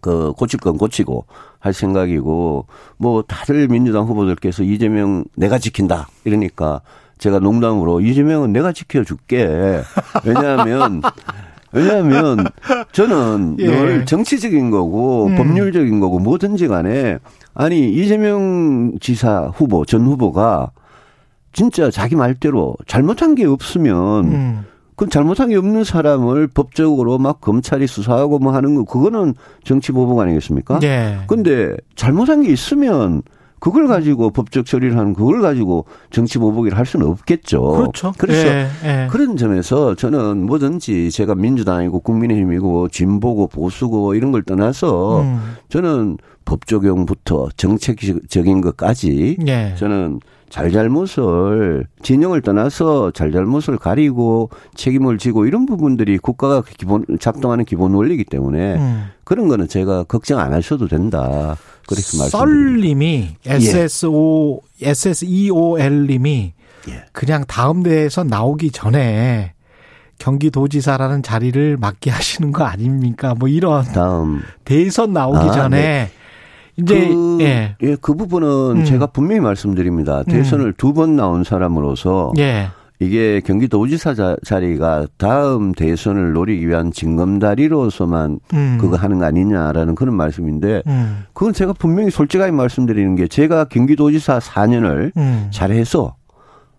그 0.00 0.32
고칠 0.36 0.60
건 0.60 0.76
고치고 0.78 1.26
할 1.60 1.72
생각이고 1.72 2.66
뭐 2.98 3.22
다들 3.22 3.68
민주당 3.68 4.04
후보들께서 4.04 4.62
이재명 4.62 5.24
내가 5.36 5.58
지킨다 5.58 6.08
이러니까 6.24 6.82
제가 7.18 7.38
농담으로 7.38 8.00
이재명은 8.00 8.52
내가 8.52 8.72
지켜줄게 8.72 9.82
왜냐하면 10.24 11.02
왜냐하면 11.72 12.46
저는 12.92 13.56
예. 13.58 13.66
늘 13.66 14.06
정치적인 14.06 14.70
거고 14.70 15.26
음. 15.26 15.36
법률적인 15.36 16.00
거고 16.00 16.18
뭐든지 16.18 16.66
간에 16.66 17.18
아니 17.54 17.92
이재명 17.92 18.92
지사 19.00 19.50
후보 19.54 19.84
전 19.84 20.06
후보가 20.06 20.70
진짜 21.52 21.90
자기 21.90 22.16
말대로 22.16 22.74
잘못한 22.86 23.34
게 23.34 23.44
없으면 23.44 24.24
음. 24.24 24.64
그 24.96 25.08
잘못한 25.08 25.48
게 25.48 25.56
없는 25.56 25.84
사람을 25.84 26.48
법적으로 26.48 27.18
막 27.18 27.40
검찰이 27.40 27.86
수사하고 27.86 28.40
뭐 28.40 28.52
하는 28.52 28.74
거 28.74 28.84
그거는 28.84 29.34
정치 29.62 29.92
보복 29.92 30.18
아니겠습니까? 30.18 30.80
예. 30.82 31.18
근데 31.28 31.76
잘못한 31.94 32.42
게 32.42 32.50
있으면 32.50 33.22
그걸 33.60 33.86
가지고 33.86 34.30
법적 34.30 34.66
처리를 34.66 34.96
하는 34.96 35.14
그걸 35.14 35.40
가지고 35.40 35.84
정치 36.10 36.38
보복을 36.38 36.76
할 36.76 36.86
수는 36.86 37.06
없겠죠. 37.06 37.62
그렇죠. 37.62 38.12
그래서 38.18 38.46
예. 38.48 38.68
예. 38.84 39.06
그런 39.10 39.36
점에서 39.36 39.94
저는 39.94 40.46
뭐든지 40.46 41.10
제가 41.10 41.34
민주당이고 41.34 42.00
국민의힘이고 42.00 42.88
진보고 42.88 43.48
보수고 43.48 44.14
이런 44.14 44.32
걸 44.32 44.42
떠나서 44.42 45.22
음. 45.22 45.56
저는 45.68 46.18
법 46.44 46.66
적용부터 46.66 47.48
정책적인 47.56 48.60
것까지 48.60 49.36
예. 49.46 49.74
저는 49.76 50.20
잘잘못을 50.50 51.86
진영을 52.02 52.42
떠나서 52.42 53.10
잘잘못을 53.12 53.78
가리고 53.78 54.50
책임을 54.74 55.18
지고 55.18 55.46
이런 55.46 55.66
부분들이 55.66 56.18
국가가 56.18 56.62
기본 56.62 57.04
작동하는 57.20 57.64
기본 57.64 57.94
원리이기 57.94 58.24
때문에 58.24 58.76
음. 58.76 59.04
그런 59.24 59.48
거는 59.48 59.68
제가 59.68 60.04
걱정 60.04 60.38
안 60.38 60.52
하셔도 60.52 60.88
된다. 60.88 61.56
그렇게 61.86 62.18
말씀드립니다. 62.18 62.28
썰님이 62.30 63.28
SSO 63.44 64.60
SSEOL님이 64.80 66.52
예. 66.88 67.04
그냥 67.12 67.44
다음 67.46 67.82
대에서 67.82 68.24
나오기 68.24 68.70
전에 68.70 69.54
경기도지사라는 70.18 71.22
자리를 71.22 71.76
맡게 71.76 72.10
하시는 72.10 72.52
거 72.52 72.64
아닙니까? 72.64 73.34
뭐 73.38 73.48
이런 73.48 73.84
다음 73.84 74.42
대선 74.64 75.12
나오기 75.12 75.48
아, 75.48 75.52
전에 75.52 76.10
이제 76.80 77.08
그, 77.08 77.38
예. 77.40 77.76
예, 77.82 77.96
그 78.00 78.14
부분은 78.14 78.48
음. 78.78 78.84
제가 78.84 79.06
분명히 79.06 79.40
말씀드립니다. 79.40 80.22
대선을 80.22 80.74
두번 80.74 81.16
나온 81.16 81.42
사람으로서 81.44 82.32
예. 82.38 82.68
이게 83.00 83.40
경기도지사 83.44 84.14
자- 84.14 84.36
자리가 84.44 85.06
다음 85.18 85.72
대선을 85.72 86.32
노리기 86.32 86.66
위한 86.68 86.90
징검다리로서만 86.92 88.40
음. 88.54 88.78
그거 88.80 88.96
하는 88.96 89.18
거 89.18 89.24
아니냐라는 89.26 89.94
그런 89.94 90.14
말씀인데 90.16 90.82
음. 90.86 91.24
그건 91.32 91.52
제가 91.52 91.72
분명히 91.74 92.10
솔직하게 92.10 92.50
말씀드리는 92.52 93.14
게 93.16 93.28
제가 93.28 93.64
경기도지사 93.66 94.38
4년을 94.40 95.16
음. 95.16 95.48
잘해서 95.52 96.16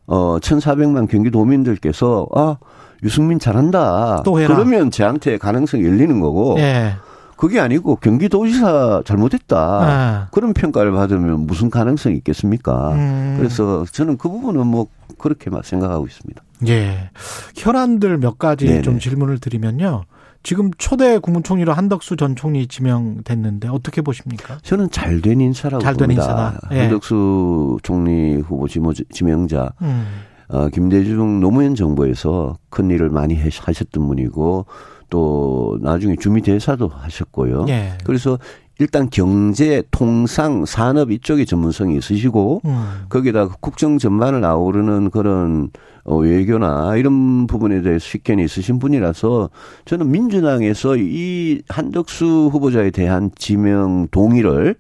어 0.08 0.38
1,400만 0.40 1.08
경기도민들께서 1.10 2.28
아 2.36 2.58
유승민 3.04 3.40
잘한다. 3.40 4.24
또 4.26 4.40
해라. 4.42 4.56
그러면 4.56 4.92
저한테 4.92 5.38
가능성이 5.38 5.86
열리는 5.86 6.20
거고 6.20 6.56
예. 6.60 6.94
그게 7.40 7.58
아니고 7.62 7.96
경기도지사 7.96 9.04
잘못했다. 9.06 9.58
아. 9.58 10.28
그런 10.32 10.52
평가를 10.54 10.92
받으면 10.92 11.46
무슨 11.48 11.70
가능성이 11.70 12.18
있겠습니까? 12.18 12.92
음. 12.96 13.36
그래서 13.38 13.86
저는 13.94 14.18
그 14.18 14.28
부분은 14.28 14.68
뭐 14.68 14.88
그렇게만 15.18 15.62
생각하고 15.64 16.06
있습니다. 16.06 16.44
예. 16.68 17.10
현안들 17.56 18.18
몇 18.18 18.38
가지 18.38 18.66
네네. 18.66 18.82
좀 18.82 19.00
질문을 19.00 19.40
드리면요. 19.40 20.04
지금 20.44 20.72
초대 20.78 21.18
국무총리로 21.18 21.72
한덕수 21.72 22.18
전 22.18 22.36
총리 22.36 22.68
지명됐는데 22.68 23.70
어떻게 23.70 24.02
보십니까? 24.02 24.58
저는 24.64 24.90
잘 24.92 25.22
된 25.22 25.40
인사라고 25.40 25.82
잘된 25.82 26.08
봅니다. 26.10 26.24
인사다. 26.24 26.60
예. 26.74 26.82
한덕수 26.82 27.78
총리 27.84 28.36
후보 28.42 28.68
지명자 28.68 29.72
음. 29.82 30.06
어, 30.50 30.68
김대중 30.68 31.40
노무현 31.40 31.74
정부에서 31.76 32.58
큰 32.70 32.90
일을 32.90 33.10
많이 33.10 33.36
해- 33.38 33.50
하셨던 33.62 34.06
분이고 34.08 34.66
또 35.10 35.78
나중에 35.82 36.16
주미 36.20 36.42
대사도 36.42 36.88
하셨고요. 36.88 37.66
예. 37.70 37.98
그래서 38.04 38.38
일단 38.80 39.10
경제, 39.10 39.84
통상, 39.92 40.66
산업 40.66 41.12
이쪽에 41.12 41.44
전문성이 41.44 41.98
있으시고 41.98 42.62
음. 42.64 43.06
거기다가 43.10 43.56
국정 43.60 43.98
전반을 43.98 44.46
아우르는 44.46 45.10
그런 45.10 45.70
어, 46.06 46.16
외교나 46.16 46.96
이런 46.96 47.46
부분에 47.46 47.82
대해 47.82 48.00
식견이 48.00 48.44
있으신 48.44 48.80
분이라서 48.80 49.50
저는 49.86 50.10
민주당에서 50.10 50.96
이 50.98 51.62
한덕수 51.68 52.50
후보자에 52.52 52.90
대한 52.92 53.32
지명 53.36 54.08
동의를 54.10 54.76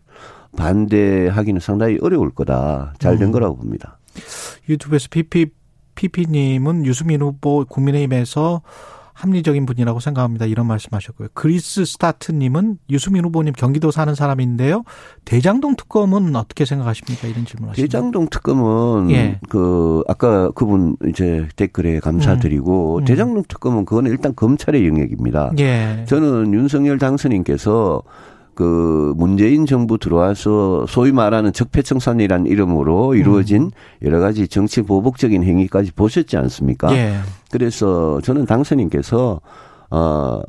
반대하기는 0.55 1.59
상당히 1.59 1.97
어려울 2.01 2.31
거다. 2.31 2.93
잘된 2.99 3.27
음. 3.27 3.31
거라고 3.31 3.57
봅니다. 3.57 3.99
유튜브에서 4.67 5.07
피피 5.11 5.47
피피님은 5.95 6.85
유수민 6.85 7.21
후보 7.21 7.65
국민의힘에서 7.65 8.61
합리적인 9.19 9.65
분이라고 9.65 9.99
생각합니다. 9.99 10.45
이런 10.45 10.65
말씀하셨고요. 10.67 11.27
그리스 11.33 11.83
스타트님은 11.83 12.77
유수민 12.89 13.25
후보님 13.25 13.53
경기도 13.53 13.91
사는 13.91 14.15
사람인데요. 14.15 14.83
대장동 15.25 15.75
특검은 15.75 16.35
어떻게 16.37 16.63
생각하십니까? 16.63 17.27
이런 17.27 17.45
질문하십니다. 17.45 17.75
대장동 17.75 18.29
특검은 18.29 19.11
예. 19.11 19.39
그 19.49 20.03
아까 20.07 20.51
그분 20.51 20.95
이제 21.09 21.49
댓글에 21.57 21.99
감사드리고 21.99 22.97
음. 22.97 23.01
음. 23.01 23.05
대장동 23.05 23.43
특검은 23.49 23.83
그거는 23.83 24.09
일단 24.09 24.33
검찰의 24.35 24.87
영역입니다. 24.87 25.51
예. 25.59 26.05
저는 26.07 26.53
윤석열 26.53 26.97
당선인께서 26.97 28.01
그 28.59 29.13
문재인 29.15 29.65
정부 29.65 29.97
들어와서 29.97 30.85
소위 30.85 31.13
말하는 31.13 31.53
적폐청산이라는 31.53 32.45
이름으로 32.45 33.15
이루어진 33.15 33.71
여러 34.01 34.19
가지 34.19 34.49
정치 34.49 34.81
보복적인 34.81 35.45
행위까지 35.45 35.93
보셨지 35.93 36.35
않습니까? 36.35 36.93
예. 36.93 37.19
그래서 37.51 38.19
저는 38.19 38.45
당선인께서 38.45 39.39
어 39.91 40.41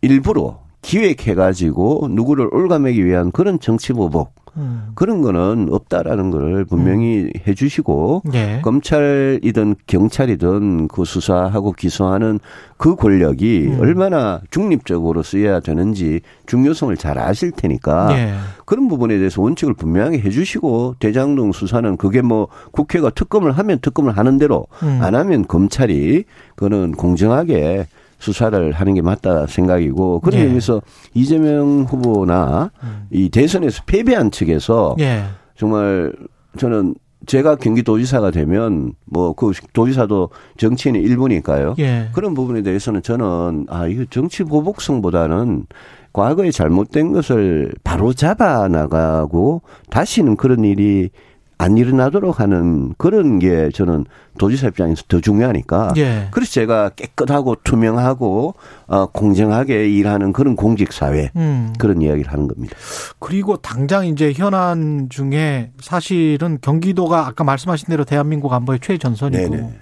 일부러 0.00 0.60
기획해가지고 0.82 2.06
누구를 2.12 2.54
올가매기 2.54 3.04
위한 3.04 3.32
그런 3.32 3.58
정치 3.58 3.92
보복 3.92 4.32
음. 4.56 4.90
그런 4.94 5.22
거는 5.22 5.68
없다라는 5.70 6.30
걸 6.30 6.64
분명히 6.64 7.30
해주시고 7.46 8.22
예. 8.34 8.60
검찰이든 8.62 9.76
경찰이든 9.86 10.88
그 10.88 11.04
수사하고 11.04 11.72
기소하는 11.72 12.40
그 12.76 12.96
권력이 12.96 13.68
음. 13.68 13.80
얼마나 13.80 14.40
중립적으로 14.50 15.22
쓰여야 15.22 15.60
되는지 15.60 16.20
중요성을 16.46 16.96
잘 16.96 17.18
아실 17.18 17.50
테니까 17.50 18.08
예. 18.12 18.34
그런 18.64 18.88
부분에 18.88 19.16
대해서 19.16 19.42
원칙을 19.42 19.74
분명하게 19.74 20.20
해주시고 20.20 20.96
대장동 20.98 21.52
수사는 21.52 21.96
그게 21.96 22.22
뭐 22.22 22.48
국회가 22.72 23.10
특검을 23.10 23.52
하면 23.52 23.78
특검을 23.80 24.16
하는 24.16 24.38
대로 24.38 24.66
음. 24.82 24.98
안 25.02 25.14
하면 25.14 25.46
검찰이 25.46 26.24
그거는 26.54 26.92
공정하게 26.92 27.86
수사를 28.18 28.72
하는 28.72 28.94
게 28.94 29.02
맞다 29.02 29.46
생각이고 29.46 30.20
그런 30.20 30.40
예. 30.40 30.44
의미에서 30.44 30.80
이재명 31.14 31.82
후보나 31.88 32.70
음. 32.82 33.06
이 33.10 33.28
대선에서 33.28 33.82
패배한 33.86 34.30
측에서 34.30 34.96
예. 35.00 35.24
정말 35.56 36.12
저는 36.58 36.94
제가 37.26 37.56
경기도지사가 37.56 38.30
되면 38.30 38.92
뭐 39.06 39.32
그 39.34 39.52
도지사도 39.72 40.30
정치인의 40.58 41.02
일부니까요. 41.02 41.74
예. 41.78 42.08
그런 42.12 42.34
부분에 42.34 42.62
대해서는 42.62 43.02
저는 43.02 43.66
아 43.68 43.86
이거 43.86 44.04
정치 44.10 44.44
보복성보다는 44.44 45.66
과거에 46.12 46.50
잘못된 46.50 47.12
것을 47.12 47.72
바로 47.84 48.12
잡아 48.12 48.68
나가고 48.68 49.62
다시는 49.90 50.36
그런 50.36 50.64
일이 50.64 51.10
안 51.58 51.78
일어나도록 51.78 52.38
하는 52.40 52.94
그런 52.98 53.38
게 53.38 53.70
저는 53.72 54.04
도지사 54.38 54.68
입장에서 54.68 55.04
더 55.08 55.20
중요하니까 55.20 55.94
예. 55.96 56.28
그래서 56.30 56.52
제가 56.52 56.90
깨끗하고 56.90 57.56
투명하고 57.64 58.54
어 58.86 59.06
공정하게 59.06 59.88
일하는 59.88 60.34
그런 60.34 60.54
공직 60.54 60.92
사회 60.92 61.30
음. 61.36 61.72
그런 61.78 62.02
이야기를 62.02 62.30
하는 62.30 62.46
겁니다. 62.46 62.76
그리고 63.18 63.56
당장 63.56 64.06
이제 64.06 64.32
현안 64.34 65.08
중에 65.08 65.72
사실은 65.80 66.58
경기도가 66.60 67.26
아까 67.26 67.42
말씀하신 67.44 67.88
대로 67.88 68.04
대한민국 68.04 68.52
안보의 68.52 68.80
최전선이고 68.80 69.48
네네. 69.48 69.80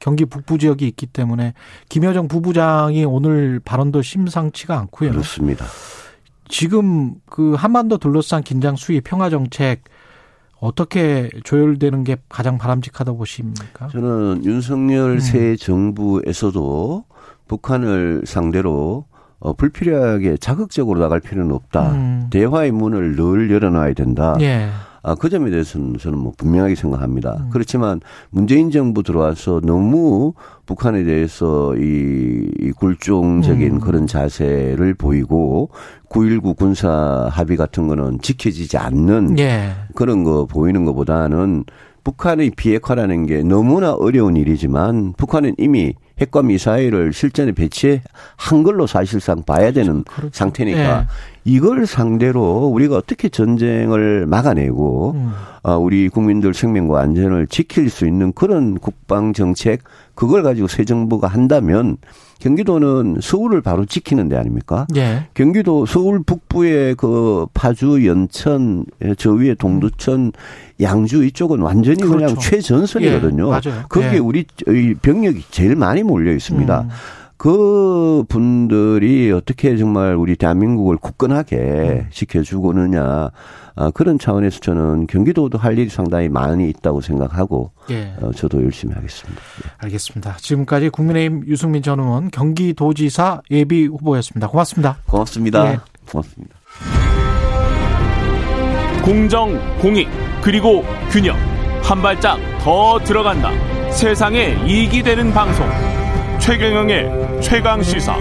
경기 0.00 0.26
북부 0.26 0.58
지역이 0.58 0.86
있기 0.88 1.06
때문에 1.06 1.54
김여정 1.88 2.28
부부장이 2.28 3.06
오늘 3.06 3.60
발언도 3.64 4.02
심상치가 4.02 4.78
않고요. 4.78 5.12
그렇습니다. 5.12 5.64
지금 6.48 7.14
그 7.24 7.54
한반도 7.54 7.96
둘러싼 7.96 8.42
긴장 8.42 8.76
수위 8.76 9.00
평화 9.00 9.30
정책 9.30 9.84
어떻게 10.64 11.28
조율되는 11.44 12.04
게 12.04 12.16
가장 12.30 12.56
바람직하다고 12.56 13.18
보십니까? 13.18 13.88
저는 13.88 14.44
윤석열 14.44 15.12
음. 15.12 15.20
새 15.20 15.56
정부에서도 15.56 17.04
북한을 17.46 18.22
상대로 18.24 19.04
어, 19.40 19.52
불필요하게 19.52 20.38
자극적으로 20.38 21.00
나갈 21.00 21.20
필요는 21.20 21.52
없다. 21.54 21.92
음. 21.92 22.28
대화의 22.30 22.70
문을 22.72 23.14
늘 23.14 23.50
열어놔야 23.50 23.92
된다. 23.92 24.36
예. 24.40 24.70
아, 25.04 25.14
그 25.14 25.28
점에 25.28 25.50
대해서는 25.50 25.98
저는 25.98 26.18
뭐 26.18 26.32
분명하게 26.36 26.74
생각합니다. 26.74 27.36
음. 27.38 27.50
그렇지만 27.50 28.00
문재인 28.30 28.70
정부 28.70 29.02
들어와서 29.02 29.60
너무 29.62 30.32
북한에 30.64 31.04
대해서 31.04 31.76
이, 31.76 32.48
이 32.58 32.70
굴종적인 32.72 33.74
음. 33.74 33.80
그런 33.80 34.06
자세를 34.06 34.94
보이고 34.94 35.68
9.19 36.08 36.56
군사 36.56 37.28
합의 37.30 37.58
같은 37.58 37.86
거는 37.86 38.20
지켜지지 38.22 38.78
않는 38.78 39.38
예. 39.38 39.72
그런 39.94 40.24
거 40.24 40.46
보이는 40.46 40.86
것보다는 40.86 41.64
북한의 42.02 42.52
비핵화라는 42.56 43.26
게 43.26 43.42
너무나 43.42 43.92
어려운 43.92 44.36
일이지만 44.36 45.12
북한은 45.18 45.54
이미 45.58 45.94
핵과 46.20 46.42
미사일을 46.42 47.12
실전에 47.12 47.52
배치한 47.52 48.62
걸로 48.62 48.86
사실상 48.86 49.42
봐야 49.42 49.72
되는 49.72 50.04
그렇죠. 50.04 50.30
상태니까 50.32 51.00
예. 51.00 51.06
이걸 51.44 51.86
상대로 51.86 52.66
우리가 52.66 52.96
어떻게 52.96 53.28
전쟁을 53.28 54.26
막아내고 54.26 55.12
음. 55.14 55.32
어, 55.62 55.76
우리 55.76 56.08
국민들 56.08 56.54
생명과 56.54 57.00
안전을 57.00 57.46
지킬 57.46 57.90
수 57.90 58.06
있는 58.06 58.32
그런 58.32 58.78
국방 58.78 59.32
정책 59.32 59.82
그걸 60.14 60.42
가지고 60.42 60.68
새 60.68 60.84
정부가 60.84 61.28
한다면 61.28 61.98
경기도는 62.38 63.18
서울을 63.22 63.62
바로 63.62 63.86
지키는 63.86 64.28
데 64.28 64.36
아닙니까? 64.36 64.86
예. 64.96 65.26
경기도 65.34 65.86
서울 65.86 66.22
북부의 66.22 66.94
그 66.96 67.46
파주, 67.54 68.06
연천, 68.06 68.84
예, 69.02 69.14
저 69.16 69.32
위에 69.32 69.54
동두천, 69.54 70.32
양주 70.80 71.24
이쪽은 71.24 71.60
완전히 71.60 72.02
그냥 72.02 72.34
그렇죠. 72.34 72.40
최전선이거든요. 72.40 73.46
예, 73.46 73.50
맞아요. 73.50 73.84
거기에 73.88 74.14
예. 74.14 74.18
우리 74.18 74.44
이 74.66 74.94
병력이 75.00 75.44
제일 75.50 75.76
많이 75.76 76.02
몰려 76.02 76.32
있습니다. 76.32 76.80
음. 76.82 76.88
그 77.36 78.24
분들이 78.28 79.32
어떻게 79.32 79.76
정말 79.76 80.14
우리 80.14 80.36
대한민국을 80.36 80.96
굳건하게 80.96 81.56
음. 81.56 82.06
지켜주고느냐 82.10 83.30
아, 83.76 83.90
그런 83.90 84.18
차원에서 84.18 84.60
저는 84.60 85.08
경기도도 85.08 85.58
할 85.58 85.78
일이 85.78 85.88
상당히 85.90 86.28
많이 86.28 86.68
있다고 86.68 87.00
생각하고 87.00 87.72
예. 87.90 88.14
어, 88.20 88.30
저도 88.32 88.62
열심히 88.62 88.94
하겠습니다. 88.94 89.40
예. 89.64 89.70
알겠습니다. 89.78 90.36
지금까지 90.38 90.90
국민의힘 90.90 91.44
유승민 91.48 91.82
전 91.82 91.98
의원 91.98 92.30
경기도지사 92.30 93.42
예비 93.50 93.86
후보였습니다. 93.86 94.48
고맙습니다. 94.48 94.98
고맙습니다. 95.06 95.72
예. 95.72 95.78
고맙습니다. 96.08 96.54
공정, 99.04 99.58
공익, 99.80 100.08
그리고 100.40 100.84
균형. 101.10 101.36
한 101.82 102.00
발짝 102.00 102.38
더 102.60 102.98
들어간다. 103.04 103.50
세상에 103.90 104.56
이익이 104.66 105.02
되는 105.02 105.30
방송. 105.32 106.03
최경영의 106.40 107.40
최강 107.42 107.82
시사. 107.82 108.16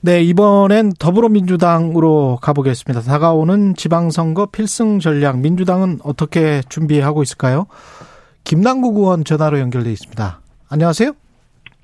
네, 0.00 0.22
이번엔 0.22 0.92
더불어민주당으로 0.98 2.38
가보겠습니다. 2.42 3.00
다가오는 3.00 3.74
지방선거 3.74 4.46
필승 4.46 5.00
전략 5.00 5.38
민주당은 5.38 6.00
어떻게 6.02 6.62
준비하고 6.68 7.22
있을까요? 7.22 7.66
김남국 8.44 8.98
의원 8.98 9.24
전화로 9.24 9.58
연결돼 9.60 9.90
있습니다. 9.90 10.40
안녕하세요. 10.68 11.14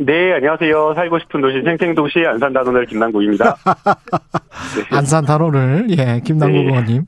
네, 0.03 0.33
안녕하세요. 0.33 0.95
살고 0.95 1.19
싶은 1.19 1.43
도시 1.43 1.61
생생도시 1.63 2.21
안산 2.27 2.55
단원을 2.55 2.87
김남국입니다. 2.87 3.55
안산 4.91 5.27
단원을 5.27 5.89
예, 5.91 6.23
김남국 6.25 6.63
네. 6.63 6.69
의원님. 6.69 7.05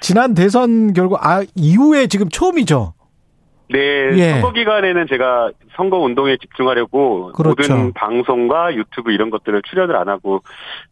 지난 0.00 0.32
대선 0.32 0.94
결과 0.94 1.18
아 1.20 1.44
이후에 1.54 2.06
지금 2.06 2.30
처음이죠. 2.30 2.94
네, 3.70 3.78
예. 4.16 4.30
선거 4.32 4.52
기간에는 4.52 5.06
제가 5.06 5.50
선거 5.76 5.98
운동에 5.98 6.36
집중하려고 6.38 7.32
그렇죠. 7.32 7.74
모든 7.74 7.92
방송과 7.92 8.74
유튜브 8.74 9.10
이런 9.10 9.28
것들을 9.30 9.60
출연을 9.68 9.96
안 9.96 10.08
하고 10.08 10.40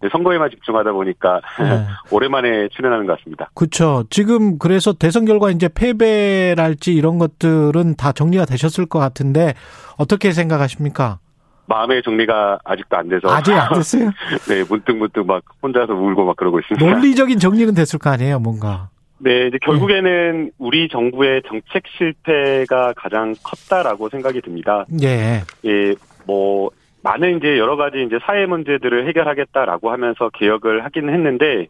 네, 0.00 0.08
선거에만 0.12 0.50
집중하다 0.50 0.92
보니까 0.92 1.40
네. 1.60 1.86
오랜만에 2.10 2.68
출연하는 2.68 3.06
것 3.06 3.18
같습니다. 3.18 3.50
그렇죠. 3.54 4.04
지금 4.10 4.58
그래서 4.58 4.92
대선 4.92 5.24
결과 5.24 5.50
이제 5.50 5.68
패배랄지 5.68 6.92
이런 6.94 7.18
것들은 7.18 7.96
다 7.96 8.12
정리가 8.12 8.44
되셨을 8.44 8.84
것 8.84 8.98
같은데 8.98 9.54
어떻게 9.96 10.32
생각하십니까? 10.32 11.20
마음의 11.66 12.02
정리가 12.02 12.58
아직도 12.64 12.96
안 12.96 13.08
돼서 13.08 13.28
아직 13.28 13.52
안 13.52 13.72
됐어요? 13.74 14.10
네, 14.48 14.64
문득 14.68 14.96
문득 14.96 15.26
막 15.26 15.42
혼자서 15.62 15.92
울고 15.94 16.24
막 16.24 16.36
그러고 16.36 16.58
있습니다. 16.60 16.84
논리적인 16.84 17.38
정리는 17.38 17.74
됐을 17.74 17.98
거 17.98 18.10
아니에요, 18.10 18.38
뭔가. 18.40 18.88
네, 19.18 19.46
이제 19.46 19.58
결국에는 19.62 20.50
우리 20.58 20.88
정부의 20.88 21.42
정책 21.46 21.84
실패가 21.96 22.94
가장 22.96 23.34
컸다라고 23.44 24.08
생각이 24.08 24.40
듭니다. 24.40 24.84
예. 25.00 25.42
예, 25.64 25.94
뭐 26.26 26.70
많은 27.02 27.38
이제 27.38 27.56
여러 27.58 27.76
가지 27.76 28.02
이제 28.02 28.18
사회 28.24 28.46
문제들을 28.46 29.06
해결하겠다라고 29.08 29.92
하면서 29.92 30.28
개혁을 30.30 30.84
하기는 30.84 31.12
했는데 31.12 31.68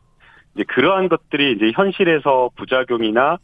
이제 0.54 0.64
그러한 0.68 1.08
것들이 1.08 1.52
이제 1.52 1.72
현실에서 1.74 2.50
부작용이나 2.56 3.32
어, 3.32 3.38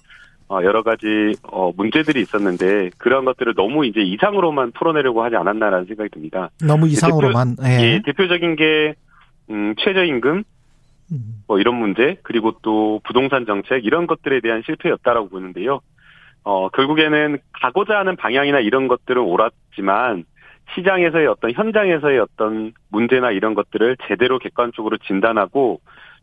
여러 0.51 0.83
가지 0.83 1.35
어, 1.43 1.73
문제들이 1.77 2.21
있었는데 2.21 2.91
그러한 2.99 3.25
것들을 3.27 3.55
너무 3.55 3.85
이제 3.85 4.01
이상으로만 4.01 4.73
풀어내려고 4.73 5.23
하지 5.23 5.37
않았나라는 5.37 5.87
생각이 5.87 6.11
듭니다. 6.11 6.51
너무 6.65 6.87
이상으로만. 6.87 7.57
예, 7.67 7.81
예. 7.81 8.03
대표적인 8.05 8.57
게 8.57 8.95
음, 9.51 9.75
최저임금 9.79 10.45
뭐 11.47 11.59
이런 11.59 11.75
문제 11.75 12.17
그리고 12.23 12.53
또 12.63 13.01
부동산 13.05 13.47
정책 13.47 13.85
이런 13.85 14.07
것들에 14.07 14.41
대한 14.41 14.63
실패였다라고 14.65 15.29
보는데요. 15.29 15.81
어 16.45 16.69
결국에는 16.71 17.39
가고자 17.53 17.99
하는 17.99 18.17
방향이나 18.17 18.61
이런 18.61 18.89
것들은 18.89 19.23
옳았지만 19.23 20.25
시장에서의 20.75 21.27
어떤 21.27 21.53
현장에서의 21.53 22.21
어떤 22.21 22.73
문제나 22.91 23.31
이런 23.33 23.55
것들을 23.55 23.97
제대로 24.07 24.39
객관적으로 24.39 24.99
진단하고 24.99 25.81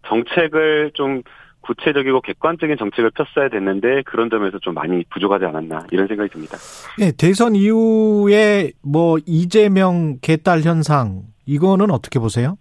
정책을 0.08 0.92
좀 0.94 1.24
구체적이고 1.66 2.22
객관적인 2.22 2.78
정책을 2.78 3.12
폈어야 3.12 3.50
됐는데 3.50 4.04
그런 4.04 4.30
점에서 4.30 4.60
좀 4.60 4.74
많이 4.74 5.04
부족하지 5.10 5.46
않았나 5.46 5.88
이런 5.92 6.08
생각이 6.08 6.30
듭니다. 6.30 6.58
네, 6.98 7.12
대선 7.18 7.56
이후에 7.56 8.72
뭐 8.84 9.18
이재명 9.26 10.18
개딸 10.22 10.62
현상 10.62 11.24
이거는 11.46 11.92
어떻게 11.92 12.20
보세요? 12.20 12.58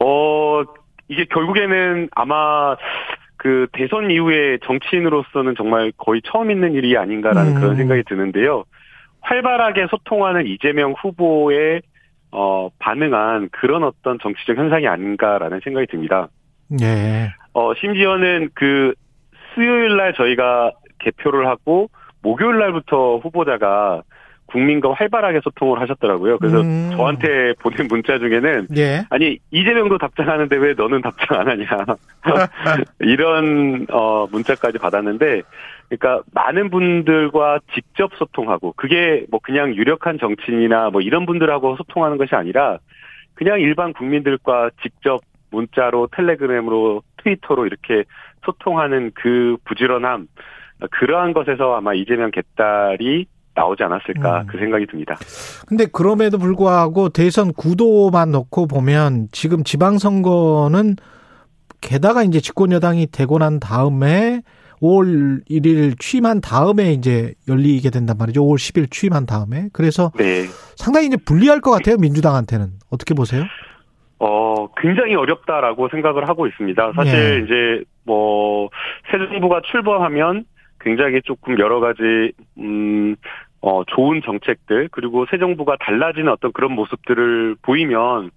어 0.00 0.62
이게 1.08 1.24
결국에는 1.26 2.08
아마 2.12 2.76
그 3.36 3.66
대선 3.72 4.10
이후에 4.10 4.58
정치인으로서는 4.64 5.54
정말 5.56 5.92
거의 5.96 6.22
처음 6.24 6.50
있는 6.50 6.72
일이 6.74 6.96
아닌가라는 6.96 7.56
음. 7.56 7.60
그런 7.60 7.76
생각이 7.76 8.02
드는데요. 8.06 8.64
활발하게 9.20 9.86
소통하는 9.90 10.46
이재명 10.46 10.94
후보의 11.00 11.82
어 12.30 12.68
반응한 12.78 13.50
그런 13.52 13.84
어떤 13.84 14.18
정치적 14.20 14.56
현상이 14.56 14.86
아닌가라는 14.86 15.60
생각이 15.62 15.86
듭니다. 15.86 16.28
네. 16.68 17.28
어, 17.54 17.72
심지어는 17.74 18.50
그 18.54 18.94
수요일 19.54 19.96
날 19.96 20.12
저희가 20.14 20.72
개표를 20.98 21.46
하고 21.46 21.88
목요일 22.22 22.58
날부터 22.58 23.18
후보자가 23.18 24.02
국민과 24.46 24.92
활발하게 24.92 25.40
소통을 25.42 25.80
하셨더라고요. 25.80 26.38
그래서 26.38 26.60
음. 26.60 26.90
저한테 26.94 27.54
보낸 27.60 27.88
문자 27.88 28.18
중에는 28.18 28.68
예. 28.76 29.04
아니 29.10 29.38
이재명도 29.50 29.98
답장하는데 29.98 30.56
왜 30.56 30.74
너는 30.74 31.00
답장 31.00 31.40
안 31.40 31.48
하냐 31.48 31.66
이런 33.00 33.86
어 33.90 34.26
문자까지 34.30 34.78
받았는데 34.78 35.42
그러니까 35.88 36.22
많은 36.32 36.70
분들과 36.70 37.60
직접 37.74 38.12
소통하고 38.16 38.74
그게 38.76 39.24
뭐 39.30 39.40
그냥 39.42 39.74
유력한 39.74 40.18
정치인이나 40.18 40.90
뭐 40.90 41.00
이런 41.00 41.26
분들하고 41.26 41.76
소통하는 41.76 42.16
것이 42.16 42.34
아니라 42.34 42.78
그냥 43.34 43.60
일반 43.60 43.92
국민들과 43.92 44.70
직접 44.82 45.22
문자로 45.50 46.08
텔레그램으로 46.12 47.02
트위터로 47.24 47.66
이렇게 47.66 48.04
소통하는 48.44 49.12
그 49.14 49.56
부지런함 49.64 50.28
그러한 50.90 51.32
것에서 51.32 51.74
아마 51.74 51.94
이재명 51.94 52.30
개딸이 52.30 53.26
나오지 53.54 53.82
않았을까 53.84 54.42
음. 54.42 54.46
그 54.46 54.58
생각이 54.58 54.86
듭니다. 54.86 55.16
근데 55.66 55.86
그럼에도 55.86 56.38
불구하고 56.38 57.08
대선 57.08 57.52
구도만 57.52 58.32
놓고 58.32 58.66
보면 58.66 59.28
지금 59.32 59.62
지방선거는 59.64 60.96
게다가 61.80 62.22
이제 62.22 62.40
집권 62.40 62.72
여당이 62.72 63.08
되고 63.12 63.38
난 63.38 63.60
다음에 63.60 64.42
5월 64.80 65.48
1일 65.48 65.98
취임한 65.98 66.40
다음에 66.40 66.92
이제 66.92 67.34
열리게 67.48 67.90
된단 67.90 68.16
말이죠. 68.18 68.42
5월 68.42 68.56
10일 68.56 68.90
취임한 68.90 69.24
다음에. 69.24 69.68
그래서 69.72 70.10
네. 70.16 70.46
상당히 70.76 71.06
이제 71.06 71.16
불리할 71.16 71.60
것 71.60 71.70
같아요. 71.70 71.96
민주당한테는. 71.96 72.72
어떻게 72.90 73.14
보세요? 73.14 73.44
어, 74.18 74.68
굉장히 74.76 75.14
어렵다라고 75.14 75.88
생각을 75.88 76.28
하고 76.28 76.46
있습니다. 76.46 76.92
사실 76.94 77.14
예. 77.14 77.44
이제 77.44 77.84
뭐, 78.04 78.68
새 79.10 79.18
정부가 79.18 79.60
출범하면 79.70 80.44
굉장히 80.80 81.20
조금 81.22 81.58
여러 81.58 81.80
가지, 81.80 82.32
음, 82.58 83.16
어, 83.60 83.82
좋은 83.84 84.20
정책들, 84.22 84.88
그리고 84.92 85.26
새 85.30 85.38
정부가 85.38 85.76
달라지는 85.80 86.30
어떤 86.30 86.52
그런 86.52 86.72
모습들을 86.72 87.56
보이면 87.62 88.30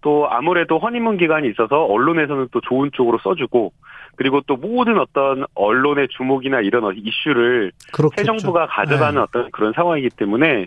또 0.00 0.26
아무래도 0.30 0.78
허니문 0.78 1.18
기간이 1.18 1.48
있어서 1.50 1.84
언론에서는 1.84 2.48
또 2.52 2.60
좋은 2.62 2.90
쪽으로 2.92 3.18
써주고 3.18 3.72
그리고 4.16 4.40
또 4.46 4.56
모든 4.56 4.98
어떤 4.98 5.44
언론의 5.54 6.08
주목이나 6.08 6.60
이런 6.60 6.84
어- 6.84 6.92
이슈를 6.92 7.72
그렇겠죠. 7.92 8.14
새 8.16 8.24
정부가 8.24 8.66
가져가는 8.66 9.14
네. 9.14 9.20
어떤 9.20 9.50
그런 9.50 9.72
상황이기 9.74 10.10
때문에 10.16 10.64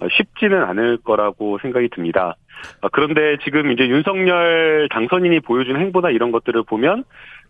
어, 0.00 0.08
쉽지는 0.10 0.62
않을 0.62 0.98
거라고 0.98 1.58
생각이 1.62 1.88
듭니다. 1.88 2.36
어, 2.82 2.88
그런데 2.92 3.36
지금 3.44 3.70
이제 3.72 3.88
윤석열 3.88 4.88
당선인이 4.90 5.40
보여준 5.40 5.76
행보나 5.76 6.10
이런 6.10 6.32
것들을 6.32 6.62
보면 6.64 7.04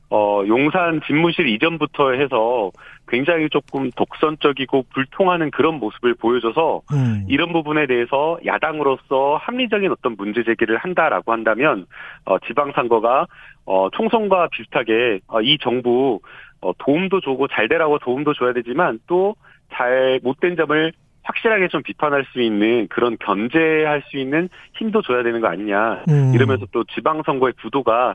어, 0.08 0.42
용산 0.46 1.00
집무실 1.04 1.48
이전부터 1.48 2.12
해서 2.12 2.70
굉장히 3.08 3.48
조금 3.48 3.90
독선적이고 3.90 4.86
불통하는 4.94 5.50
그런 5.50 5.80
모습을 5.80 6.14
보여줘서 6.14 6.82
음. 6.92 7.24
이런 7.28 7.52
부분에 7.52 7.86
대해서 7.86 8.38
야당으로서 8.46 9.36
합리적인 9.40 9.90
어떤 9.90 10.14
문제 10.16 10.44
제기를 10.44 10.76
한다라고 10.76 11.32
한다면 11.32 11.86
어, 12.24 12.38
지방선거가 12.38 13.26
어, 13.64 13.88
총선과 13.90 14.48
비슷하게 14.52 15.20
어, 15.26 15.40
이 15.40 15.58
정부 15.60 16.20
어, 16.60 16.72
도움도 16.78 17.20
주고 17.20 17.48
잘 17.48 17.68
되라고 17.68 17.98
도움도 17.98 18.34
줘야 18.34 18.52
되지만 18.52 19.00
또 19.08 19.34
잘 19.72 20.20
못된 20.22 20.56
점을 20.56 20.92
확실하게 21.26 21.68
좀 21.68 21.82
비판할 21.82 22.24
수 22.32 22.40
있는 22.40 22.88
그런 22.88 23.16
견제할 23.18 24.02
수 24.08 24.16
있는 24.16 24.48
힘도 24.78 25.02
줘야 25.02 25.22
되는 25.22 25.40
거 25.40 25.48
아니냐 25.48 26.04
음. 26.08 26.32
이러면서 26.34 26.66
또 26.72 26.84
지방선거의 26.94 27.54
구도가 27.62 28.14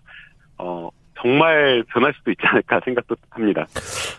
어, 0.57 0.89
정말 1.20 1.84
변할 1.89 2.14
수도 2.18 2.32
있지 2.32 2.41
않을까 2.45 2.80
생각도 2.84 3.16
합니다. 3.30 3.66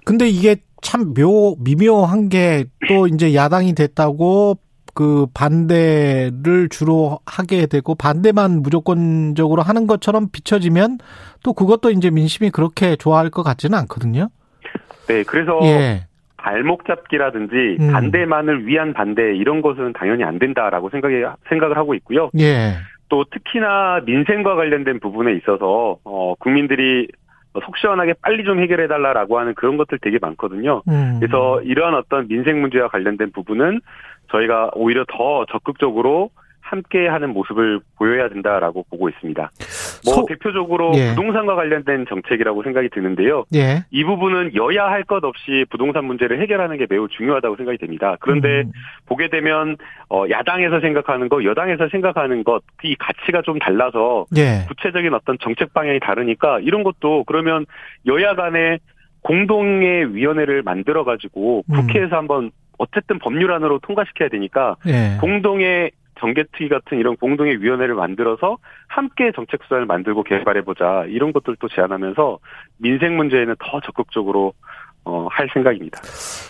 근데 0.04 0.28
이게 0.28 0.56
참 0.82 1.14
묘, 1.14 1.56
미묘한 1.58 2.28
게 2.28 2.64
또 2.88 3.06
이제 3.06 3.34
야당이 3.34 3.74
됐다고 3.74 4.58
그 4.94 5.26
반대를 5.32 6.68
주로 6.70 7.18
하게 7.24 7.66
되고 7.66 7.94
반대만 7.94 8.62
무조건적으로 8.62 9.62
하는 9.62 9.86
것처럼 9.86 10.28
비춰지면 10.30 10.98
또 11.42 11.54
그것도 11.54 11.90
이제 11.90 12.10
민심이 12.10 12.50
그렇게 12.50 12.96
좋아할 12.96 13.30
것 13.30 13.42
같지는 13.42 13.78
않거든요. 13.80 14.28
네, 15.08 15.22
그래서 15.22 15.58
예. 15.62 16.06
발목 16.42 16.84
잡기라든지 16.86 17.76
음. 17.80 17.92
반대만을 17.92 18.66
위한 18.66 18.92
반대 18.92 19.34
이런 19.34 19.62
것은 19.62 19.92
당연히 19.92 20.24
안 20.24 20.38
된다라고 20.38 20.90
생각이 20.90 21.14
생각을 21.48 21.76
하고 21.76 21.94
있고요. 21.94 22.30
예. 22.38 22.74
또 23.08 23.24
특히나 23.30 24.00
민생과 24.04 24.56
관련된 24.56 24.98
부분에 24.98 25.34
있어서 25.34 25.98
어 26.04 26.34
국민들이 26.38 27.08
속 27.64 27.76
시원하게 27.76 28.14
빨리 28.22 28.44
좀 28.44 28.60
해결해 28.60 28.88
달라라고 28.88 29.38
하는 29.38 29.54
그런 29.54 29.76
것들 29.76 29.98
되게 30.00 30.18
많거든요. 30.20 30.82
음. 30.88 31.18
그래서 31.20 31.60
이러한 31.62 31.94
어떤 31.94 32.26
민생 32.26 32.60
문제와 32.60 32.88
관련된 32.88 33.30
부분은 33.32 33.80
저희가 34.30 34.70
오히려 34.74 35.04
더 35.08 35.44
적극적으로 35.50 36.30
함께 36.72 37.06
하는 37.06 37.34
모습을 37.34 37.80
보여야 37.98 38.30
된다라고 38.30 38.86
보고 38.88 39.10
있습니다. 39.10 39.50
뭐 40.06 40.14
소- 40.14 40.24
대표적으로 40.26 40.92
예. 40.96 41.10
부동산과 41.10 41.54
관련된 41.54 42.06
정책이라고 42.08 42.62
생각이 42.62 42.88
드는데요. 42.88 43.44
예. 43.54 43.84
이 43.90 44.02
부분은 44.04 44.54
여야 44.54 44.86
할 44.86 45.02
것 45.04 45.22
없이 45.22 45.66
부동산 45.68 46.06
문제를 46.06 46.40
해결하는 46.40 46.78
게 46.78 46.86
매우 46.88 47.08
중요하다고 47.08 47.56
생각이 47.56 47.76
됩니다. 47.76 48.16
그런데 48.20 48.62
음. 48.62 48.72
보게 49.04 49.28
되면 49.28 49.76
어 50.08 50.24
야당에서 50.30 50.80
생각하는 50.80 51.28
것, 51.28 51.44
여당에서 51.44 51.88
생각하는 51.90 52.42
것, 52.44 52.62
이 52.84 52.94
가치가 52.98 53.42
좀 53.42 53.58
달라서 53.58 54.24
예. 54.36 54.64
구체적인 54.68 55.12
어떤 55.12 55.36
정책 55.42 55.74
방향이 55.74 56.00
다르니까 56.00 56.60
이런 56.60 56.82
것도 56.84 57.24
그러면 57.26 57.66
여야 58.06 58.34
간에 58.34 58.78
공동의 59.22 60.14
위원회를 60.14 60.62
만들어 60.62 61.04
가지고 61.04 61.64
음. 61.70 61.74
국회에서 61.86 62.16
한번 62.16 62.50
어쨌든 62.78 63.18
법률안으로 63.18 63.78
통과시켜야 63.80 64.28
되니까 64.28 64.76
예. 64.86 65.18
공동의 65.20 65.90
정개특위 66.22 66.68
같은 66.68 66.98
이런 66.98 67.16
공동의 67.16 67.60
위원회를 67.60 67.94
만들어서 67.94 68.58
함께 68.86 69.32
정책 69.34 69.62
수단을 69.64 69.86
만들고 69.86 70.22
개발해 70.22 70.62
보자 70.62 71.04
이런 71.08 71.32
것들도 71.32 71.68
제안하면서 71.68 72.38
민생 72.78 73.16
문제에는 73.16 73.56
더 73.58 73.80
적극적으로 73.80 74.54
어, 75.04 75.26
할 75.30 75.48
생각입니다. 75.52 76.00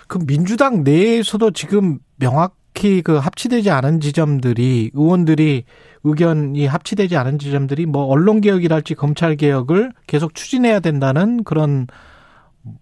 그 0.08 0.18
민주당 0.26 0.84
내에서도 0.84 1.52
지금 1.52 1.98
명확히 2.18 3.00
그 3.02 3.16
합치되지 3.16 3.70
않은 3.70 4.00
지점들이 4.00 4.90
의원들이 4.92 5.64
의견이 6.04 6.66
합치되지 6.66 7.16
않은 7.16 7.38
지점들이 7.38 7.86
뭐 7.86 8.04
언론 8.04 8.42
개혁이랄지 8.42 8.94
검찰 8.94 9.36
개혁을 9.36 9.92
계속 10.06 10.34
추진해야 10.34 10.80
된다는 10.80 11.44
그런 11.44 11.86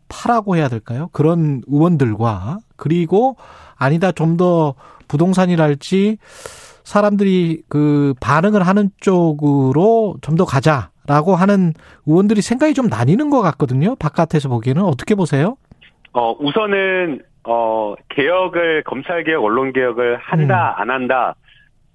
파라고 0.09 0.57
해야 0.57 0.69
될까요? 0.69 1.09
그런 1.13 1.63
의원들과 1.69 2.59
그리고 2.77 3.37
아니다 3.79 4.11
좀 4.11 4.37
더 4.37 4.75
부동산이랄지 5.11 6.19
사람들이 6.91 7.63
그 7.69 8.15
반응을 8.21 8.67
하는 8.67 8.91
쪽으로 9.01 10.17
좀 10.23 10.37
더 10.37 10.45
가자라고 10.45 11.37
하는 11.37 11.73
의원들이 12.07 12.41
생각이 12.41 12.73
좀 12.75 12.89
나뉘는 12.89 13.29
것 13.31 13.43
같거든요. 13.43 13.95
바깥에서 13.97 14.49
보기에는 14.49 14.83
어떻게 14.83 15.15
보세요? 15.15 15.57
어, 16.13 16.33
우선은 16.41 17.21
어, 17.45 17.95
개혁을 18.09 18.83
검찰 18.85 19.23
개혁, 19.25 19.45
언론 19.45 19.73
개혁을 19.73 20.17
한다 20.17 20.75
안 20.79 20.89
한다 20.91 21.35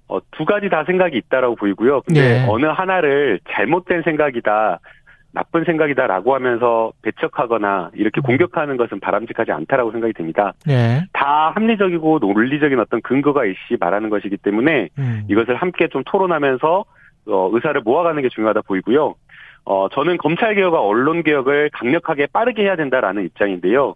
어, 0.08 0.18
두 0.30 0.44
가지 0.44 0.68
다 0.68 0.84
생각이 0.86 1.16
있다라고 1.18 1.56
보이고요. 1.56 2.02
근데 2.02 2.20
네. 2.20 2.46
어느 2.48 2.66
하나를 2.66 3.40
잘못된 3.50 4.02
생각이다. 4.04 4.78
나쁜 5.36 5.64
생각이다라고 5.64 6.34
하면서 6.34 6.92
배척하거나 7.02 7.90
이렇게 7.92 8.22
공격하는 8.22 8.78
것은 8.78 9.00
바람직하지 9.00 9.52
않다라고 9.52 9.92
생각이 9.92 10.14
듭니다. 10.14 10.54
예. 10.66 11.02
다 11.12 11.52
합리적이고 11.54 12.20
논리적인 12.20 12.80
어떤 12.80 13.02
근거가 13.02 13.44
있이 13.44 13.76
말하는 13.78 14.08
것이기 14.08 14.38
때문에 14.38 14.88
음. 14.96 15.24
이것을 15.28 15.54
함께 15.56 15.88
좀 15.88 16.02
토론하면서 16.06 16.84
어, 17.28 17.50
의사를 17.52 17.78
모아가는 17.82 18.22
게 18.22 18.30
중요하다 18.30 18.62
보이고요. 18.62 19.14
어, 19.66 19.88
저는 19.90 20.16
검찰 20.16 20.54
개혁과 20.54 20.80
언론 20.80 21.22
개혁을 21.22 21.68
강력하게 21.74 22.28
빠르게 22.32 22.62
해야 22.62 22.74
된다라는 22.76 23.24
입장인데요. 23.26 23.94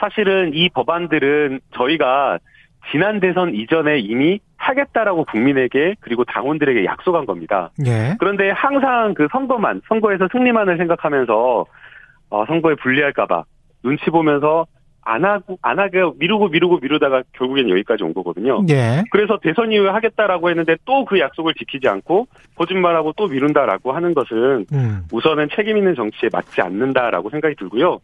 사실은 0.00 0.50
이 0.52 0.68
법안들은 0.70 1.60
저희가 1.76 2.40
지난 2.90 3.20
대선 3.20 3.54
이전에 3.54 4.00
이미 4.00 4.40
하겠다라고 4.62 5.24
국민에게 5.24 5.96
그리고 6.00 6.24
당원들에게 6.24 6.84
약속한 6.84 7.26
겁니다. 7.26 7.70
예. 7.86 8.14
그런데 8.18 8.50
항상 8.50 9.14
그 9.14 9.26
선거만, 9.30 9.82
선거에서 9.88 10.28
승리만을 10.30 10.76
생각하면서, 10.78 11.66
어, 12.30 12.46
선거에 12.46 12.74
불리할까봐 12.76 13.44
눈치 13.82 14.10
보면서 14.10 14.66
안 15.04 15.24
하고, 15.24 15.58
안 15.62 15.80
하게 15.80 15.98
미루고 16.16 16.48
미루고 16.48 16.78
미루다가 16.80 17.24
결국엔 17.32 17.68
여기까지 17.70 18.04
온 18.04 18.14
거거든요. 18.14 18.64
예. 18.70 19.02
그래서 19.10 19.38
대선 19.42 19.72
이후에 19.72 19.88
하겠다라고 19.90 20.48
했는데 20.48 20.76
또 20.84 21.04
그 21.04 21.18
약속을 21.18 21.54
지키지 21.54 21.88
않고 21.88 22.28
거짓말하고 22.54 23.12
또 23.16 23.26
미룬다라고 23.26 23.90
하는 23.92 24.14
것은 24.14 24.66
음. 24.72 25.02
우선은 25.12 25.48
책임 25.56 25.76
있는 25.76 25.96
정치에 25.96 26.28
맞지 26.32 26.62
않는다라고 26.62 27.30
생각이 27.30 27.56
들고요. 27.56 27.98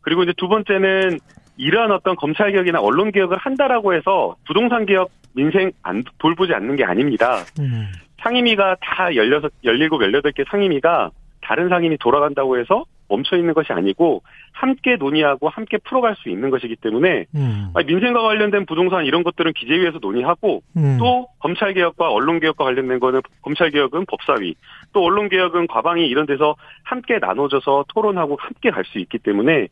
그리고 0.00 0.22
이제 0.22 0.32
두 0.38 0.48
번째는 0.48 1.18
이러한 1.58 1.90
어떤 1.90 2.16
검찰 2.16 2.52
개혁이나 2.52 2.80
언론 2.80 3.12
개혁을 3.12 3.36
한다라고 3.36 3.92
해서 3.94 4.36
부동산 4.46 4.86
개혁 4.86 5.10
민생 5.34 5.70
안 5.82 6.02
돌보지 6.18 6.54
않는 6.54 6.76
게 6.76 6.84
아닙니다. 6.84 7.42
음. 7.60 7.88
상임위가 8.22 8.76
다 8.80 9.12
16, 9.12 9.52
17, 9.64 9.88
18개 9.90 10.48
상임위가 10.48 11.10
다른 11.42 11.68
상임위 11.68 11.98
돌아간다고 11.98 12.58
해서 12.58 12.84
멈춰 13.08 13.36
있는 13.36 13.54
것이 13.54 13.72
아니고 13.72 14.22
함께 14.52 14.96
논의하고 14.96 15.48
함께 15.48 15.78
풀어갈 15.78 16.14
수 16.16 16.28
있는 16.28 16.50
것이기 16.50 16.76
때문에 16.76 17.24
음. 17.34 17.72
민생과 17.86 18.22
관련된 18.22 18.66
부동산 18.66 19.06
이런 19.06 19.22
것들은 19.22 19.52
기재위에서 19.54 19.98
논의하고 20.00 20.62
음. 20.76 20.96
또 20.98 21.26
검찰 21.38 21.72
개혁과 21.72 22.10
언론 22.10 22.38
개혁과 22.38 22.64
관련된 22.64 23.00
거는 23.00 23.22
검찰 23.40 23.70
개혁은 23.70 24.04
법사위 24.06 24.54
또 24.92 25.04
언론 25.04 25.28
개혁은 25.28 25.68
과방위 25.68 26.06
이런 26.06 26.26
데서 26.26 26.54
함께 26.82 27.18
나눠져서 27.18 27.86
토론하고 27.88 28.36
함께 28.40 28.70
갈 28.70 28.84
수 28.84 28.98
있기 28.98 29.18
때문에 29.18 29.68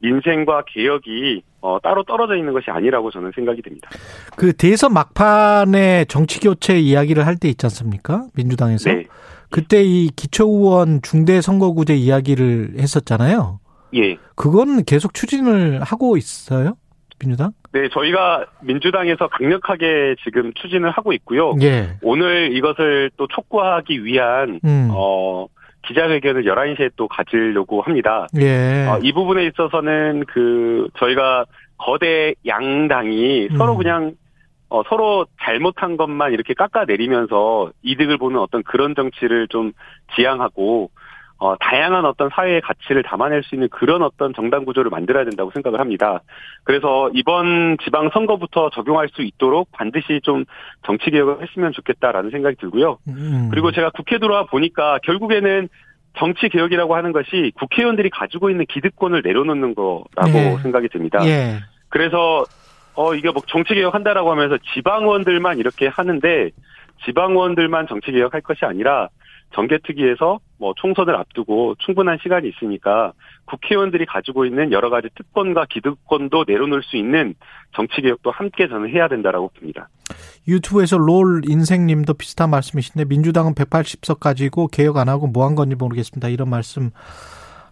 민생과 0.00 0.64
개혁이 0.66 1.42
어, 1.60 1.78
따로 1.82 2.04
떨어져 2.04 2.36
있는 2.36 2.52
것이 2.52 2.70
아니라고 2.70 3.10
저는 3.10 3.32
생각이 3.34 3.62
됩니다. 3.62 3.90
그 4.36 4.52
대선 4.52 4.92
막판에 4.94 6.04
정치 6.06 6.38
교체 6.40 6.78
이야기를 6.78 7.26
할 7.26 7.36
때 7.36 7.48
있지 7.48 7.66
않습니까? 7.66 8.26
민주당에서. 8.34 8.90
네. 8.90 9.06
그때 9.50 9.82
이 9.82 10.08
기초의원 10.14 11.00
중대 11.02 11.40
선거구제 11.40 11.94
이야기를 11.94 12.74
했었잖아요. 12.78 13.60
예. 13.94 14.16
그건 14.36 14.84
계속 14.84 15.14
추진을 15.14 15.82
하고 15.82 16.16
있어요? 16.16 16.76
민주당? 17.18 17.52
네, 17.72 17.88
저희가 17.92 18.44
민주당에서 18.62 19.26
강력하게 19.28 20.14
지금 20.22 20.52
추진을 20.54 20.90
하고 20.90 21.12
있고요. 21.14 21.54
예. 21.62 21.96
오늘 22.02 22.54
이것을 22.56 23.10
또 23.16 23.26
촉구하기 23.26 24.04
위한 24.04 24.60
음. 24.64 24.90
어 24.92 25.46
기자회견을 25.88 26.44
11시에 26.44 26.92
또 26.96 27.08
가지려고 27.08 27.80
합니다. 27.82 28.26
예. 28.38 28.86
어, 28.86 28.98
이 29.02 29.12
부분에 29.12 29.46
있어서는 29.46 30.24
그 30.28 30.88
저희가 30.98 31.46
거대 31.78 32.34
양당이 32.46 33.48
서로 33.56 33.72
음. 33.72 33.78
그냥 33.78 34.12
어, 34.70 34.82
서로 34.88 35.26
잘못한 35.40 35.96
것만 35.96 36.32
이렇게 36.32 36.52
깎아내리면서 36.52 37.72
이득을 37.82 38.18
보는 38.18 38.38
어떤 38.38 38.62
그런 38.62 38.94
정치를 38.94 39.48
좀 39.48 39.72
지향하고 40.14 40.90
어, 41.40 41.54
다양한 41.56 42.04
어떤 42.04 42.28
사회의 42.30 42.60
가치를 42.60 43.04
담아낼 43.04 43.44
수 43.44 43.54
있는 43.54 43.68
그런 43.68 44.02
어떤 44.02 44.34
정당 44.34 44.64
구조를 44.64 44.90
만들어야 44.90 45.24
된다고 45.24 45.52
생각을 45.52 45.78
합니다. 45.78 46.20
그래서 46.64 47.10
이번 47.14 47.76
지방 47.84 48.10
선거부터 48.12 48.70
적용할 48.70 49.08
수 49.08 49.22
있도록 49.22 49.70
반드시 49.70 50.20
좀 50.24 50.44
정치 50.84 51.10
개혁을 51.10 51.40
했으면 51.42 51.72
좋겠다라는 51.72 52.30
생각이 52.30 52.56
들고요. 52.56 52.98
음. 53.08 53.48
그리고 53.52 53.70
제가 53.70 53.90
국회 53.90 54.18
들어와 54.18 54.46
보니까 54.46 54.98
결국에는 55.04 55.68
정치 56.18 56.48
개혁이라고 56.48 56.96
하는 56.96 57.12
것이 57.12 57.52
국회의원들이 57.54 58.10
가지고 58.10 58.50
있는 58.50 58.66
기득권을 58.68 59.22
내려놓는 59.24 59.76
거라고 59.76 60.38
예. 60.38 60.56
생각이 60.62 60.88
듭니다. 60.88 61.24
예. 61.24 61.58
그래서 61.88 62.44
어 62.94 63.14
이게 63.14 63.30
뭐 63.30 63.42
정치 63.46 63.74
개혁 63.74 63.94
한다라고 63.94 64.32
하면서 64.32 64.58
지방의원들만 64.74 65.58
이렇게 65.58 65.86
하는데 65.86 66.50
지방의원들만 67.04 67.86
정치 67.86 68.10
개혁할 68.10 68.40
것이 68.40 68.64
아니라 68.64 69.08
정개특위에서 69.54 70.40
뭐 70.58 70.74
총선을 70.76 71.14
앞두고 71.16 71.76
충분한 71.78 72.18
시간이 72.22 72.48
있으니까 72.48 73.12
국회의원들이 73.46 74.06
가지고 74.06 74.44
있는 74.44 74.72
여러 74.72 74.90
가지 74.90 75.08
특권과 75.16 75.66
기득권도 75.70 76.44
내려놓을 76.46 76.82
수 76.82 76.96
있는 76.96 77.34
정치 77.74 78.00
개혁도 78.00 78.30
함께 78.30 78.68
저는 78.68 78.90
해야 78.90 79.08
된다라고 79.08 79.48
봅니다. 79.48 79.88
유튜브에서 80.46 80.98
롤 80.98 81.42
인생님도 81.48 82.14
비슷한 82.14 82.50
말씀이신데 82.50 83.06
민주당은 83.06 83.54
180석 83.54 84.20
가지고 84.20 84.68
개혁 84.68 84.96
안 84.98 85.08
하고 85.08 85.26
뭐 85.26 85.48
한 85.48 85.54
건지 85.54 85.74
모르겠습니다. 85.76 86.28
이런 86.28 86.50
말씀 86.50 86.90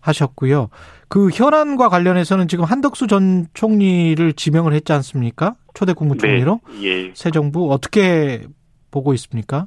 하셨고요. 0.00 0.70
그 1.08 1.30
현안과 1.30 1.88
관련해서는 1.88 2.48
지금 2.48 2.64
한덕수 2.64 3.06
전 3.06 3.46
총리를 3.54 4.32
지명을 4.32 4.72
했지 4.72 4.92
않습니까? 4.92 5.56
초대 5.74 5.92
국무총리로 5.92 6.60
예. 6.82 7.12
새 7.14 7.30
정부 7.30 7.72
어떻게 7.72 8.46
보고 8.90 9.12
있습니까? 9.14 9.66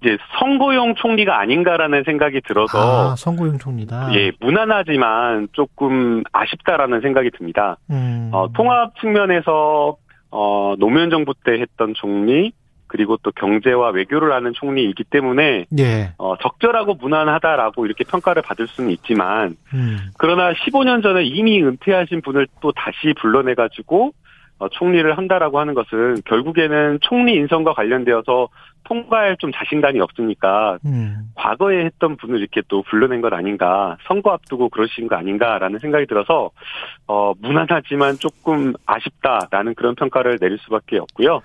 이제 0.00 0.16
선거용 0.38 0.94
총리가 0.94 1.40
아닌가라는 1.40 2.04
생각이 2.04 2.40
들어서 2.46 3.12
아, 3.12 3.16
선거용 3.16 3.58
총리다. 3.58 4.14
예, 4.14 4.30
무난하지만 4.40 5.48
조금 5.52 6.22
아쉽다라는 6.32 7.00
생각이 7.00 7.30
듭니다. 7.36 7.78
음. 7.90 8.30
어, 8.32 8.48
통합 8.54 8.98
측면에서 9.00 9.96
어, 10.30 10.74
노무현 10.78 11.10
정부 11.10 11.34
때 11.44 11.52
했던 11.60 11.94
총리 11.94 12.52
그리고 12.86 13.18
또 13.22 13.30
경제와 13.32 13.90
외교를 13.90 14.32
하는 14.32 14.52
총리이기 14.54 15.04
때문에 15.04 15.66
예. 15.78 16.12
어, 16.16 16.36
적절하고 16.38 16.94
무난하다라고 16.94 17.86
이렇게 17.86 18.04
평가를 18.04 18.42
받을 18.42 18.66
수는 18.66 18.90
있지만 18.90 19.56
음. 19.74 19.98
그러나 20.16 20.52
15년 20.52 21.02
전에 21.02 21.24
이미 21.24 21.62
은퇴하신 21.62 22.22
분을 22.22 22.46
또 22.60 22.72
다시 22.72 23.14
불러내 23.20 23.54
가지고 23.54 24.06
어, 24.06 24.10
총리를 24.72 25.16
한다라고 25.16 25.60
하는 25.60 25.74
것은 25.74 26.22
결국에는 26.24 26.98
총리 27.02 27.34
인선과 27.34 27.74
관련되어서 27.74 28.48
통과할 28.84 29.36
좀 29.38 29.52
자신감이 29.52 30.00
없으니까 30.00 30.78
음. 30.86 31.30
과거에 31.34 31.84
했던 31.84 32.16
분을 32.16 32.40
이렇게 32.40 32.62
또 32.68 32.82
불러낸 32.82 33.20
것 33.20 33.32
아닌가 33.32 33.96
선거 34.06 34.32
앞두고 34.32 34.70
그러신 34.70 35.08
거 35.08 35.16
아닌가라는 35.16 35.78
생각이 35.78 36.06
들어서 36.06 36.50
어 37.06 37.32
무난하지만 37.40 38.16
조금 38.18 38.72
아쉽다라는 38.86 39.74
그런 39.74 39.94
평가를 39.94 40.38
내릴 40.38 40.58
수밖에 40.58 40.98
없고요. 40.98 41.40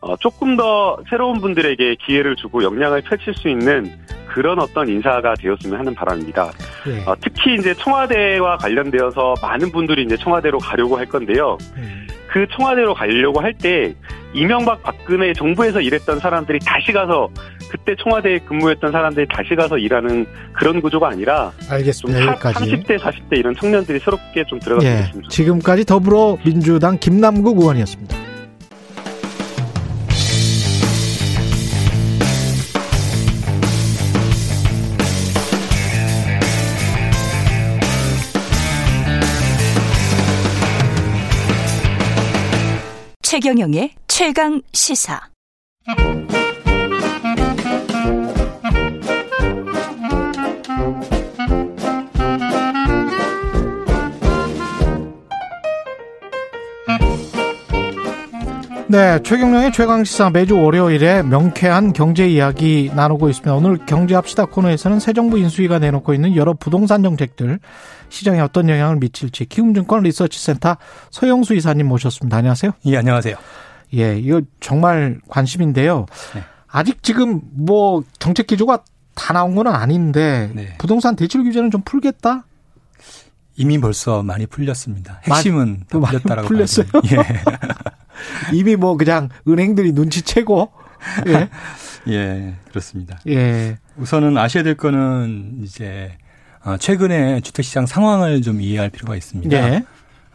어 0.00 0.16
조금 0.16 0.56
더 0.56 0.98
새로운 1.10 1.40
분들에게 1.40 1.96
기회를 1.96 2.34
주고 2.36 2.64
역량을 2.64 3.02
펼칠 3.02 3.34
수 3.34 3.48
있는 3.48 3.92
그런 4.26 4.58
어떤 4.58 4.88
인사가 4.88 5.34
되었으면 5.34 5.78
하는 5.78 5.94
바람입니다. 5.94 6.50
예. 6.86 7.04
어, 7.04 7.14
특히 7.20 7.54
이제 7.54 7.74
청와대와 7.74 8.58
관련되어서 8.58 9.34
많은 9.42 9.72
분들이 9.72 10.04
이제 10.04 10.16
청와대로 10.16 10.58
가려고 10.58 10.96
할 10.96 11.06
건데요. 11.06 11.58
음. 11.76 12.06
그 12.32 12.46
청와대로 12.56 12.94
가려고 12.94 13.40
할 13.40 13.52
때 13.60 13.94
이명박 14.32 14.82
박근혜 14.82 15.32
정부에서 15.32 15.80
일했던 15.80 16.20
사람들이 16.20 16.60
다시 16.64 16.92
가서 16.92 17.28
그때 17.68 17.94
청와대에 18.00 18.38
근무했던 18.40 18.92
사람들이 18.92 19.26
다시 19.28 19.54
가서 19.56 19.76
일하는 19.76 20.24
그런 20.52 20.80
구조가 20.80 21.08
아니라 21.08 21.52
좀 21.60 21.72
알겠습니다. 21.72 22.26
여기까지. 22.26 22.58
30대 22.72 22.98
40대 22.98 23.38
이런 23.38 23.54
청년들이 23.56 23.98
새롭게 23.98 24.44
좀 24.46 24.58
들어갔으면 24.60 24.92
예. 24.92 24.98
좋겠습니다. 25.02 25.28
지금까지 25.30 25.84
더불어민주당 25.84 26.98
김남국 26.98 27.58
의원이었습니다. 27.58 28.16
최경영의 43.30 43.94
최강 44.08 44.60
시사. 44.72 45.30
네, 58.90 59.22
최경령의 59.22 59.72
최강시사 59.72 60.30
매주 60.30 60.58
월요일에 60.58 61.22
명쾌한 61.22 61.92
경제 61.92 62.28
이야기 62.28 62.90
나누고 62.92 63.28
있습니다. 63.28 63.54
오늘 63.54 63.78
경제합시다 63.86 64.46
코너에서는 64.46 64.98
새 64.98 65.12
정부 65.12 65.38
인수위가 65.38 65.78
내놓고 65.78 66.12
있는 66.12 66.34
여러 66.34 66.54
부동산 66.54 67.04
정책들 67.04 67.60
시장에 68.08 68.40
어떤 68.40 68.68
영향을 68.68 68.96
미칠지 68.96 69.44
키움증권 69.44 70.02
리서치센터 70.02 70.76
서영수 71.12 71.54
이사님 71.54 71.86
모셨습니다. 71.86 72.38
안녕하세요. 72.38 72.72
예, 72.86 72.96
안녕하세요. 72.96 73.36
예, 73.94 74.18
이거 74.18 74.42
정말 74.58 75.20
관심인데요. 75.28 76.06
네. 76.34 76.42
아직 76.66 77.04
지금 77.04 77.42
뭐 77.52 78.02
정책 78.18 78.48
기조가 78.48 78.82
다 79.14 79.32
나온 79.32 79.54
건 79.54 79.68
아닌데 79.68 80.50
네. 80.52 80.74
부동산 80.78 81.14
대출 81.14 81.44
규제는 81.44 81.70
좀 81.70 81.82
풀겠다? 81.84 82.44
이미 83.54 83.78
벌써 83.78 84.24
많이 84.24 84.46
풀렸습니다. 84.46 85.20
핵심은 85.22 85.84
다 85.88 85.98
많이 85.98 86.18
풀렸다라고 86.18 86.48
풀렸어요? 86.48 86.86
돼요. 87.02 87.22
이미 88.52 88.76
뭐 88.76 88.96
그냥 88.96 89.28
은행들이 89.46 89.92
눈치채고 89.92 90.72
예. 91.28 91.32
예. 91.32 91.48
예, 92.08 92.54
그렇습니다. 92.68 93.18
예. 93.28 93.78
우선은 93.96 94.36
아셔야 94.38 94.62
될 94.62 94.76
거는 94.76 95.60
이제 95.62 96.16
어, 96.64 96.76
최근에 96.76 97.40
주택시장 97.40 97.86
상황을 97.86 98.42
좀 98.42 98.60
이해할 98.60 98.90
필요가 98.90 99.16
있습니다. 99.16 99.56
예. 99.56 99.84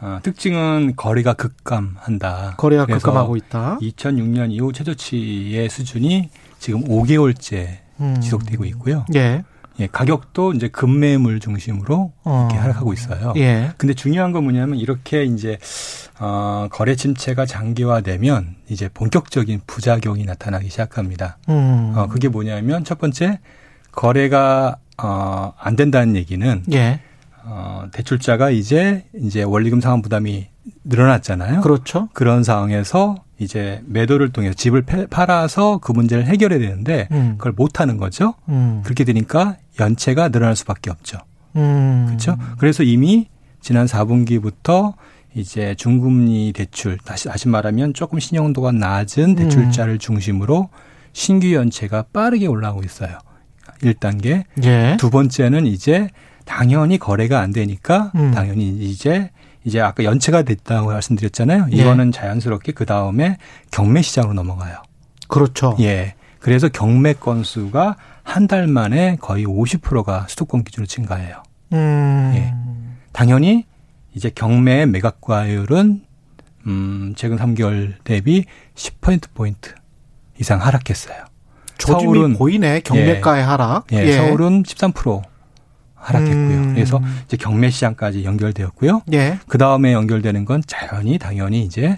어, 0.02 0.20
특징은 0.22 0.96
거래가 0.96 1.34
급감한다. 1.34 2.56
거래가 2.58 2.86
그래서 2.86 3.08
급감하고 3.08 3.38
있다. 3.38 3.78
2006년 3.82 4.52
이후 4.52 4.74
최저치의 4.74 5.70
수준이 5.70 6.30
지금 6.60 6.84
5개월째 6.84 7.78
음. 8.02 8.20
지속되고 8.22 8.66
있고요. 8.66 9.06
예. 9.16 9.44
예, 9.80 9.88
가격도 9.88 10.54
이제 10.54 10.68
급매물 10.68 11.40
중심으로 11.40 12.14
어. 12.24 12.48
이렇게 12.50 12.62
하락하고 12.62 12.94
있어요. 12.94 13.34
예. 13.38 13.72
근데 13.78 13.94
중요한 13.94 14.32
건 14.32 14.44
뭐냐면 14.44 14.78
이렇게 14.78 15.24
이제 15.24 15.58
어, 16.20 16.68
거래 16.72 16.96
침체가 16.96 17.46
장기화되면 17.46 18.56
이제 18.70 18.90
본격적인 18.94 19.62
부작용이 19.68 20.26
나타나기 20.26 20.70
시작합니다. 20.70 21.38
음. 21.50 21.94
어, 21.96 22.08
그게 22.08 22.30
뭐냐면 22.30 22.84
첫 22.86 23.00
번째 23.00 23.40
거래가 23.92 24.78
어, 24.98 25.54
안 25.60 25.76
된다는 25.76 26.16
얘기는 26.16 26.64
예. 26.72 27.02
어, 27.44 27.86
대출자가 27.92 28.50
이제 28.50 29.06
이제 29.14 29.44
원리금 29.44 29.82
상환 29.82 30.02
부담이 30.02 30.48
늘어났잖아요. 30.84 31.62
그렇죠. 31.62 32.10
그런 32.14 32.44
상황에서 32.44 33.24
이제 33.40 33.82
매도를 33.86 34.32
통해서 34.32 34.54
집을 34.54 34.84
패- 34.84 35.08
팔아서 35.08 35.80
그 35.80 35.92
문제를 35.92 36.26
해결해야 36.26 36.60
되는데 36.60 37.08
음. 37.12 37.36
그걸 37.38 37.54
못 37.54 37.80
하는 37.80 37.98
거죠. 37.98 38.34
음. 38.50 38.82
그렇게 38.84 39.04
되니까 39.04 39.58
연체가 39.80 40.30
늘어날 40.30 40.56
수밖에 40.56 40.90
없죠. 40.90 41.18
음. 41.56 42.06
그렇죠? 42.08 42.38
그래서 42.58 42.84
이미 42.84 43.28
지난 43.62 43.86
4분기부터 43.88 44.94
이제 45.36 45.76
중금리 45.76 46.54
대출 46.56 46.98
다시 46.98 47.28
다시 47.28 47.50
말하면 47.50 47.94
조금 47.94 48.20
신용도가 48.20 48.72
낮은 48.72 49.36
대출자를 49.36 49.98
중심으로 50.00 50.70
신규 51.12 51.54
연체가 51.54 52.06
빠르게 52.14 52.48
올라오고 52.48 52.84
있어요. 52.84 53.18
1단계. 53.82 54.44
예. 54.64 54.96
두 54.98 55.10
번째는 55.10 55.66
이제 55.66 56.10
당연히 56.46 56.98
거래가 56.98 57.42
안 57.42 57.52
되니까 57.52 58.12
음. 58.16 58.32
당연히 58.32 58.70
이제 58.70 59.32
이제 59.66 59.82
아까 59.82 60.04
연체가 60.04 60.44
됐다고 60.44 60.88
말씀드렸잖아요. 60.88 61.68
예. 61.74 61.76
이거는 61.76 62.12
자연스럽게 62.12 62.72
그 62.72 62.86
다음에 62.86 63.38
경매 63.72 64.02
시장으로 64.02 64.34
넘어가요. 64.34 64.78
그렇죠. 65.28 65.76
예. 65.80 66.14
그래서 66.40 66.70
경매 66.70 67.14
건수가 67.14 67.98
한 68.24 68.48
달 68.48 68.68
만에 68.68 69.18
거의 69.20 69.46
50%가 69.46 70.26
수도권 70.30 70.64
기준으로 70.64 70.88
증가해요. 70.88 71.44
음. 71.74 72.32
예. 72.36 72.54
당연히 73.12 73.66
이제 74.14 74.30
경매 74.34 74.86
매각과율은 74.86 76.02
음, 76.68 77.14
최근 77.16 77.38
3개월 77.38 77.94
대비 78.04 78.46
10% 78.76 79.34
포인트 79.34 79.74
이상 80.40 80.62
하락했어요. 80.62 81.26
조짐이 81.78 82.34
보이네. 82.36 82.80
경매가의 82.82 83.44
하락. 83.44 83.88
예, 83.94 83.98
예. 84.06 84.14
서울은 84.14 84.64
13% 84.64 85.22
하락했고요. 86.06 86.58
음. 86.60 86.74
그래서 86.74 87.02
이제 87.26 87.36
경매 87.38 87.70
시장까지 87.70 88.24
연결되었고요. 88.24 89.02
예. 89.14 89.40
그 89.48 89.58
다음에 89.58 89.94
연결되는 89.94 90.46
건 90.46 90.62
자연히 90.68 91.18
당연히 91.18 91.64
이제 91.64 91.98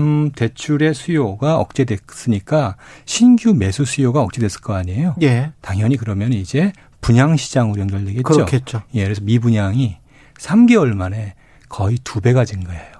음, 0.00 0.30
대출의 0.32 0.94
수요가 0.94 1.56
억제됐으니까 1.58 2.76
신규 3.04 3.54
매수 3.54 3.84
수요가 3.84 4.22
억제됐을 4.22 4.60
거 4.60 4.74
아니에요. 4.74 5.14
예. 5.22 5.52
당연히 5.60 5.96
그러면 5.96 6.32
이제 6.32 6.72
분양 7.00 7.36
시장으로 7.36 7.80
연결되겠죠. 7.80 8.22
그렇겠죠. 8.22 8.82
예, 8.94 9.04
그래서 9.04 9.20
미분양이 9.22 9.98
3개월 10.38 10.94
만에 10.94 11.34
거의 11.68 11.98
두 12.02 12.20
배가 12.20 12.44
증가해요. 12.44 12.98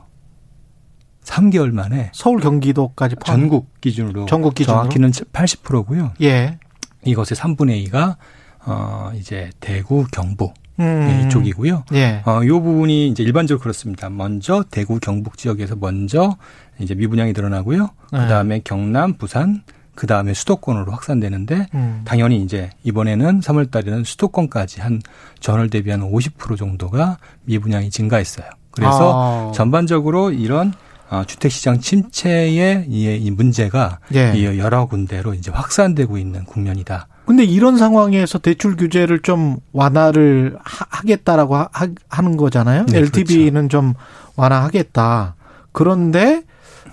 3개월 1.24 1.72
만에 1.72 2.10
서울 2.14 2.40
경기도까지 2.40 3.16
포함. 3.16 3.40
전국 3.40 3.80
기준으로 3.80 4.26
전국 4.26 4.54
기준으로? 4.54 4.78
정확히는 4.78 5.10
80%고요. 5.10 6.12
예. 6.22 6.58
이것의 7.04 7.26
3분의 7.26 7.86
2가 7.88 8.16
어 8.64 9.10
이제 9.14 9.50
대구, 9.60 10.06
경북 10.12 10.54
음. 10.80 11.08
예, 11.10 11.26
이쪽이고요. 11.26 11.84
예. 11.94 12.22
어, 12.24 12.40
요 12.44 12.62
부분이 12.62 13.08
이제 13.08 13.22
일반적으로 13.22 13.62
그렇습니다. 13.62 14.08
먼저 14.10 14.64
대구, 14.70 15.00
경북 15.00 15.36
지역에서 15.36 15.76
먼저 15.76 16.36
이제 16.78 16.94
미분양이 16.94 17.32
늘어나고요. 17.32 17.90
네. 18.12 18.18
그 18.18 18.28
다음에 18.28 18.60
경남, 18.62 19.14
부산, 19.14 19.62
그 19.94 20.06
다음에 20.06 20.32
수도권으로 20.32 20.92
확산되는데 20.92 21.66
음. 21.74 22.02
당연히 22.04 22.40
이제 22.40 22.70
이번에는 22.84 23.40
3월 23.40 23.70
달에는 23.70 24.04
수도권까지 24.04 24.80
한 24.80 25.02
전월 25.40 25.70
대비 25.70 25.90
한 25.90 26.00
50% 26.00 26.56
정도가 26.56 27.18
미분양이 27.44 27.90
증가했어요. 27.90 28.46
그래서 28.70 29.48
아. 29.50 29.52
전반적으로 29.52 30.30
이런 30.30 30.72
어, 31.10 31.24
주택시장 31.26 31.80
침체의 31.80 32.86
이, 32.88 33.16
이 33.16 33.30
문제가 33.32 33.98
예. 34.14 34.34
이 34.36 34.44
여러 34.58 34.86
군데로 34.86 35.34
이제 35.34 35.50
확산되고 35.50 36.16
있는 36.16 36.44
국면이다. 36.44 37.08
근데 37.28 37.44
이런 37.44 37.76
상황에서 37.76 38.38
대출 38.38 38.74
규제를 38.74 39.20
좀 39.20 39.56
완화를 39.72 40.56
하, 40.64 41.02
겠다라고 41.02 41.56
하, 41.56 42.22
는 42.22 42.36
거잖아요. 42.38 42.86
네, 42.86 42.98
LTV는 42.98 43.68
좀 43.68 43.92
완화하겠다. 44.36 45.34
그런데 45.72 46.42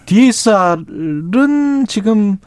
DSR은 0.05 1.85
지금 1.87 2.37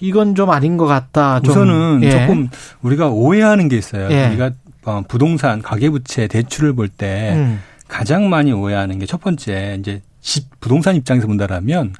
이건 0.00 0.34
좀 0.34 0.50
아닌 0.50 0.76
것 0.76 0.86
같다. 0.86 1.40
좀. 1.40 1.50
우선은 1.50 2.00
예. 2.04 2.10
조금 2.12 2.48
우리가 2.82 3.08
오해하는 3.08 3.68
게 3.68 3.76
있어요. 3.76 4.08
예. 4.10 4.28
우리가 4.28 4.52
어, 4.84 5.02
부동산 5.08 5.60
가계부채 5.62 6.28
대출을 6.28 6.72
볼때 6.74 7.32
음. 7.34 7.60
가장 7.88 8.30
많이 8.30 8.52
오해하는 8.52 8.98
게 9.00 9.06
첫 9.06 9.20
번째 9.20 9.76
이제 9.80 10.00
집 10.20 10.60
부동산 10.60 10.94
입장에서 10.96 11.26
본다라면 11.26 11.92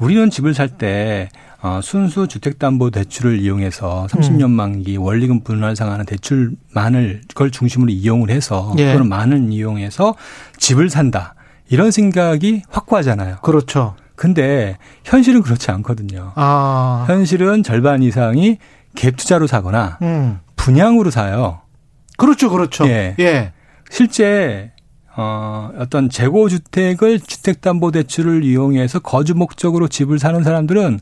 우리는 0.00 0.30
집을 0.30 0.54
살 0.54 0.68
때 0.68 1.28
어, 1.64 1.80
순수 1.82 2.28
주택담보대출을 2.28 3.40
이용해서 3.40 4.06
30년 4.10 4.44
음. 4.44 4.50
만기 4.50 4.98
원리금 4.98 5.40
분할상하는 5.40 6.04
대출만을 6.04 7.22
그걸 7.28 7.50
중심으로 7.50 7.90
이용을 7.90 8.28
해서 8.28 8.74
예. 8.76 8.92
또는 8.92 9.08
많은 9.08 9.50
이용해서 9.50 10.14
집을 10.58 10.90
산다 10.90 11.34
이런 11.70 11.90
생각이 11.90 12.64
확고하잖아요. 12.68 13.36
그렇죠. 13.36 13.96
근데 14.14 14.76
현실은 15.04 15.40
그렇지 15.40 15.70
않거든요. 15.70 16.32
아. 16.34 17.06
현실은 17.08 17.62
절반 17.62 18.02
이상이 18.02 18.58
갭 18.94 19.16
투자로 19.16 19.46
사거나 19.46 19.98
음. 20.02 20.40
분양으로 20.56 21.10
사요. 21.10 21.62
그렇죠, 22.18 22.50
그렇죠. 22.50 22.86
예. 22.88 23.16
예. 23.18 23.54
실제 23.88 24.70
어 25.16 25.70
어떤 25.78 26.10
재고 26.10 26.50
주택을 26.50 27.20
주택 27.20 27.62
담보 27.62 27.90
대출을 27.90 28.44
이용해서 28.44 28.98
거주 28.98 29.34
목적으로 29.34 29.88
집을 29.88 30.18
사는 30.18 30.42
사람들은 30.42 30.98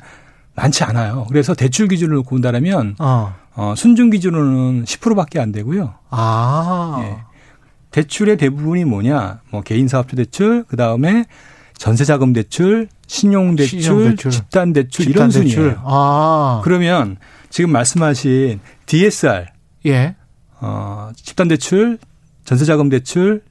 많지 0.55 0.85
않아요. 0.85 1.27
그래서 1.29 1.55
대출 1.55 1.89
기준을 1.89 2.17
놓고 2.17 2.31
본다면 2.31 2.95
어. 2.99 3.35
어 3.55 3.75
순중 3.77 4.11
기준으로는 4.11 4.85
10%밖에 4.85 5.41
안 5.41 5.53
되고요. 5.53 5.95
아. 6.11 7.01
예. 7.03 7.17
대출의 7.91 8.39
대부분이 8.39 8.85
뭐냐? 8.85 9.41
뭐 9.51 9.61
개인 9.61 9.87
사업자 9.87 10.17
대출, 10.17 10.65
그다음에 10.65 11.27
전세 11.77 12.05
자금 12.05 12.33
대출, 12.33 12.89
신용 13.07 13.55
대출, 13.57 14.31
집단 14.31 14.73
대출 14.73 15.09
이런 15.09 15.29
대출. 15.29 15.51
순이에요. 15.51 15.83
아. 15.85 16.61
그러면 16.65 17.17
지금 17.51 17.71
말씀하신 17.71 18.61
DSR 18.87 19.47
예. 19.87 20.17
어, 20.61 21.11
집단 21.17 21.49
대출, 21.49 21.99
전세 22.45 22.65
자금 22.65 22.89
대출 22.89 23.43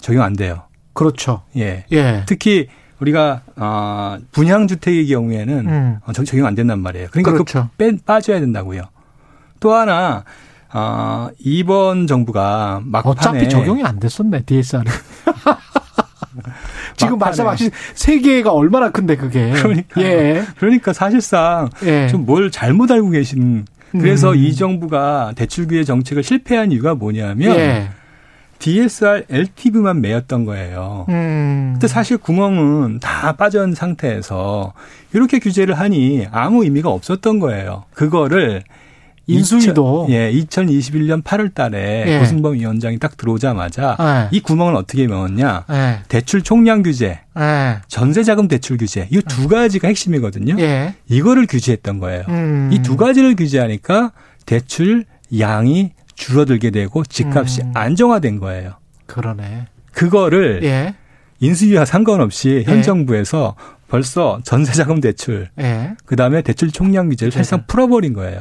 적용 0.00 0.22
안 0.22 0.34
돼요. 0.34 0.62
그렇죠. 0.94 1.42
예. 1.56 1.84
예. 1.92 2.24
특히 2.26 2.68
우리가 3.00 3.42
어, 3.56 4.16
분양 4.32 4.66
주택의 4.66 5.06
경우에는 5.08 5.68
음. 5.68 5.98
어, 6.06 6.12
적- 6.12 6.24
적용 6.24 6.46
안 6.46 6.54
된단 6.54 6.80
말이에요. 6.80 7.08
그러니까 7.10 7.32
그렇죠. 7.32 7.68
그 7.72 7.76
빼, 7.76 7.96
빠져야 8.04 8.40
된다고요. 8.40 8.82
또 9.60 9.74
하나 9.74 10.24
어, 10.72 11.28
이번 11.38 12.06
정부가 12.06 12.80
막판에 12.84 13.12
어차피 13.12 13.48
적용이 13.48 13.84
안 13.84 13.98
됐었네, 14.00 14.42
DSR은. 14.44 14.84
지금. 16.96 17.18
말씀하신 17.18 17.70
세계가 17.94 18.52
얼마나 18.52 18.90
큰데, 18.90 19.16
그게. 19.16 19.52
그러니까 19.52 20.00
예. 20.02 20.44
그러니까 20.58 20.92
사실상 20.92 21.68
예. 21.84 22.08
좀뭘 22.08 22.50
잘못 22.50 22.90
알고 22.90 23.10
계신 23.10 23.64
그래서 23.92 24.32
음. 24.32 24.36
이 24.36 24.54
정부가 24.54 25.32
대출 25.36 25.66
규제 25.66 25.84
정책을 25.84 26.22
실패한 26.22 26.72
이유가 26.72 26.94
뭐냐면 26.94 27.56
예. 27.56 27.88
DSR 28.58 29.24
LTV만 29.30 30.00
매였던 30.00 30.44
거예요. 30.44 31.06
음. 31.08 31.70
근데 31.74 31.88
사실 31.88 32.16
구멍은 32.18 33.00
다 33.00 33.32
빠진 33.36 33.74
상태에서 33.74 34.72
이렇게 35.12 35.38
규제를 35.38 35.78
하니 35.78 36.26
아무 36.30 36.64
의미가 36.64 36.88
없었던 36.90 37.38
거예요. 37.38 37.84
그거를 37.94 38.62
인수위도. 39.28 40.06
2000, 40.08 40.14
예, 40.16 40.32
2021년 40.32 41.20
8월 41.24 41.52
달에 41.52 42.04
예. 42.06 42.18
고승범 42.20 42.54
위원장이 42.54 43.00
딱 43.00 43.16
들어오자마자 43.16 43.96
예. 43.98 44.28
이 44.36 44.38
구멍을 44.40 44.76
어떻게 44.76 45.08
메웠냐? 45.08 45.64
예. 45.68 45.98
대출 46.06 46.42
총량 46.42 46.84
규제, 46.84 47.18
예. 47.36 47.78
전세 47.88 48.22
자금 48.22 48.46
대출 48.46 48.76
규제. 48.78 49.08
이 49.10 49.20
두 49.22 49.48
가지가 49.48 49.88
핵심이거든요. 49.88 50.54
예. 50.60 50.94
이거를 51.08 51.46
규제했던 51.48 51.98
거예요. 51.98 52.22
음. 52.28 52.70
이두 52.72 52.96
가지를 52.96 53.34
규제하니까 53.34 54.12
대출 54.46 55.04
양이 55.40 55.90
줄어들게 56.16 56.70
되고 56.70 57.04
집값이 57.04 57.62
음. 57.62 57.72
안정화된 57.74 58.40
거예요. 58.40 58.72
그러네. 59.06 59.66
그거를 59.92 60.62
예. 60.64 60.94
인수위와 61.40 61.84
상관없이 61.84 62.64
현 62.66 62.78
예. 62.78 62.82
정부에서 62.82 63.54
벌써 63.88 64.40
전세자금 64.44 65.00
대출, 65.00 65.48
예. 65.60 65.94
그 66.04 66.16
다음에 66.16 66.42
대출 66.42 66.72
총량 66.72 67.08
규제를 67.10 67.30
사실상 67.30 67.64
풀어버린 67.68 68.12
거예요. 68.14 68.40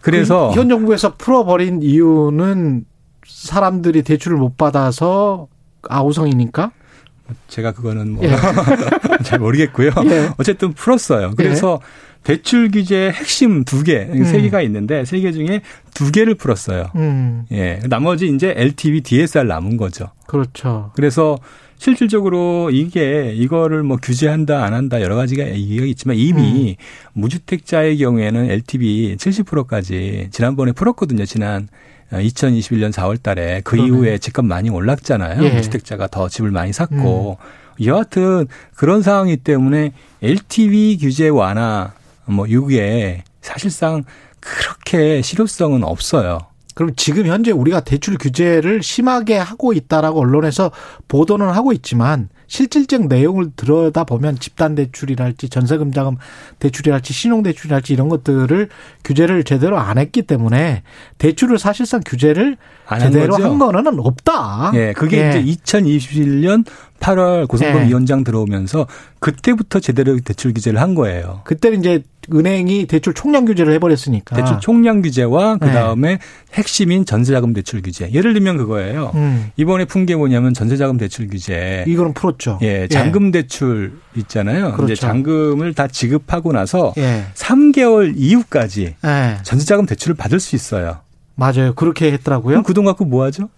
그래서 0.00 0.50
그 0.50 0.60
현 0.60 0.68
정부에서 0.68 1.14
풀어버린 1.16 1.82
이유는 1.82 2.84
사람들이 3.26 4.02
대출을 4.02 4.36
못 4.36 4.56
받아서 4.56 5.48
아우성이니까? 5.88 6.70
제가 7.48 7.72
그거는 7.72 8.12
뭐 8.12 8.24
잘 9.24 9.38
모르겠고요. 9.38 9.90
예. 10.06 10.30
어쨌든 10.38 10.72
풀었어요. 10.72 11.32
그래서 11.36 11.80
대출 12.28 12.70
규제 12.70 13.10
핵심 13.10 13.64
두 13.64 13.82
개, 13.82 14.04
세 14.04 14.36
음. 14.36 14.42
개가 14.42 14.60
있는데 14.60 15.06
세 15.06 15.18
개 15.20 15.32
중에 15.32 15.62
두 15.94 16.12
개를 16.12 16.34
풀었어요. 16.34 16.90
음, 16.94 17.46
예. 17.52 17.80
나머지 17.88 18.28
이제 18.28 18.52
LTV, 18.54 19.00
DSR 19.00 19.46
남은 19.48 19.78
거죠. 19.78 20.10
그렇죠. 20.26 20.90
그래서 20.94 21.38
실질적으로 21.78 22.68
이게 22.70 23.32
이거를 23.34 23.82
뭐 23.82 23.96
규제한다 23.96 24.62
안 24.62 24.74
한다 24.74 25.00
여러 25.00 25.14
가지가 25.16 25.48
얘기가 25.48 25.86
있지만 25.86 26.18
이미 26.18 26.76
무주택자의 27.14 27.96
경우에는 27.96 28.50
LTV 28.50 29.16
70%까지 29.16 30.28
지난번에 30.30 30.72
풀었거든요. 30.72 31.24
지난 31.24 31.68
2021년 32.12 32.92
4월 32.92 33.22
달에 33.22 33.62
그 33.64 33.70
그러네. 33.76 33.86
이후에 33.88 34.18
집값 34.18 34.44
많이 34.44 34.68
올랐잖아요. 34.68 35.42
예. 35.44 35.48
무주택자가 35.48 36.08
더 36.08 36.28
집을 36.28 36.50
많이 36.50 36.74
샀고 36.74 37.38
여하튼 37.84 38.48
그런 38.74 39.00
상황이기 39.00 39.38
때문에 39.38 39.92
LTV 40.22 40.98
규제 40.98 41.28
완화 41.28 41.92
뭐 42.28 42.46
이게 42.46 43.24
사실상 43.40 44.04
그렇게 44.40 45.22
실효성은 45.22 45.84
없어요. 45.84 46.38
그럼 46.74 46.92
지금 46.94 47.26
현재 47.26 47.50
우리가 47.50 47.80
대출 47.80 48.16
규제를 48.16 48.84
심하게 48.84 49.36
하고 49.36 49.72
있다라고 49.72 50.20
언론에서 50.20 50.70
보도는 51.08 51.48
하고 51.48 51.72
있지만 51.72 52.28
실질적 52.46 53.08
내용을 53.08 53.50
들여다 53.56 54.04
보면 54.04 54.38
집단 54.38 54.76
대출이랄지 54.76 55.48
전세금 55.48 55.92
자금 55.92 56.16
대출이랄지 56.60 57.12
신용 57.12 57.42
대출이랄지 57.42 57.92
이런 57.92 58.08
것들을 58.08 58.68
규제를 59.02 59.42
제대로 59.42 59.76
안 59.76 59.98
했기 59.98 60.22
때문에 60.22 60.84
대출을 61.18 61.58
사실상 61.58 62.00
규제를 62.06 62.56
제대로 63.00 63.32
거죠? 63.32 63.44
한 63.44 63.58
거는 63.58 63.98
없다. 63.98 64.70
예, 64.74 64.92
그게 64.92 65.32
예. 65.34 65.40
이제 65.40 65.62
2021년 65.62 66.64
8월 67.00 67.46
고성범 67.48 67.82
예. 67.82 67.86
위원장 67.88 68.24
들어오면서 68.24 68.86
그때부터 69.20 69.80
제대로 69.80 70.18
대출 70.20 70.52
규제를 70.52 70.80
한 70.80 70.94
거예요. 70.94 71.40
그때는 71.44 71.78
이제 71.78 72.02
은행이 72.32 72.86
대출 72.86 73.14
총량 73.14 73.46
규제를 73.46 73.72
해버렸으니까. 73.74 74.36
대출 74.36 74.60
총량 74.60 75.00
규제와 75.02 75.56
그 75.56 75.64
네. 75.64 75.72
다음에 75.72 76.18
핵심인 76.52 77.06
전세자금 77.06 77.54
대출 77.54 77.80
규제. 77.80 78.10
예를 78.12 78.34
들면 78.34 78.58
그거예요. 78.58 79.12
음. 79.14 79.50
이번에 79.56 79.84
푼 79.86 80.04
게 80.04 80.14
뭐냐면 80.16 80.52
전세자금 80.54 80.98
대출 80.98 81.28
규제. 81.28 81.84
이거는 81.86 82.12
풀었죠. 82.14 82.58
예, 82.62 82.86
잔금 82.88 83.30
대출 83.30 83.98
있잖아요. 84.16 84.72
그렇죠. 84.72 84.92
이제 84.92 85.00
잔금을 85.00 85.72
다 85.74 85.86
지급하고 85.88 86.52
나서 86.52 86.92
예. 86.98 87.24
3개월 87.34 88.12
이후까지 88.16 88.96
예. 89.04 89.38
전세자금 89.42 89.86
대출을 89.86 90.14
받을 90.16 90.38
수 90.40 90.54
있어요. 90.56 90.98
맞아요. 91.34 91.72
그렇게 91.74 92.12
했더라고요. 92.12 92.52
그럼 92.54 92.62
그 92.64 92.74
돈 92.74 92.84
갖고 92.84 93.04
뭐 93.04 93.24
하죠? 93.24 93.48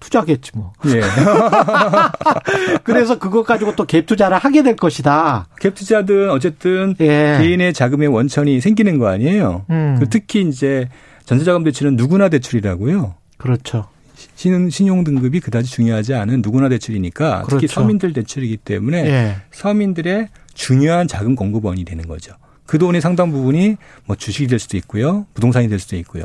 투자겠지 0.00 0.52
뭐. 0.54 0.72
예. 0.86 1.00
그래서 2.84 3.18
그것 3.18 3.42
가지고 3.44 3.74
또 3.76 3.84
갭 3.86 4.06
투자를 4.06 4.36
하게 4.38 4.62
될 4.62 4.76
것이다. 4.76 5.48
갭 5.60 5.74
투자든 5.74 6.30
어쨌든 6.30 6.94
예. 7.00 7.38
개인의 7.40 7.72
자금의 7.72 8.08
원천이 8.08 8.60
생기는 8.60 8.98
거 8.98 9.08
아니에요. 9.08 9.64
음. 9.70 9.96
그 9.98 10.08
특히 10.08 10.42
이제 10.42 10.88
전세자금 11.24 11.64
대출은 11.64 11.96
누구나 11.96 12.28
대출이라고요. 12.28 13.14
그렇죠. 13.38 13.88
신용, 14.34 14.68
신용 14.68 15.04
등급이 15.04 15.40
그다지 15.40 15.70
중요하지 15.70 16.14
않은 16.14 16.42
누구나 16.42 16.68
대출이니까 16.68 17.42
특히 17.48 17.66
그렇죠. 17.66 17.74
서민들 17.74 18.12
대출이기 18.12 18.56
때문에 18.58 18.98
예. 19.06 19.36
서민들의 19.52 20.28
중요한 20.54 21.06
자금 21.06 21.36
공급원이 21.36 21.84
되는 21.84 22.06
거죠. 22.08 22.32
그 22.66 22.78
돈의 22.78 23.00
상당 23.00 23.30
부분이 23.30 23.76
뭐 24.06 24.16
주식이 24.16 24.48
될 24.48 24.58
수도 24.58 24.76
있고요, 24.76 25.26
부동산이 25.34 25.68
될 25.68 25.78
수도 25.78 25.96
있고요, 25.96 26.24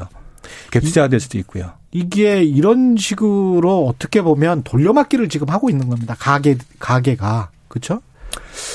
갭 0.71 0.81
투자가 0.81 1.07
될 1.07 1.19
수도 1.19 1.37
있고요. 1.37 1.71
이게 1.93 2.43
이런 2.43 2.97
식으로 2.97 3.85
어떻게 3.85 4.21
보면 4.21 4.63
돌려막기를 4.63 5.29
지금 5.29 5.49
하고 5.49 5.69
있는 5.69 5.89
겁니다. 5.89 6.15
가게 6.17 6.57
가게가 6.79 7.51
그렇죠? 7.67 8.01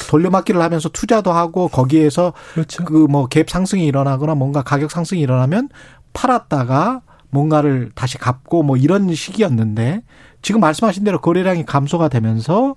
돌려막기를 0.09 0.61
하면서 0.63 0.89
투자도 0.89 1.33
하고 1.33 1.69
거기에서 1.69 2.33
그렇죠. 2.55 2.85
그뭐 2.85 3.29
갭 3.29 3.51
상승이 3.51 3.85
일어나거나 3.87 4.37
뭔가 4.37 4.63
가격 4.63 4.91
상승이 4.91 5.21
일어나면 5.21 5.69
팔았다가 6.13 7.03
뭔가를 7.31 7.91
다시 7.95 8.19
갚고 8.19 8.63
뭐 8.63 8.77
이런 8.77 9.13
시기였는데 9.13 10.03
지금 10.41 10.61
말씀하신 10.61 11.05
대로 11.05 11.21
거래량이 11.21 11.67
감소가 11.67 12.09
되면서 12.09 12.75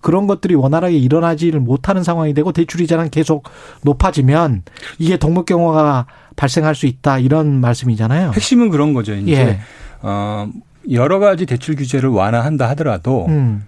그런 0.00 0.26
것들이 0.26 0.54
원활하게 0.54 0.98
일어나지를 0.98 1.60
못하는 1.60 2.02
상황이 2.02 2.34
되고 2.34 2.52
대출 2.52 2.80
이자는 2.82 3.10
계속 3.10 3.44
높아지면 3.82 4.62
이게 4.98 5.16
동물경화가 5.16 6.06
발생할 6.36 6.74
수 6.74 6.86
있다 6.86 7.20
이런 7.20 7.60
말씀이잖아요. 7.60 8.32
핵심은 8.34 8.70
그런 8.70 8.92
거죠. 8.92 9.14
이제 9.14 9.32
예. 9.32 9.60
어, 10.06 10.50
여러 10.90 11.18
가지 11.18 11.46
대출 11.46 11.76
규제를 11.76 12.10
완화한다 12.10 12.68
하더라도 12.70 13.24
음. 13.26 13.66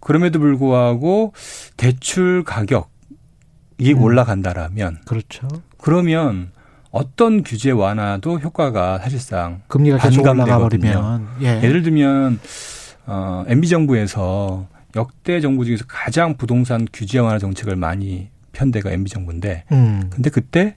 그럼에도 0.00 0.40
불구하고 0.40 1.32
대출 1.76 2.42
가격이 2.44 3.94
음. 3.94 4.02
올라간다라면 4.02 4.98
그렇죠. 5.06 5.46
그러면 5.78 6.50
어떤 6.90 7.44
규제 7.44 7.70
완화도 7.70 8.40
효과가 8.40 8.98
사실상 8.98 9.62
금리가 9.68 9.98
계속 9.98 10.22
올라가. 10.26 10.58
버리면 10.58 11.28
예. 11.42 11.62
예를 11.62 11.82
들면 11.82 12.40
어, 13.06 13.44
MB 13.46 13.68
정부에서 13.68 14.66
역대 14.96 15.40
정부 15.40 15.64
중에서 15.64 15.84
가장 15.86 16.36
부동산 16.36 16.88
규제 16.92 17.20
완화 17.20 17.38
정책을 17.38 17.76
많이 17.76 18.30
편대가 18.52 18.90
MB 18.90 19.10
정부인데 19.10 19.64
음. 19.70 20.10
근데 20.10 20.28
그때 20.30 20.76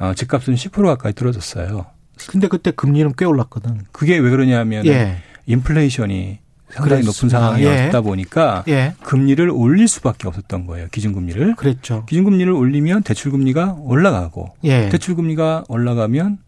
어, 0.00 0.12
집값은 0.14 0.54
10% 0.54 0.84
가까이 0.86 1.12
떨어졌어요. 1.12 1.86
근데 2.28 2.48
그때 2.48 2.70
금리는 2.70 3.12
꽤 3.16 3.24
올랐거든. 3.24 3.82
그게 3.92 4.18
왜 4.18 4.30
그러냐면 4.30 4.86
예. 4.86 5.16
인플레이션이 5.46 6.38
상당히 6.70 7.02
높은 7.02 7.28
그랬습니다. 7.28 7.38
상황이었다 7.40 7.98
예. 7.98 8.02
보니까 8.02 8.64
예. 8.68 8.94
금리를 9.02 9.48
올릴 9.50 9.86
수밖에 9.88 10.26
없었던 10.26 10.66
거예요. 10.66 10.88
기준금리를. 10.90 11.54
그랬죠. 11.56 12.04
기준금리를 12.06 12.52
올리면 12.52 13.02
대출금리가 13.02 13.76
올라가고 13.80 14.54
예. 14.64 14.88
대출금리가 14.88 15.64
올라가면 15.68 16.38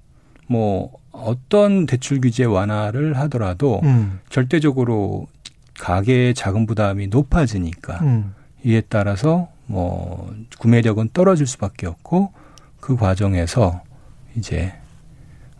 뭐 0.48 0.92
어떤 1.12 1.86
대출 1.86 2.20
규제 2.20 2.44
완화를 2.44 3.16
하더라도 3.18 3.80
음. 3.84 4.20
절대적으로 4.28 5.26
가계의 5.78 6.34
자금 6.34 6.66
부담이 6.66 7.08
높아지니까 7.08 8.00
음. 8.02 8.34
이에 8.64 8.82
따라서 8.88 9.48
뭐 9.66 10.34
구매력은 10.58 11.10
떨어질 11.12 11.46
수밖에 11.46 11.86
없고 11.86 12.32
그 12.80 12.96
과정에서 12.96 13.82
이제 14.36 14.72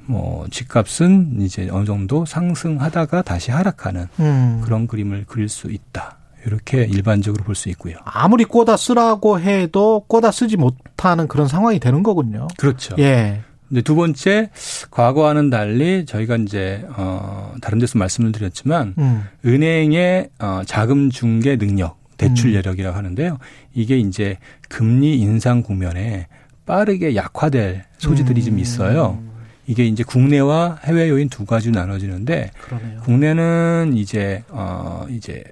뭐 0.07 0.47
집값은 0.51 1.41
이제 1.41 1.69
어느 1.71 1.85
정도 1.85 2.25
상승하다가 2.25 3.23
다시 3.23 3.51
하락하는 3.51 4.07
음. 4.21 4.61
그런 4.65 4.87
그림을 4.87 5.25
그릴 5.27 5.49
수 5.49 5.71
있다. 5.71 6.19
이렇게 6.47 6.85
일반적으로 6.85 7.43
볼 7.43 7.55
수 7.57 7.69
있고요. 7.71 7.97
아무리 8.05 8.45
꼬다 8.45 8.77
쓰라고 8.77 9.41
해도 9.41 10.05
꼬다 10.07 10.31
쓰지 10.31 10.57
못하는 10.57 11.27
그런 11.27 11.49
상황이 11.49 11.81
되는 11.81 12.03
거군요. 12.05 12.47
그렇죠. 12.57 12.95
예. 13.01 13.41
근데 13.69 13.83
두 13.83 13.97
번째 13.97 14.51
과거와는 14.93 15.51
달리 15.51 16.07
저희가 16.07 16.37
이제 16.37 16.87
어 16.97 17.53
다른 17.61 17.81
데서 17.81 17.99
말씀을 17.99 18.31
드렸지만 18.31 18.95
음. 18.99 19.25
은행의 19.45 20.29
어 20.39 20.61
자금 20.65 21.11
중개 21.11 21.57
능력, 21.57 21.99
대출 22.17 22.51
음. 22.51 22.55
여력이라고 22.55 22.97
하는데요. 22.97 23.39
이게 23.75 23.99
이제 23.99 24.39
금리 24.69 25.19
인상 25.19 25.63
국면에 25.63 26.29
빠르게 26.65 27.17
약화될 27.17 27.85
소지들이 27.99 28.45
좀 28.45 28.61
있어요. 28.61 29.21
이게 29.67 29.85
이제 29.85 30.05
국내와 30.05 30.79
해외 30.85 31.09
요인 31.09 31.29
두 31.29 31.45
가지로 31.45 31.75
나눠지는데 31.79 32.51
그러네요. 32.63 33.01
국내는 33.01 33.93
이제 33.97 34.43
어 34.49 35.07
이제 35.11 35.43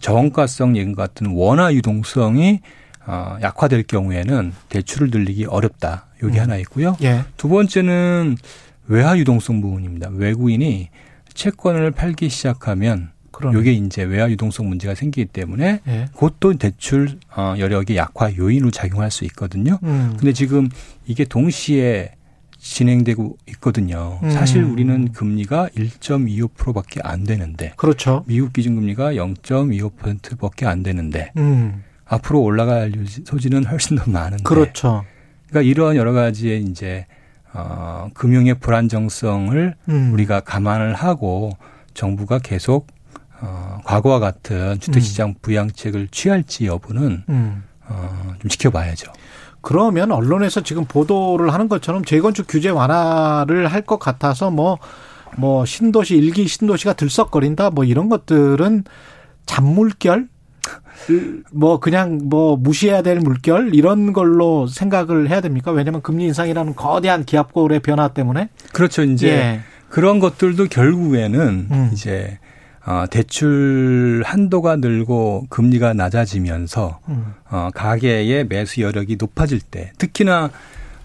저원가성 0.00 0.76
예금 0.76 0.94
같은 0.94 1.28
원화 1.28 1.72
유동성이 1.72 2.60
어 3.06 3.36
약화될 3.40 3.84
경우에는 3.84 4.52
대출을 4.68 5.10
늘리기 5.10 5.46
어렵다. 5.46 6.06
요게 6.22 6.38
음. 6.38 6.42
하나 6.42 6.56
있고요. 6.58 6.96
예. 7.02 7.24
두 7.36 7.48
번째는 7.48 8.36
외화 8.86 9.16
유동성 9.18 9.60
부분입니다. 9.60 10.10
외국인이 10.12 10.88
채권을 11.34 11.90
팔기 11.92 12.28
시작하면 12.28 13.10
그러네. 13.32 13.56
요게 13.56 13.72
이제 13.72 14.02
외화 14.02 14.30
유동성 14.30 14.68
문제가 14.68 14.94
생기기 14.94 15.26
때문에 15.26 15.80
예. 15.88 16.08
그것도 16.12 16.58
대출 16.58 17.18
어 17.34 17.54
여력의 17.58 17.96
약화 17.96 18.36
요인으로 18.36 18.70
작용할 18.70 19.10
수 19.10 19.24
있거든요. 19.24 19.78
음. 19.82 20.14
근데 20.18 20.32
지금 20.32 20.68
이게 21.06 21.24
동시에 21.24 22.12
진행되고 22.62 23.38
있거든요. 23.48 24.20
음. 24.22 24.30
사실 24.30 24.62
우리는 24.62 25.10
금리가 25.12 25.70
1.25%밖에 25.76 27.00
안 27.02 27.24
되는데 27.24 27.72
그렇죠. 27.76 28.24
미국 28.26 28.52
기준금리가 28.52 29.14
0.25%밖에 29.14 30.64
안 30.64 30.84
되는데 30.84 31.32
음. 31.36 31.82
앞으로 32.06 32.40
올라갈 32.40 32.92
소지는 33.24 33.64
훨씬 33.64 33.96
더 33.96 34.08
많은데. 34.08 34.44
그렇죠. 34.44 35.04
그러니까 35.48 35.68
이런 35.68 35.96
여러 35.96 36.12
가지의 36.12 36.62
이제 36.62 37.06
어 37.52 38.08
금융의 38.14 38.54
불안정성을 38.60 39.74
음. 39.88 40.12
우리가 40.12 40.40
감안을 40.40 40.94
하고 40.94 41.50
정부가 41.94 42.38
계속 42.38 42.86
어 43.40 43.80
과거와 43.84 44.20
같은 44.20 44.78
주택시장 44.78 45.34
부양책을 45.42 46.08
취할지 46.08 46.66
여부는 46.66 47.24
음. 47.28 47.64
어좀 47.88 48.48
지켜봐야죠. 48.48 49.12
그러면 49.62 50.12
언론에서 50.12 50.60
지금 50.62 50.84
보도를 50.84 51.52
하는 51.52 51.68
것처럼 51.68 52.04
재건축 52.04 52.46
규제 52.48 52.68
완화를 52.68 53.68
할 53.68 53.82
것 53.82 53.98
같아서 53.98 54.50
뭐, 54.50 54.78
뭐, 55.38 55.64
신도시, 55.64 56.16
일기 56.16 56.46
신도시가 56.46 56.92
들썩거린다, 56.94 57.70
뭐 57.70 57.84
이런 57.84 58.08
것들은 58.08 58.84
잔물결? 59.46 60.28
뭐 61.52 61.80
그냥 61.80 62.20
뭐 62.24 62.56
무시해야 62.56 63.02
될 63.02 63.18
물결 63.18 63.74
이런 63.74 64.12
걸로 64.12 64.66
생각을 64.68 65.28
해야 65.30 65.40
됩니까? 65.40 65.72
왜냐하면 65.72 66.00
금리 66.02 66.24
인상이라는 66.26 66.76
거대한 66.76 67.24
기압골의 67.24 67.80
변화 67.80 68.08
때문에 68.08 68.50
그렇죠. 68.72 69.02
이제 69.02 69.28
예. 69.28 69.60
그런 69.88 70.20
것들도 70.20 70.66
결국에는 70.66 71.66
음. 71.70 71.90
이제 71.92 72.38
어, 72.84 73.04
대출 73.10 74.22
한도가 74.24 74.76
늘고 74.76 75.46
금리가 75.48 75.94
낮아지면서 75.94 77.00
음. 77.08 77.34
어, 77.50 77.70
가계의 77.74 78.46
매수 78.46 78.80
여력이 78.80 79.16
높아질 79.18 79.60
때 79.60 79.92
특히나 79.98 80.50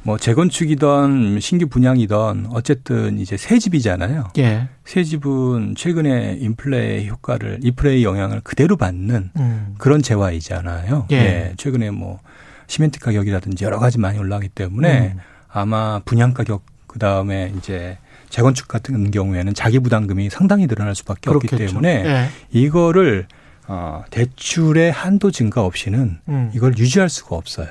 뭐 0.08 0.18
재건축이던 0.18 1.40
신규 1.41 1.68
분양이던 1.68 2.48
어쨌든 2.52 3.20
이제 3.20 3.36
새 3.36 3.60
집이잖아요. 3.60 4.30
예. 4.38 4.70
새 4.86 5.04
집은 5.04 5.76
최근에 5.76 6.38
인플레 6.40 7.08
효과를 7.08 7.60
인플레의 7.62 8.04
영향을 8.06 8.40
그대로 8.40 8.78
받는 8.78 9.32
음. 9.36 9.76
그런 9.78 10.02
재화이잖아요. 10.02 11.08
예. 11.12 11.54
최근에 11.58 11.91
뭐 11.91 12.22
시멘트 12.68 12.99
가격이라든지 12.99 13.66
여러 13.66 13.80
가지 13.80 13.99
많이 13.99 14.18
올라가기 14.18 14.49
때문에 14.49 15.14
음. 15.16 15.20
아마 15.49 15.99
분양 16.06 16.34
가격 16.34 16.64
그 16.88 16.99
다음에 16.99 17.52
이제 17.58 17.98
재건축 18.30 18.68
같은 18.68 19.12
경우에는 19.12 19.54
자기 19.54 19.80
부담금이 19.80 20.30
상당히 20.30 20.68
늘어날 20.68 20.95
수밖에 20.95 21.30
없기 21.30 21.48
그렇겠죠. 21.48 21.74
때문에 21.74 22.04
예. 22.06 22.30
이거를 22.52 23.28
어, 23.68 24.04
대출의 24.10 24.91
한도 24.91 25.32
증가 25.32 25.64
없이는 25.64 26.20
음. 26.28 26.52
이걸 26.54 26.78
유지할 26.78 27.10
수가 27.10 27.36
없어요. 27.36 27.68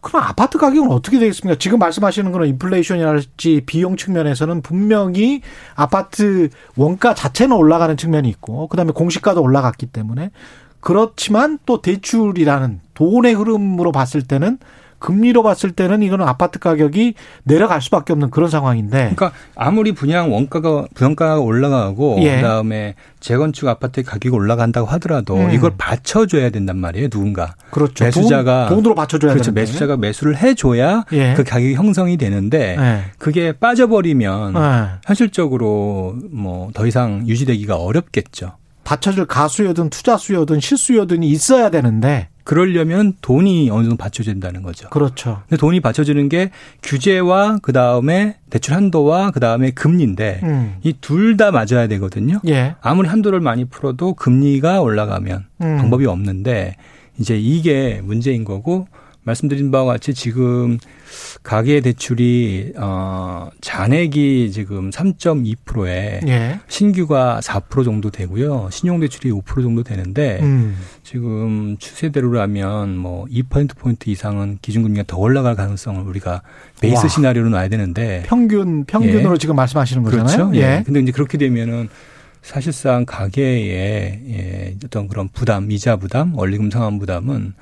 그럼 0.00 0.22
아파트 0.24 0.58
가격은 0.58 0.90
어떻게 0.90 1.18
되겠습니까? 1.18 1.58
지금 1.58 1.78
말씀하시는 1.78 2.30
거는 2.32 2.48
인플레이션이랄지 2.48 3.62
비용 3.66 3.96
측면에서는 3.96 4.60
분명히 4.62 5.42
아파트 5.74 6.48
원가 6.76 7.14
자체는 7.14 7.56
올라가는 7.56 7.96
측면이 7.96 8.28
있고 8.28 8.66
그다음에 8.68 8.92
공시가도 8.92 9.40
올라갔기 9.40 9.86
때문에 9.86 10.30
그렇지만 10.80 11.58
또 11.64 11.80
대출이라는 11.80 12.80
돈의 12.94 13.34
흐름으로 13.34 13.92
봤을 13.92 14.22
때는 14.22 14.58
금리로 15.02 15.42
봤을 15.42 15.72
때는 15.72 16.02
이거는 16.02 16.26
아파트 16.26 16.58
가격이 16.60 17.14
내려갈 17.42 17.82
수밖에 17.82 18.12
없는 18.12 18.30
그런 18.30 18.48
상황인데 18.48 19.12
그러니까 19.14 19.32
아무리 19.56 19.92
분양 19.92 20.32
원가가 20.32 20.86
분양가가 20.94 21.40
올라가고 21.40 22.18
예. 22.22 22.36
그다음에 22.36 22.94
재건축 23.20 23.68
아파트 23.68 24.02
가격이 24.02 24.28
올라간다고 24.34 24.86
하더라도 24.86 25.36
음. 25.36 25.50
이걸 25.50 25.72
받쳐줘야 25.76 26.50
된단 26.50 26.78
말이에요 26.78 27.08
누군가 27.08 27.54
그렇죠. 27.70 28.04
매수자가 28.04 28.66
돈, 28.68 28.78
돈으로 28.78 28.94
받쳐줘야 28.94 29.32
그렇죠 29.32 29.52
되는데. 29.52 29.60
매수자가 29.60 29.96
매수를 29.96 30.36
해줘야 30.36 31.04
예. 31.12 31.34
그 31.34 31.44
가격이 31.44 31.74
형성이 31.74 32.16
되는데 32.16 32.76
예. 32.78 33.00
그게 33.18 33.52
빠져버리면 33.52 34.54
예. 34.56 34.88
현실적으로 35.04 36.16
뭐 36.30 36.62
더 36.74 36.86
이상 36.86 37.24
유지되기가 37.26 37.76
어렵겠죠. 37.76 38.52
받쳐줄 38.84 39.26
가수요든 39.26 39.90
투자 39.90 40.16
수요든 40.16 40.60
실수요든이 40.60 41.28
있어야 41.28 41.70
되는데 41.70 42.28
그러려면 42.44 43.14
돈이 43.20 43.70
어느 43.70 43.84
정도 43.84 43.96
받쳐진다는 43.96 44.62
거죠. 44.62 44.88
그렇죠. 44.90 45.42
근데 45.48 45.56
돈이 45.60 45.80
받쳐지는 45.80 46.28
게 46.28 46.50
규제와 46.82 47.58
그 47.62 47.72
다음에 47.72 48.36
대출 48.50 48.74
한도와 48.74 49.30
그 49.30 49.38
다음에 49.38 49.70
금리인데 49.70 50.40
음. 50.42 50.76
이둘 50.82 51.36
다 51.36 51.52
맞아야 51.52 51.86
되거든요. 51.86 52.40
예. 52.48 52.74
아무리 52.80 53.08
한도를 53.08 53.40
많이 53.40 53.64
풀어도 53.64 54.14
금리가 54.14 54.80
올라가면 54.80 55.44
음. 55.62 55.76
방법이 55.78 56.06
없는데 56.06 56.76
이제 57.18 57.38
이게 57.38 58.00
문제인 58.02 58.44
거고 58.44 58.88
말씀드린 59.24 59.70
바와 59.70 59.84
같이 59.84 60.14
지금 60.14 60.78
가계 61.42 61.80
대출이 61.80 62.72
어 62.76 63.50
잔액이 63.60 64.50
지금 64.52 64.90
3.2%에 64.90 66.20
예. 66.26 66.60
신규가 66.68 67.40
4% 67.42 67.84
정도 67.84 68.10
되고요. 68.10 68.68
신용 68.72 69.00
대출이 69.00 69.30
5% 69.30 69.62
정도 69.62 69.82
되는데 69.82 70.40
음. 70.42 70.76
지금 71.02 71.76
추세대로라면 71.78 72.96
뭐 72.96 73.26
2% 73.26 73.76
포인트 73.76 74.10
이상은 74.10 74.58
기준금리가 74.60 75.04
더 75.06 75.18
올라갈 75.18 75.54
가능성을 75.54 76.02
우리가 76.02 76.42
베이스 76.80 77.02
와. 77.02 77.08
시나리오로 77.08 77.50
놔야 77.50 77.68
되는데 77.68 78.24
평균 78.26 78.84
평균으로 78.84 79.34
예. 79.34 79.38
지금 79.38 79.56
말씀하시는 79.56 80.02
거잖아요. 80.02 80.36
그렇죠. 80.50 80.56
예. 80.56 80.82
근데 80.84 81.00
이제 81.00 81.12
그렇게 81.12 81.38
되면은 81.38 81.88
사실상 82.42 83.04
가계의 83.06 84.20
예, 84.28 84.74
어떤 84.84 85.06
그런 85.06 85.28
부담, 85.28 85.70
이자 85.70 85.94
부담, 85.96 86.34
원리금 86.36 86.72
상환 86.72 86.98
부담은 86.98 87.54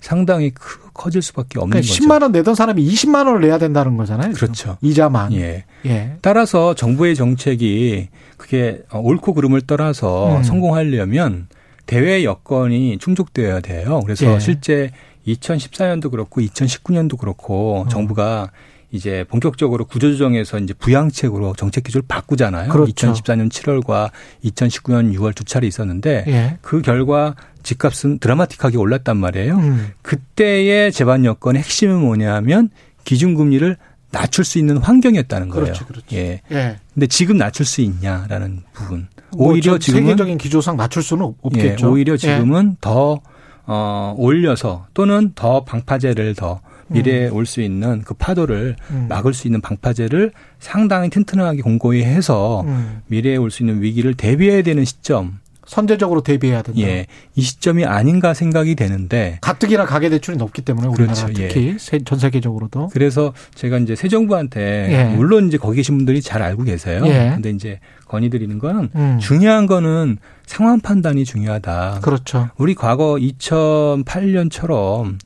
상당히 0.00 0.50
크, 0.50 0.87
커질 0.98 1.22
수밖에 1.22 1.58
없는 1.58 1.70
그러니까 1.70 1.94
거죠. 1.94 2.04
10만 2.04 2.22
원 2.22 2.32
내던 2.32 2.54
사람이 2.54 2.84
20만 2.84 3.26
원을 3.26 3.40
내야 3.40 3.56
된다는 3.56 3.96
거잖아요. 3.96 4.34
지금. 4.34 4.46
그렇죠. 4.46 4.76
이자만. 4.82 5.32
예. 5.32 5.64
예. 5.86 6.16
따라서 6.20 6.74
정부의 6.74 7.14
정책이 7.14 8.08
그게 8.36 8.82
옳고 8.92 9.32
그름을 9.32 9.62
떠나서 9.62 10.38
음. 10.38 10.42
성공하려면 10.42 11.46
대외 11.86 12.24
여건이 12.24 12.98
충족되어야 12.98 13.60
돼요. 13.60 14.00
그래서 14.04 14.26
예. 14.26 14.40
실제 14.40 14.90
2014년도 15.26 16.10
그렇고 16.10 16.40
2019년도 16.40 17.16
그렇고 17.18 17.84
어. 17.86 17.88
정부가 17.88 18.50
이제 18.90 19.24
본격적으로 19.28 19.84
구조조정에서 19.84 20.58
이제 20.58 20.72
부양책으로 20.74 21.54
정책 21.56 21.84
기조를 21.84 22.06
바꾸잖아요. 22.08 22.70
그렇죠. 22.70 23.12
2014년 23.12 23.50
7월과 23.50 24.10
2019년 24.44 25.14
6월 25.14 25.34
두 25.34 25.44
차례 25.44 25.66
있었는데 25.66 26.24
예. 26.26 26.58
그 26.62 26.80
결과 26.80 27.34
집값은 27.68 28.18
드라마틱하게 28.18 28.76
올랐단 28.78 29.16
말이에요. 29.18 29.56
음. 29.56 29.88
그때의 30.02 30.90
제반 30.92 31.24
여건의 31.24 31.62
핵심은 31.62 32.00
뭐냐면 32.00 32.70
기준금리를 33.04 33.76
낮출 34.10 34.44
수 34.44 34.58
있는 34.58 34.78
환경이었다는 34.78 35.48
거예요. 35.50 35.64
그렇죠, 35.66 35.86
그렇죠. 35.86 36.06
예. 36.16 36.40
예. 36.50 36.76
근데 36.94 37.06
지금 37.06 37.36
낮출 37.36 37.66
수 37.66 37.82
있냐라는 37.82 38.62
부분. 38.72 39.08
뭐 39.36 39.48
오히려 39.52 39.72
저 39.72 39.78
지금은 39.78 40.04
세계적인 40.06 40.38
기조상 40.38 40.76
낮출 40.78 41.02
수는 41.02 41.24
없- 41.26 41.36
없겠죠. 41.42 41.86
예, 41.86 41.90
오히려 41.90 42.14
예. 42.14 42.16
지금은 42.16 42.76
더 42.80 43.20
어, 43.66 44.14
올려서 44.16 44.86
또는 44.94 45.32
더 45.34 45.62
방파제를 45.64 46.34
더 46.36 46.60
미래에 46.86 47.28
올수 47.28 47.60
있는 47.60 48.00
그 48.02 48.14
파도를 48.14 48.76
음. 48.92 49.06
막을 49.10 49.34
수 49.34 49.46
있는 49.46 49.60
방파제를 49.60 50.32
상당히 50.58 51.10
튼튼하게 51.10 51.60
공고히 51.60 52.02
해서 52.02 52.62
음. 52.62 53.02
미래에 53.08 53.36
올 53.36 53.50
수 53.50 53.62
있는 53.62 53.82
위기를 53.82 54.14
대비해야 54.14 54.62
되는 54.62 54.86
시점. 54.86 55.38
선제적으로 55.68 56.22
대비해야 56.22 56.62
된다. 56.62 56.80
예. 56.80 57.06
이 57.34 57.42
시점이 57.42 57.84
아닌가 57.84 58.32
생각이 58.34 58.74
되는데 58.74 59.36
가뜩이나 59.42 59.84
가계 59.84 60.08
대출이 60.08 60.38
높기 60.38 60.62
때문에 60.62 60.88
우리나라 60.88 61.12
그렇죠, 61.12 61.32
특히 61.34 61.76
세- 61.78 61.98
전 62.00 62.18
세계적으로도 62.18 62.88
그래서 62.92 63.34
제가 63.54 63.76
이제 63.78 63.94
새 63.94 64.08
정부한테 64.08 64.88
예. 64.90 65.04
물론 65.14 65.46
이제 65.48 65.58
거기 65.58 65.76
계신 65.76 65.96
분들이 65.96 66.20
잘 66.22 66.42
알고 66.42 66.64
계세요. 66.64 67.02
예. 67.06 67.30
근데 67.34 67.50
이제 67.50 67.78
건의드리는 68.06 68.58
건 68.58 68.90
음. 68.96 69.18
중요한 69.20 69.66
거는 69.66 70.16
상황 70.46 70.80
판단이 70.80 71.24
중요하다. 71.26 72.00
그렇죠. 72.02 72.48
우리 72.56 72.74
과거 72.74 73.16
2008년처럼 73.16 75.18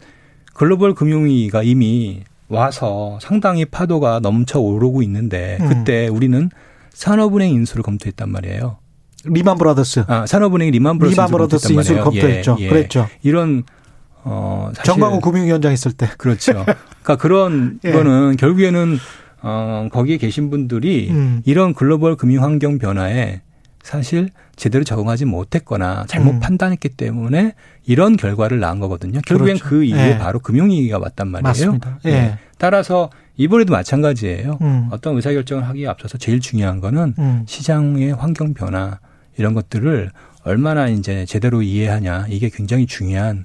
글로벌 0.55 0.95
금융위기가 0.95 1.63
이미 1.63 2.25
와서 2.49 3.19
상당히 3.23 3.65
파도가 3.65 4.21
넘쳐 4.21 4.61
오르고 4.61 5.03
있는데 5.03 5.57
음. 5.61 5.69
그때 5.69 6.09
우리는 6.09 6.51
산업은행 6.93 7.51
인수를 7.55 7.83
검토했단 7.83 8.29
말이에요. 8.31 8.77
리만 9.25 9.59
브라더스. 9.59 10.05
아, 10.07 10.27
산업은행이 10.27 10.71
리만 10.71 10.99
브라더스 10.99 11.15
리만 11.17 11.31
브라더스 11.31 11.73
인수를 11.73 12.03
검토했죠. 12.03 12.57
그랬죠. 12.57 13.09
이런 13.23 13.63
어 14.25 14.71
사실 14.75 14.85
전광우 14.93 15.21
금융위원장 15.21 15.73
있을 15.73 15.93
때. 15.93 16.09
그렇죠. 16.17 16.53
그러니까 16.53 17.17
그런 17.17 17.81
예. 17.85 17.93
거는 17.93 18.37
결국에는 18.37 18.99
어 19.43 19.89
거기에 19.93 20.17
계신 20.19 20.51
분들이 20.51 21.09
음. 21.11 21.43
이런 21.45 21.75
글로벌 21.75 22.17
금융 22.17 22.45
환경 22.45 22.79
변화에 22.79 23.43
사실 23.83 24.29
제대로 24.55 24.85
적응하지 24.85 25.25
못했거나 25.25 26.05
잘못 26.07 26.35
음. 26.35 26.41
판단했기 26.41 26.91
때문에 26.91 27.55
이런 27.85 28.17
결과를 28.17 28.61
낳은 28.61 28.79
거거든요. 28.79 29.21
결국엔 29.27 29.57
그렇죠. 29.57 29.69
그 29.69 29.83
이후에 29.85 30.11
예. 30.13 30.19
바로 30.19 30.39
금융위기가 30.39 30.99
왔단 30.99 31.29
말이에요. 31.29 31.49
맞습니다. 31.49 31.99
예. 32.05 32.11
네. 32.11 32.39
따라서 32.59 33.11
이번에도 33.37 33.73
마찬가지예요. 33.73 34.59
음. 34.61 34.89
어떤 34.93 35.17
의사결정을 35.17 35.67
하기에 35.67 35.89
앞서서 35.89 36.17
제일 36.19 36.39
중요한 36.39 36.81
거는 36.81 37.15
음. 37.19 37.43
시장의 37.47 38.13
환경 38.13 38.55
변화 38.55 39.01
이런 39.37 39.55
것들을 39.55 40.11
얼마나 40.45 40.89
이제 40.89 41.25
제대로 41.27 41.63
이해하냐 41.63 42.27
이게 42.29 42.49
굉장히 42.49 42.87
중요한 42.87 43.45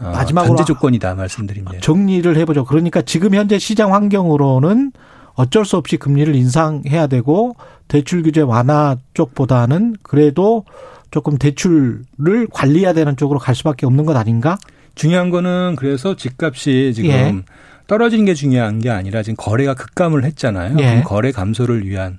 어, 0.00 0.10
마지막으로 0.10 0.56
전제 0.56 0.64
조건이다 0.72 1.14
말씀드립니다. 1.14 1.78
정리를 1.80 2.36
해보죠. 2.36 2.64
그러니까 2.64 3.02
지금 3.02 3.34
현재 3.34 3.58
시장 3.58 3.94
환경으로는 3.94 4.92
어쩔 5.34 5.64
수 5.64 5.76
없이 5.76 5.96
금리를 5.96 6.34
인상해야 6.34 7.06
되고 7.06 7.54
대출 7.86 8.22
규제 8.22 8.40
완화 8.40 8.96
쪽보다는 9.14 9.96
그래도 10.02 10.64
조금 11.10 11.38
대출을 11.38 12.48
관리해야 12.52 12.92
되는 12.92 13.16
쪽으로 13.16 13.38
갈 13.38 13.54
수밖에 13.54 13.86
없는 13.86 14.04
것 14.04 14.16
아닌가? 14.16 14.58
중요한 14.94 15.30
거는 15.30 15.76
그래서 15.76 16.16
집값이 16.16 16.92
지금 16.94 17.10
예. 17.10 17.34
떨어지는 17.86 18.24
게 18.24 18.34
중요한 18.34 18.80
게 18.80 18.90
아니라 18.90 19.22
지금 19.22 19.36
거래가 19.36 19.74
급감을 19.74 20.24
했잖아요. 20.24 20.76
예. 20.80 21.02
거래 21.04 21.30
감소를 21.32 21.86
위한 21.86 22.18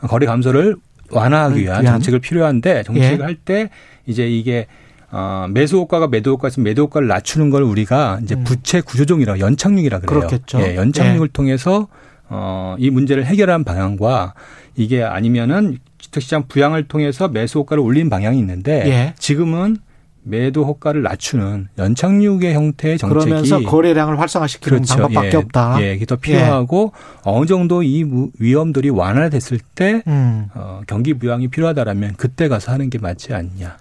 거래 0.00 0.26
감소를 0.26 0.76
완화하기 1.10 1.60
위한 1.60 1.82
위한. 1.82 1.94
정책을 1.94 2.20
필요한데 2.20 2.82
정책을 2.84 3.18
예. 3.20 3.22
할때 3.22 3.70
이제 4.06 4.28
이게 4.28 4.66
어, 5.12 5.46
매수 5.50 5.76
효과가 5.76 6.08
매도 6.08 6.32
효과에서 6.32 6.60
매도 6.60 6.82
효과를 6.82 7.08
낮추는 7.08 7.50
걸 7.50 7.62
우리가 7.62 8.20
이제 8.22 8.36
부채 8.36 8.80
구조종이라 8.80 9.40
연착륙이라 9.40 10.00
그래요. 10.00 10.18
음. 10.18 10.28
그렇겠죠. 10.28 10.60
예, 10.60 10.76
연착륙을 10.76 11.28
통해서 11.28 11.88
어, 12.28 12.76
이 12.78 12.90
문제를 12.90 13.26
해결한 13.26 13.64
방향과 13.64 14.34
이게 14.76 15.02
아니면은 15.02 15.78
주택시장 15.98 16.46
부양을 16.46 16.84
통해서 16.86 17.28
매수 17.28 17.58
효과를 17.58 17.82
올린 17.82 18.08
방향이 18.08 18.38
있는데 18.38 18.84
예. 18.86 19.14
지금은 19.18 19.78
매도 20.22 20.64
효과를 20.66 21.02
낮추는 21.02 21.68
연착륙의 21.78 22.52
형태의 22.54 22.98
정책이 22.98 23.24
그러면서 23.24 23.60
거래량을 23.60 24.20
활성화시키는 24.20 24.82
방법밖에 24.88 25.30
예, 25.32 25.36
없다. 25.36 25.82
예, 25.82 25.94
이게 25.94 26.04
더 26.04 26.16
필요하고 26.16 26.92
어느 27.22 27.46
정도 27.46 27.82
이 27.82 28.04
무- 28.04 28.30
위험들이 28.38 28.90
완화됐을 28.90 29.58
때 29.74 30.02
음. 30.06 30.48
어, 30.54 30.82
경기 30.86 31.14
부양이 31.14 31.48
필요하다라면 31.48 32.14
그때 32.16 32.48
가서 32.48 32.72
하는 32.72 32.90
게 32.90 32.98
맞지 32.98 33.32
않냐. 33.32 33.76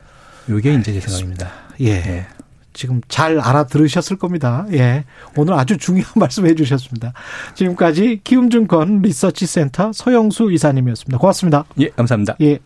이게 0.50 0.74
이제 0.74 0.94
제 0.94 1.00
생각입니다. 1.02 1.50
예. 1.82 2.26
지금 2.72 3.02
잘 3.10 3.40
알아들으셨을 3.40 4.18
겁니다. 4.18 4.66
예. 4.72 5.04
오늘 5.36 5.54
아주 5.56 5.78
중요한 5.78 6.12
말씀 6.16 6.46
해주셨습니다. 6.48 7.12
지금까지 7.56 8.22
키움증권 8.24 9.02
리서치센터 9.02 9.92
서영수 9.94 10.52
이사님이었습니다. 10.54 11.18
고맙습니다. 11.18 11.66
예, 11.80 11.90
감사합니다. 11.90 12.36
예. 12.42 12.60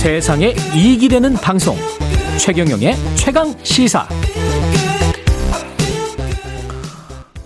세상에 0.00 0.54
이익이 0.74 1.10
되는 1.10 1.34
방송 1.34 1.76
최경영의 2.38 2.94
최강 3.16 3.54
시사 3.62 4.08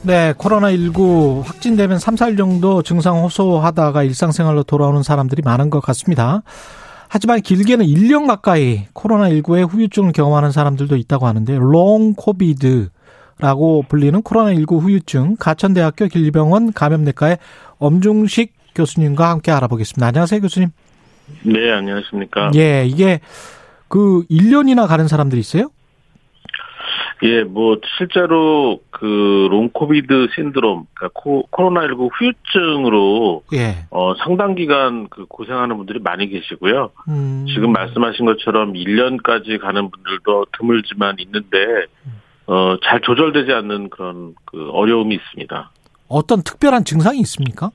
네, 0.03 0.33
코로나19 0.35 1.43
확진되면 1.43 1.99
3, 1.99 2.15
4일 2.15 2.39
정도 2.39 2.85
증상 2.85 3.25
호소하다가 3.25 4.05
일상생활로 4.05 4.63
돌아오는 4.63 5.03
사람들이 5.03 5.43
많은 5.43 5.69
것 5.69 5.81
같습니다. 5.81 6.45
하지만 7.09 7.41
길게는 7.41 7.87
1년 7.87 8.29
가까이 8.29 8.85
코로나19의 8.95 9.69
후유증을 9.69 10.13
경험하는 10.13 10.53
사람들도 10.53 10.95
있다고 10.95 11.27
하는데, 11.27 11.59
long 11.59 12.15
COVID 12.15 12.89
라고 13.41 13.83
불리는 13.89 14.23
코로나19 14.23 14.81
후유증, 14.81 15.37
가천대학교 15.41 16.07
길병원 16.07 16.73
감염내과의 16.73 17.39
엄중식 17.79 18.53
교수님과 18.77 19.29
함께 19.29 19.51
알아보겠습니다. 19.51 20.07
안녕하세요, 20.07 20.41
교수님. 20.41 20.71
네, 21.43 21.71
안녕하십니까. 21.73 22.51
예, 22.55 22.85
이게 22.87 23.21
그 23.89 24.25
1년이나 24.31 24.87
가는 24.89 25.09
사람들이 25.09 25.41
있어요? 25.41 25.71
예, 27.23 27.43
뭐 27.43 27.79
실제로 27.97 28.81
그 28.91 29.49
롱코비드 29.51 30.29
신드롬, 30.35 30.87
그러니까 30.93 31.09
코, 31.15 31.47
코로나19 31.51 32.11
후유증으로 32.13 33.45
예. 33.55 33.87
어 33.91 34.15
상당 34.17 34.55
기간 34.55 35.09
그 35.09 35.25
고생하는 35.27 35.77
분들이 35.77 36.01
많이 36.01 36.29
계시고요. 36.29 36.91
음. 37.09 37.47
지금 37.49 37.73
말씀하신 37.73 38.27
것처럼 38.27 38.75
1년까지 38.75 39.59
가는 39.61 39.91
분들도 39.91 40.47
드물지만 40.59 41.17
있는데 41.21 41.59
어 42.47 42.77
잘 42.85 43.01
조절되지 43.01 43.53
않는 43.53 43.89
그런 43.89 44.35
그 44.45 44.69
어려움이 44.71 45.15
있습니다. 45.15 45.71
어떤 46.09 46.43
특별한 46.43 46.85
증상이 46.85 47.19
있습니까? 47.21 47.71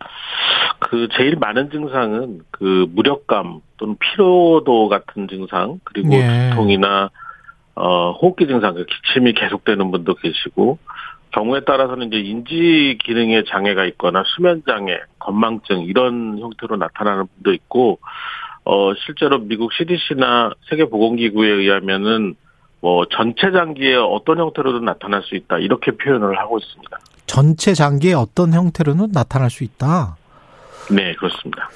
그 0.80 1.08
제일 1.18 1.36
많은 1.36 1.72
증상은 1.72 2.42
그 2.52 2.88
무력감 2.94 3.62
또는 3.78 3.98
피로도 4.00 4.88
같은 4.88 5.28
증상 5.28 5.80
그리고 5.84 6.14
예. 6.14 6.50
두통이나 6.50 7.10
어 7.76 8.12
호흡기 8.12 8.48
증상 8.48 8.74
그 8.74 8.86
기침이 8.86 9.34
계속되는 9.34 9.92
분도 9.92 10.16
계시고 10.16 10.80
경우에 11.32 11.62
따라서는 11.62 12.08
이제 12.08 12.18
인지 12.18 12.98
기능에 13.04 13.44
장애가 13.44 13.86
있거나 13.86 14.24
수면 14.36 14.64
장애, 14.68 15.00
건망증 15.20 15.82
이런 15.82 16.40
형태로 16.40 16.78
나타나는 16.78 17.26
분도 17.36 17.54
있고 17.54 18.00
어 18.66 18.94
실제로 19.06 19.40
미국 19.40 19.72
CDC나 19.74 20.52
세계보건기구에 20.70 21.48
의하면은 21.48 22.36
뭐 22.82 23.06
전체 23.06 23.52
장기에 23.52 23.96
어떤 23.96 24.40
형태로든 24.40 24.86
나타날 24.86 25.24
수 25.24 25.36
있다 25.36 25.60
이렇게 25.60 25.92
표현을 25.92 26.38
하고 26.40 26.58
있습니다. 26.58 26.98
전체 27.30 27.76
장기의 27.76 28.16
어떤 28.16 28.54
형태로는 28.54 29.12
나타날 29.14 29.52
수 29.52 29.64
있다. 29.64 30.18
네 30.90 31.14
그렇습니다. 31.14 31.70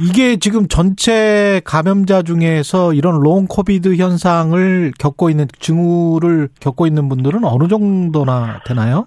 이게 0.00 0.36
지금 0.36 0.66
전체 0.66 1.60
감염자 1.64 2.22
중에서 2.22 2.94
이런 2.94 3.20
long 3.20 3.46
COVID 3.46 3.94
현상을 3.96 4.92
겪고 4.98 5.28
있는 5.28 5.46
증후를 5.60 6.48
겪고 6.58 6.86
있는 6.86 7.08
분들은 7.10 7.44
어느 7.44 7.68
정도나 7.68 8.60
되나요? 8.66 9.06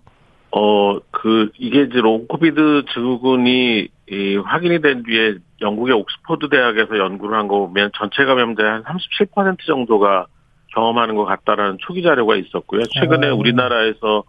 어, 0.51 0.99
그, 1.11 1.49
이게 1.59 1.81
이제 1.81 1.97
long 1.99 2.27
COVID 2.27 2.83
증후군이 2.93 3.89
이 4.09 4.35
확인이 4.37 4.79
된 4.81 5.03
뒤에 5.03 5.35
영국의 5.59 5.93
옥스퍼드 5.95 6.47
대학에서 6.49 6.97
연구를 6.99 7.37
한 7.37 7.47
거 7.47 7.57
보면 7.67 7.91
전체 7.97 8.23
감염자의 8.23 8.69
한 8.71 8.83
37% 8.83 9.65
정도가 9.65 10.27
경험하는 10.73 11.15
것 11.15 11.25
같다라는 11.25 11.79
초기 11.81 12.01
자료가 12.03 12.35
있었고요. 12.37 12.83
최근에 12.93 13.29
어. 13.29 13.35
우리나라에서 13.35 14.23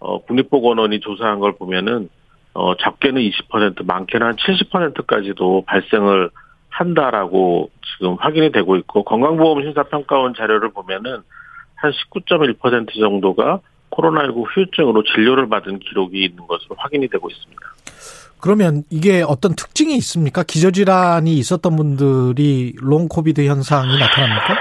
어, 0.00 0.22
국립보건원이 0.22 1.00
조사한 1.00 1.40
걸 1.40 1.52
보면은 1.56 2.08
어, 2.54 2.74
적게는 2.76 3.22
20%, 3.22 3.84
많게는 3.84 4.26
한 4.26 4.36
70%까지도 4.36 5.64
발생을 5.66 6.30
한다라고 6.70 7.70
지금 7.92 8.16
확인이 8.18 8.52
되고 8.52 8.76
있고 8.76 9.04
건강보험 9.04 9.62
심사평가원 9.62 10.34
자료를 10.34 10.70
보면은 10.70 11.22
한 11.76 11.92
19.1% 11.92 12.98
정도가 12.98 13.60
코로나19 13.90 14.44
후유증으로 14.54 15.02
진료를 15.04 15.48
받은 15.48 15.78
기록이 15.80 16.24
있는 16.24 16.46
것으로 16.46 16.76
확인이 16.78 17.08
되고 17.08 17.28
있습니다. 17.28 17.62
그러면 18.40 18.84
이게 18.90 19.22
어떤 19.26 19.54
특징이 19.56 19.96
있습니까? 19.96 20.44
기저질환이 20.44 21.32
있었던 21.38 21.76
분들이 21.76 22.74
long 22.80 23.08
COVID 23.08 23.44
현상이 23.44 23.98
나타납니까? 23.98 24.56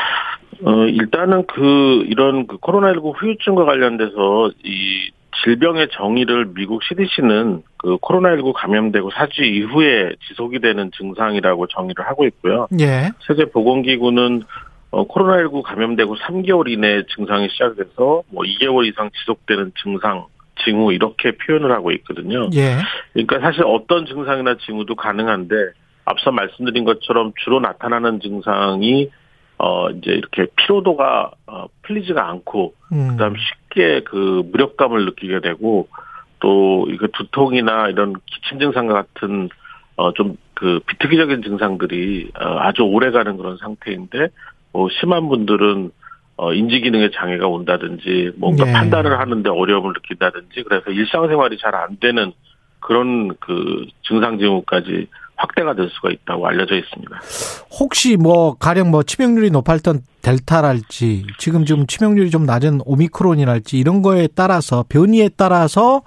어, 0.63 0.71
일단은 0.87 1.45
그, 1.45 2.03
이런 2.07 2.47
그 2.47 2.57
코로나19 2.57 3.13
후유증과 3.21 3.65
관련돼서 3.65 4.51
이 4.63 5.11
질병의 5.43 5.89
정의를 5.91 6.53
미국 6.53 6.83
CDC는 6.83 7.63
그 7.77 7.97
코로나19 7.97 8.53
감염되고 8.53 9.11
4주 9.11 9.41
이후에 9.41 10.13
지속이 10.27 10.59
되는 10.59 10.91
증상이라고 10.97 11.67
정의를 11.67 12.05
하고 12.07 12.25
있고요. 12.25 12.67
예. 12.79 13.11
세계보건기구는 13.27 14.43
어, 14.91 15.07
코로나19 15.07 15.63
감염되고 15.63 16.15
3개월 16.15 16.69
이내 16.69 17.03
증상이 17.15 17.49
시작돼서 17.49 18.23
뭐 18.29 18.43
2개월 18.43 18.87
이상 18.87 19.09
지속되는 19.19 19.73
증상, 19.83 20.25
징후 20.63 20.93
이렇게 20.93 21.31
표현을 21.31 21.71
하고 21.71 21.91
있거든요. 21.91 22.49
예. 22.55 22.77
그러니까 23.13 23.39
사실 23.39 23.63
어떤 23.63 24.05
증상이나 24.05 24.55
징후도 24.65 24.95
가능한데 24.95 25.55
앞서 26.05 26.31
말씀드린 26.31 26.85
것처럼 26.85 27.33
주로 27.43 27.59
나타나는 27.59 28.21
증상이 28.21 29.09
어 29.59 29.89
이제 29.89 30.11
이렇게 30.11 30.47
피로도가 30.55 31.31
어 31.47 31.65
풀리지가 31.83 32.29
않고 32.29 32.73
음. 32.91 33.07
그다음 33.09 33.35
쉽게 33.37 34.01
그 34.01 34.43
무력감을 34.51 35.05
느끼게 35.05 35.39
되고 35.41 35.87
또 36.39 36.87
이거 36.89 37.07
두통이나 37.07 37.89
이런 37.89 38.13
기침 38.25 38.59
증상과 38.59 38.93
같은 38.93 39.49
어 39.95 40.11
좀 40.13 40.37
그 40.57 40.79
비특이적인 40.87 41.43
증상들이 41.43 42.31
어 42.39 42.57
아주 42.59 42.81
오래 42.81 43.11
가는 43.11 43.37
그런 43.37 43.57
상태인데 43.57 44.29
뭐 44.73 44.89
심한 44.99 45.29
분들은 45.29 45.91
어 46.37 46.53
인지 46.53 46.81
기능에 46.81 47.11
장애가 47.11 47.47
온다든지 47.47 48.31
뭔가 48.37 48.65
네. 48.65 48.73
판단을 48.73 49.19
하는데 49.19 49.47
어려움을 49.47 49.93
느낀다든지 49.93 50.63
그래서 50.63 50.89
일상생활이 50.89 51.59
잘 51.59 51.75
안 51.75 51.97
되는 51.99 52.31
그런 52.79 53.35
그 53.39 53.85
증상 54.01 54.39
징후까지 54.39 55.07
확대가 55.37 55.73
될 55.75 55.89
수가 55.89 56.09
있다고 56.09 56.47
알려져 56.47 56.75
있습니다. 56.75 57.15
혹시 57.79 58.17
뭐 58.17 58.55
가령 58.55 58.91
뭐 58.91 59.03
치명률이 59.03 59.51
높았던 59.51 60.01
델타랄지 60.23 61.27
지금 61.37 61.63
좀 61.63 61.85
치명률이 61.85 62.31
좀 62.31 62.45
낮은 62.45 62.81
오미크론이랄지 62.85 63.77
이런 63.77 64.01
거에 64.01 64.27
따라서 64.35 64.83
변이에 64.89 65.29
따라서 65.37 66.01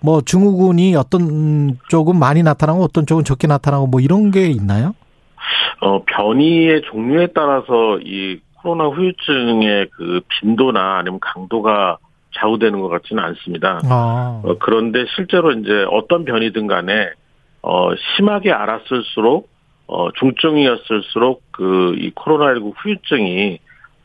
뭐 0.00 0.20
증후군이 0.20 0.94
어떤 0.96 1.78
쪽은 1.88 2.18
많이 2.18 2.42
나타나고 2.42 2.82
어떤 2.82 3.06
쪽은 3.06 3.24
적게 3.24 3.46
나타나고 3.46 3.86
뭐 3.86 4.00
이런 4.00 4.30
게 4.30 4.48
있나요? 4.48 4.94
어, 5.80 6.02
변이의 6.04 6.82
종류에 6.90 7.28
따라서 7.34 7.98
이 8.04 8.40
코로나 8.54 8.88
후유증의 8.88 9.88
그 9.92 10.20
빈도나 10.28 10.98
아니면 10.98 11.20
강도가 11.20 11.98
좌우되는 12.34 12.80
것 12.80 12.88
같지는 12.88 13.22
않습니다. 13.22 13.80
아. 13.84 14.42
어, 14.44 14.56
그런데 14.58 15.04
실제로 15.16 15.52
이제 15.52 15.86
어떤 15.90 16.24
변이든 16.24 16.66
간에 16.66 17.10
어, 17.62 17.90
심하게 18.16 18.52
알았을수록 18.52 19.48
어, 19.86 20.12
중증이었을수록 20.12 21.42
그 21.52 21.94
이 21.98 22.10
코로나19 22.10 22.72
후유증이 22.76 23.58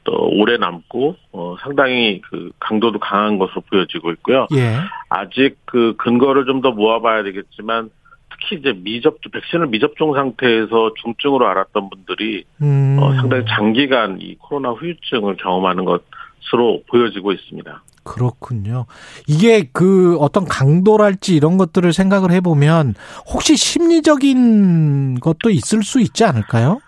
또 0.05 0.13
오래 0.31 0.57
남고 0.57 1.15
어, 1.31 1.55
상당히 1.61 2.21
그 2.30 2.51
강도도 2.59 2.99
강한 2.99 3.38
것으로 3.38 3.61
보여지고 3.69 4.11
있고요. 4.11 4.47
예. 4.55 4.75
아직 5.09 5.57
그 5.65 5.95
근거를 5.97 6.45
좀 6.45 6.61
더 6.61 6.71
모아봐야 6.71 7.23
되겠지만 7.23 7.89
특히 8.30 8.57
이제 8.57 8.73
미접종 8.73 9.31
백신을 9.31 9.67
미접종 9.67 10.13
상태에서 10.13 10.93
중증으로 11.01 11.47
알았던 11.47 11.89
분들이 11.89 12.43
음. 12.61 12.97
어, 12.99 13.13
상당히 13.15 13.45
장기간 13.47 14.19
이 14.21 14.35
코로나 14.35 14.69
후유증을 14.71 15.38
경험하는 15.38 15.85
것으로 15.85 16.84
보여지고 16.88 17.31
있습니다. 17.31 17.84
그렇군요. 18.03 18.85
이게 19.27 19.69
그 19.71 20.17
어떤 20.19 20.45
강도랄지 20.45 21.35
이런 21.35 21.57
것들을 21.57 21.91
생각을 21.93 22.31
해보면 22.31 22.95
혹시 23.34 23.55
심리적인 23.55 25.19
것도 25.19 25.49
있을 25.49 25.84
수 25.84 25.99
있지 25.99 26.23
않을까요? 26.23 26.80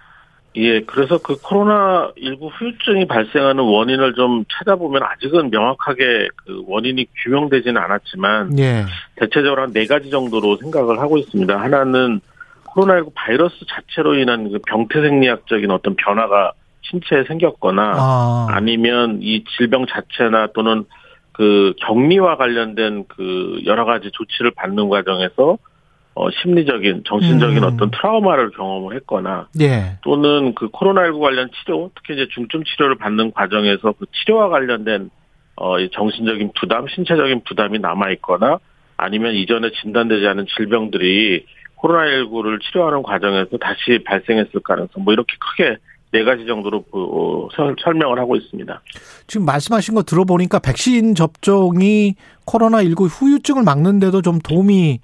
예, 0.57 0.79
그래서 0.81 1.17
그 1.17 1.35
코로나 1.41 2.11
19 2.17 2.47
후유증이 2.47 3.07
발생하는 3.07 3.61
원인을 3.61 4.13
좀 4.13 4.45
찾아보면 4.57 5.03
아직은 5.03 5.49
명확하게 5.49 6.29
그 6.37 6.63
원인이 6.67 7.05
규명되지는 7.23 7.75
않았지만 7.81 8.57
예. 8.59 8.85
대체적으로 9.15 9.63
한 9.63 9.73
네 9.73 9.85
가지 9.85 10.09
정도로 10.09 10.55
생각을 10.57 10.99
하고 10.99 11.17
있습니다. 11.17 11.59
하나는 11.59 12.21
코로나19 12.67 13.11
바이러스 13.13 13.55
자체로 13.67 14.15
인한 14.15 14.49
그 14.49 14.59
병태 14.65 15.01
생리학적인 15.01 15.69
어떤 15.71 15.95
변화가 15.97 16.53
신체에 16.83 17.23
생겼거나 17.25 17.93
아. 17.97 18.47
아니면 18.51 19.19
이 19.21 19.43
질병 19.57 19.85
자체나 19.87 20.47
또는 20.53 20.85
그 21.36 21.74
격리와 21.86 22.38
관련된 22.38 23.06
그 23.10 23.62
여러 23.66 23.84
가지 23.84 24.10
조치를 24.14 24.52
받는 24.52 24.88
과정에서 24.88 25.57
어 26.14 26.32
심리적인 26.32 27.03
정신적인 27.06 27.57
음. 27.57 27.64
어떤 27.66 27.91
트라우마를 27.91 28.52
경험을 28.52 28.95
했거나 28.95 29.49
예. 29.60 29.98
또는 30.02 30.56
그 30.56 30.70
코로나19 30.70 31.20
관련 31.20 31.49
치료, 31.52 31.91
특히 31.94 32.14
이제 32.14 32.30
중증 32.34 32.64
치료를 32.64 32.95
받는 32.95 33.34
과정에서 33.34 33.94
그 33.99 34.06
치료와 34.14 34.48
관련된 34.48 35.10
어, 35.57 35.78
이 35.80 35.90
정신적인 35.91 36.52
부담, 36.57 36.88
신체적인 36.88 37.41
부담이 37.45 37.80
남아 37.80 38.12
있거나 38.12 38.60
아니면 38.95 39.34
이전에 39.34 39.72
진단되지 39.82 40.26
않은 40.28 40.45
질병들이 40.56 41.45
코로나19를 41.80 42.62
치료하는 42.62 43.03
과정에서 43.03 43.57
다시 43.57 44.02
발생했을 44.06 44.62
가능성, 44.62 45.03
뭐 45.03 45.12
이렇게 45.12 45.36
크게 45.38 45.78
네 46.15 46.23
가지 46.23 46.45
정도로 46.45 46.85
어, 46.93 47.47
설- 47.55 47.75
설명을 47.83 48.17
하고 48.19 48.37
있습니다. 48.37 48.81
지금 49.27 49.45
말씀하신 49.45 49.95
거 49.95 50.03
들어보니까 50.03 50.59
백신 50.59 51.13
접종이 51.13 52.15
코로나19 52.45 53.07
후유증을 53.09 53.63
막는데도 53.63 54.21
좀 54.21 54.39
도움이 54.39 54.99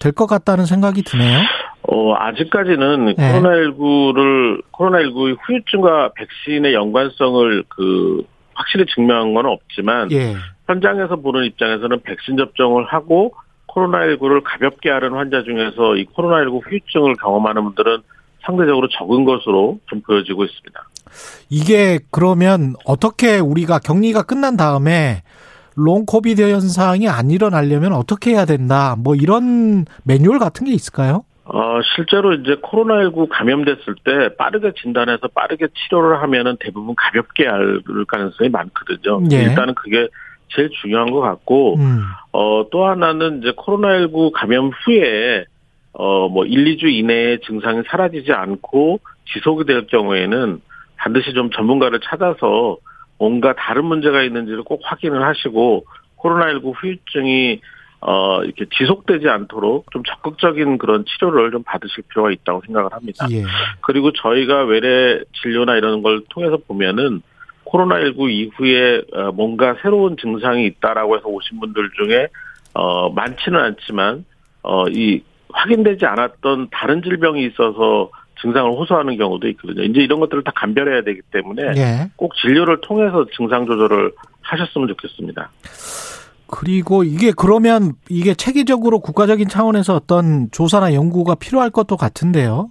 될 0.00 0.12
것 0.12 0.26
같다는 0.26 0.66
생각이 0.66 1.02
드네요. 1.02 1.38
어, 1.82 2.14
아직까지는 2.14 3.14
네. 3.16 3.32
코로나19를, 3.32 4.62
코로나19의 4.72 5.36
후유증과 5.42 6.12
백신의 6.14 6.74
연관성을 6.74 7.64
그, 7.68 8.22
확실히 8.54 8.84
증명한 8.94 9.32
건 9.34 9.46
없지만, 9.46 10.10
예. 10.12 10.34
현장에서 10.66 11.16
보는 11.16 11.44
입장에서는 11.46 12.00
백신 12.02 12.36
접종을 12.36 12.84
하고 12.86 13.34
코로나19를 13.68 14.42
가볍게 14.44 14.90
앓은 14.90 15.12
환자 15.12 15.42
중에서 15.42 15.96
이 15.96 16.04
코로나19 16.06 16.60
후유증을 16.66 17.14
경험하는 17.22 17.64
분들은 17.64 18.02
상대적으로 18.44 18.88
적은 18.88 19.24
것으로 19.24 19.78
좀 19.86 20.00
보여지고 20.02 20.44
있습니다. 20.44 20.88
이게 21.48 21.98
그러면 22.10 22.74
어떻게 22.84 23.38
우리가 23.38 23.78
격리가 23.78 24.22
끝난 24.22 24.56
다음에 24.56 25.22
long 25.76 26.04
COVID 26.06 26.42
현상이 26.42 27.08
안 27.08 27.30
일어나려면 27.30 27.92
어떻게 27.92 28.32
해야 28.32 28.44
된다. 28.44 28.96
뭐 28.98 29.14
이런 29.14 29.84
매뉴얼 30.04 30.38
같은 30.38 30.66
게 30.66 30.72
있을까요? 30.72 31.24
어, 31.52 31.80
실제로 31.96 32.32
이제 32.34 32.54
코로나19 32.56 33.28
감염됐을 33.28 33.96
때 34.04 34.36
빠르게 34.36 34.72
진단해서 34.80 35.28
빠르게 35.34 35.66
치료를 35.74 36.22
하면은 36.22 36.56
대부분 36.60 36.94
가볍게 36.96 37.48
앓을 37.48 38.04
가능성이 38.06 38.50
많거든요. 38.50 39.22
예. 39.32 39.44
일단은 39.44 39.74
그게 39.74 40.08
제일 40.54 40.70
중요한 40.80 41.10
것 41.10 41.20
같고, 41.20 41.76
음. 41.76 42.02
어, 42.32 42.68
또 42.70 42.86
하나는 42.86 43.38
이제 43.38 43.50
코로나19 43.52 44.30
감염 44.32 44.70
후에, 44.84 45.44
어, 45.92 46.28
뭐 46.28 46.44
1, 46.44 46.76
2주 46.76 46.84
이내에 46.84 47.38
증상이 47.40 47.82
사라지지 47.88 48.32
않고 48.32 49.00
지속이 49.32 49.64
될 49.64 49.86
경우에는 49.86 50.60
반드시 50.96 51.32
좀 51.32 51.50
전문가를 51.50 52.00
찾아서 52.00 52.76
뭔가 53.18 53.54
다른 53.54 53.84
문제가 53.84 54.22
있는지를 54.22 54.62
꼭 54.62 54.80
확인을 54.84 55.22
하시고 55.22 55.84
코로나19 56.18 56.72
후유증이 56.76 57.60
어, 58.02 58.42
이렇게 58.44 58.64
지속되지 58.78 59.28
않도록 59.28 59.90
좀 59.90 60.02
적극적인 60.04 60.78
그런 60.78 61.04
치료를 61.04 61.50
좀 61.50 61.62
받으실 61.62 62.02
필요가 62.08 62.30
있다고 62.30 62.62
생각을 62.66 62.92
합니다. 62.92 63.26
예. 63.30 63.42
그리고 63.82 64.10
저희가 64.12 64.64
외래 64.64 65.20
진료나 65.42 65.76
이런 65.76 66.02
걸 66.02 66.22
통해서 66.30 66.56
보면은 66.56 67.20
코로나19 67.66 68.30
이후에 68.30 69.02
어, 69.12 69.32
뭔가 69.32 69.76
새로운 69.82 70.16
증상이 70.16 70.64
있다라고 70.66 71.16
해서 71.16 71.28
오신 71.28 71.60
분들 71.60 71.90
중에 71.98 72.28
어 72.72 73.10
많지는 73.10 73.58
않지만 73.58 74.24
어 74.62 74.86
이 74.88 75.22
확인되지 75.52 76.06
않았던 76.06 76.68
다른 76.70 77.02
질병이 77.02 77.44
있어서 77.46 78.10
증상을 78.40 78.70
호소하는 78.70 79.16
경우도 79.16 79.48
있거든요. 79.48 79.82
이제 79.82 80.00
이런 80.00 80.20
것들을 80.20 80.42
다 80.44 80.52
감별해야 80.54 81.02
되기 81.02 81.20
때문에 81.30 81.62
예. 81.76 82.10
꼭 82.16 82.34
진료를 82.36 82.80
통해서 82.80 83.26
증상 83.36 83.66
조절을 83.66 84.12
하셨으면 84.42 84.88
좋겠습니다. 84.88 85.50
그리고 86.46 87.04
이게 87.04 87.32
그러면 87.36 87.92
이게 88.08 88.34
체계적으로 88.34 89.00
국가적인 89.00 89.48
차원에서 89.48 89.94
어떤 89.94 90.50
조사나 90.50 90.94
연구가 90.94 91.36
필요할 91.36 91.70
것도 91.70 91.96
같은데요. 91.96 92.70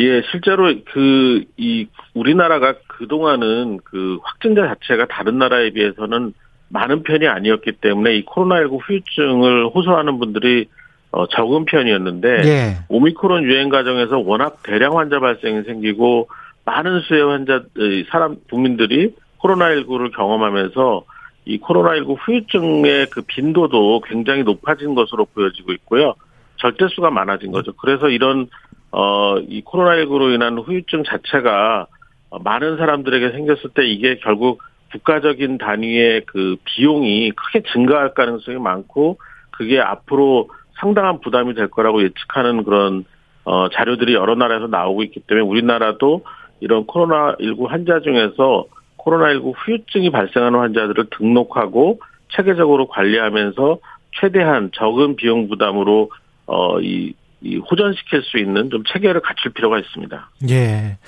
예, 0.00 0.22
실제로 0.30 0.72
그, 0.92 1.44
이, 1.56 1.88
우리나라가 2.14 2.74
그동안은 2.86 3.80
그 3.82 4.18
확진자 4.22 4.68
자체가 4.68 5.06
다른 5.06 5.38
나라에 5.38 5.70
비해서는 5.70 6.34
많은 6.68 7.02
편이 7.02 7.26
아니었기 7.26 7.72
때문에 7.80 8.16
이 8.16 8.24
코로나19 8.24 8.78
후유증을 8.82 9.68
호소하는 9.74 10.18
분들이 10.18 10.68
어, 11.10 11.26
적은 11.26 11.64
편이었는데, 11.64 12.28
예. 12.44 12.76
오미크론 12.88 13.44
유행 13.44 13.68
과정에서 13.68 14.18
워낙 14.18 14.62
대량 14.62 14.98
환자 14.98 15.20
발생이 15.20 15.62
생기고, 15.62 16.28
많은 16.64 17.00
수의 17.00 17.22
환자, 17.22 17.62
의 17.76 18.04
사람, 18.10 18.36
국민들이 18.50 19.14
코로나19를 19.40 20.14
경험하면서 20.14 21.04
이 21.46 21.58
코로나19 21.60 22.16
후유증의 22.20 23.06
그 23.06 23.22
빈도도 23.22 24.02
굉장히 24.02 24.42
높아진 24.42 24.94
것으로 24.94 25.24
보여지고 25.24 25.72
있고요. 25.72 26.14
절대수가 26.56 27.10
많아진 27.10 27.52
거죠. 27.52 27.72
그래서 27.72 28.08
이런 28.08 28.48
어, 28.90 29.38
이 29.38 29.62
코로나19로 29.64 30.34
인한 30.34 30.58
후유증 30.58 31.04
자체가 31.04 31.86
어, 32.30 32.38
많은 32.40 32.76
사람들에게 32.76 33.30
생겼을 33.30 33.70
때 33.74 33.86
이게 33.86 34.18
결국 34.22 34.60
국가적인 34.92 35.58
단위의 35.58 36.22
그 36.26 36.56
비용이 36.64 37.30
크게 37.32 37.62
증가할 37.72 38.14
가능성이 38.14 38.58
많고 38.58 39.18
그게 39.50 39.80
앞으로 39.80 40.50
상당한 40.80 41.20
부담이 41.20 41.54
될 41.54 41.68
거라고 41.68 42.02
예측하는 42.02 42.64
그런 42.64 43.04
어, 43.44 43.68
자료들이 43.70 44.14
여러 44.14 44.34
나라에서 44.34 44.66
나오고 44.66 45.02
있기 45.04 45.20
때문에 45.20 45.46
우리나라도 45.46 46.24
이런 46.60 46.86
코로나19 46.86 47.66
환자 47.68 48.00
중에서 48.00 48.66
코로나19 48.98 49.54
후유증이 49.56 50.10
발생하는 50.10 50.58
환자들을 50.58 51.06
등록하고 51.16 52.00
체계적으로 52.34 52.88
관리하면서 52.88 53.78
최대한 54.20 54.70
적은 54.74 55.16
비용 55.16 55.48
부담으로 55.48 56.10
어, 56.46 56.80
이, 56.80 57.14
이 57.40 57.56
호전시킬 57.56 58.22
수 58.22 58.38
있는 58.38 58.70
좀 58.70 58.82
체계를 58.84 59.20
갖출 59.20 59.52
필요가 59.52 59.78
있습니다. 59.78 60.30
예. 60.50 60.98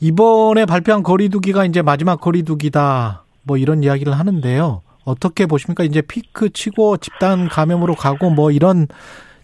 이번에 0.00 0.66
발표한 0.66 1.02
거리두기가 1.02 1.64
이제 1.64 1.82
마지막 1.82 2.20
거리두기다. 2.20 3.24
뭐 3.44 3.56
이런 3.56 3.82
이야기를 3.82 4.12
하는데요. 4.12 4.82
어떻게 5.04 5.46
보십니까? 5.46 5.84
이제 5.84 6.00
피크 6.02 6.50
치고 6.50 6.98
집단 6.98 7.48
감염으로 7.48 7.94
가고 7.94 8.30
뭐 8.30 8.50
이런 8.50 8.86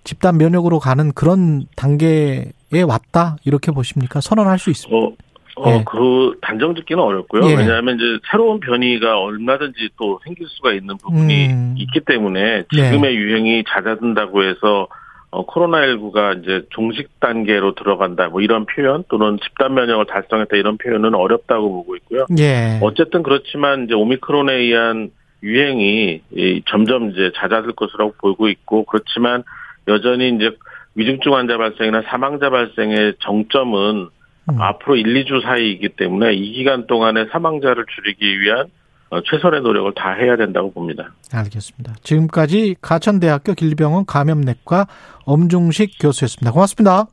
집단 0.05 0.39
면역으로 0.39 0.79
가는 0.79 1.13
그런 1.13 1.67
단계에 1.77 2.53
왔다. 2.87 3.37
이렇게 3.45 3.73
보십니까? 3.73 4.21
선언할 4.21 4.59
수 4.59 4.71
있습니다. 4.71 4.97
어, 4.97 5.13
어, 5.57 5.71
예. 5.71 5.85
그 5.87 6.39
단정 6.41 6.75
짓기는 6.75 7.03
어렵고요. 7.03 7.51
예. 7.51 7.57
왜냐하면 7.57 7.97
이제 7.97 8.05
새로운 8.31 8.61
변이가 8.61 9.19
얼마든지 9.21 9.91
또 9.99 10.21
생길 10.25 10.47
수가 10.49 10.73
있는 10.73 10.97
부분이 10.99 11.47
음. 11.49 11.75
있기 11.77 12.01
때문에 12.01 12.65
지금의 12.73 13.17
유행이 13.17 13.65
잦아든다고 13.69 14.45
해서 14.45 14.89
어, 15.31 15.45
코로나19가 15.45 16.43
이제 16.43 16.67
종식 16.71 17.21
단계로 17.21 17.75
들어간다 17.75 18.29
뭐 18.29 18.41
이런 18.41 18.65
표현 18.65 19.05
또는 19.09 19.39
집단 19.43 19.75
면역을 19.75 20.07
달성했다 20.07 20.57
이런 20.57 20.79
표현은 20.79 21.15
어렵다고 21.15 21.71
보고 21.71 21.97
있고요. 21.97 22.27
예. 22.39 22.79
어쨌든 22.81 23.23
그렇지만 23.23 23.85
이제 23.85 23.95
오미크론에 23.95 24.55
의한 24.55 25.11
유행이 25.43 26.23
이 26.32 26.62
점점 26.69 27.10
이제 27.10 27.32
잦아들 27.36 27.73
것으로 27.73 28.12
보고 28.19 28.48
있고 28.48 28.85
그렇지만 28.85 29.44
여전히 29.86 30.31
이제 30.31 30.51
위중증 30.94 31.35
환자 31.35 31.56
발생이나 31.56 32.02
사망자 32.09 32.51
발생의 32.51 33.15
정점은 33.20 34.09
음. 34.51 34.60
앞으로 34.60 34.97
1, 34.97 35.24
2주 35.24 35.43
사이이기 35.43 35.90
때문에 35.90 36.35
이 36.35 36.52
기간 36.52 36.86
동안에 36.86 37.27
사망자를 37.31 37.85
줄이기 37.94 38.40
위한 38.40 38.66
어, 39.10 39.20
최선의 39.23 39.62
노력을 39.62 39.93
다 39.94 40.12
해야 40.12 40.36
된다고 40.36 40.73
봅니다. 40.73 41.12
알겠습니다. 41.32 41.94
지금까지 42.02 42.77
가천대학교 42.82 43.55
길병원 43.55 44.05
감염내과 44.06 44.86
엄중식 45.24 45.93
교수였습니다. 46.01 46.52
고맙습니다. 46.52 47.06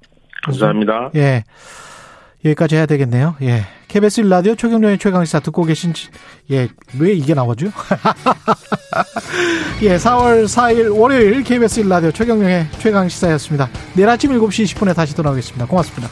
감사합니다. 0.43 1.11
예. 1.15 1.43
여기까지 2.45 2.75
해야 2.75 2.85
되겠네요. 2.85 3.35
예. 3.41 3.65
KBS 3.87 4.21
1라디오 4.23 4.57
최경련의 4.57 4.97
최강시사 4.99 5.39
듣고 5.39 5.63
계신, 5.63 5.93
지- 5.93 6.09
예, 6.51 6.67
왜 6.99 7.13
이게 7.13 7.33
나오죠? 7.33 7.67
예, 9.81 9.97
4월 9.97 10.45
4일 10.45 10.95
월요일 10.97 11.43
KBS 11.43 11.83
1라디오 11.83 12.13
최경련의 12.13 12.67
최강시사였습니다. 12.79 13.69
내일 13.93 14.09
아침 14.09 14.31
7시 14.31 14.75
20분에 14.75 14.95
다시 14.95 15.15
돌아오겠습니다. 15.15 15.65
고맙습니다. 15.65 16.09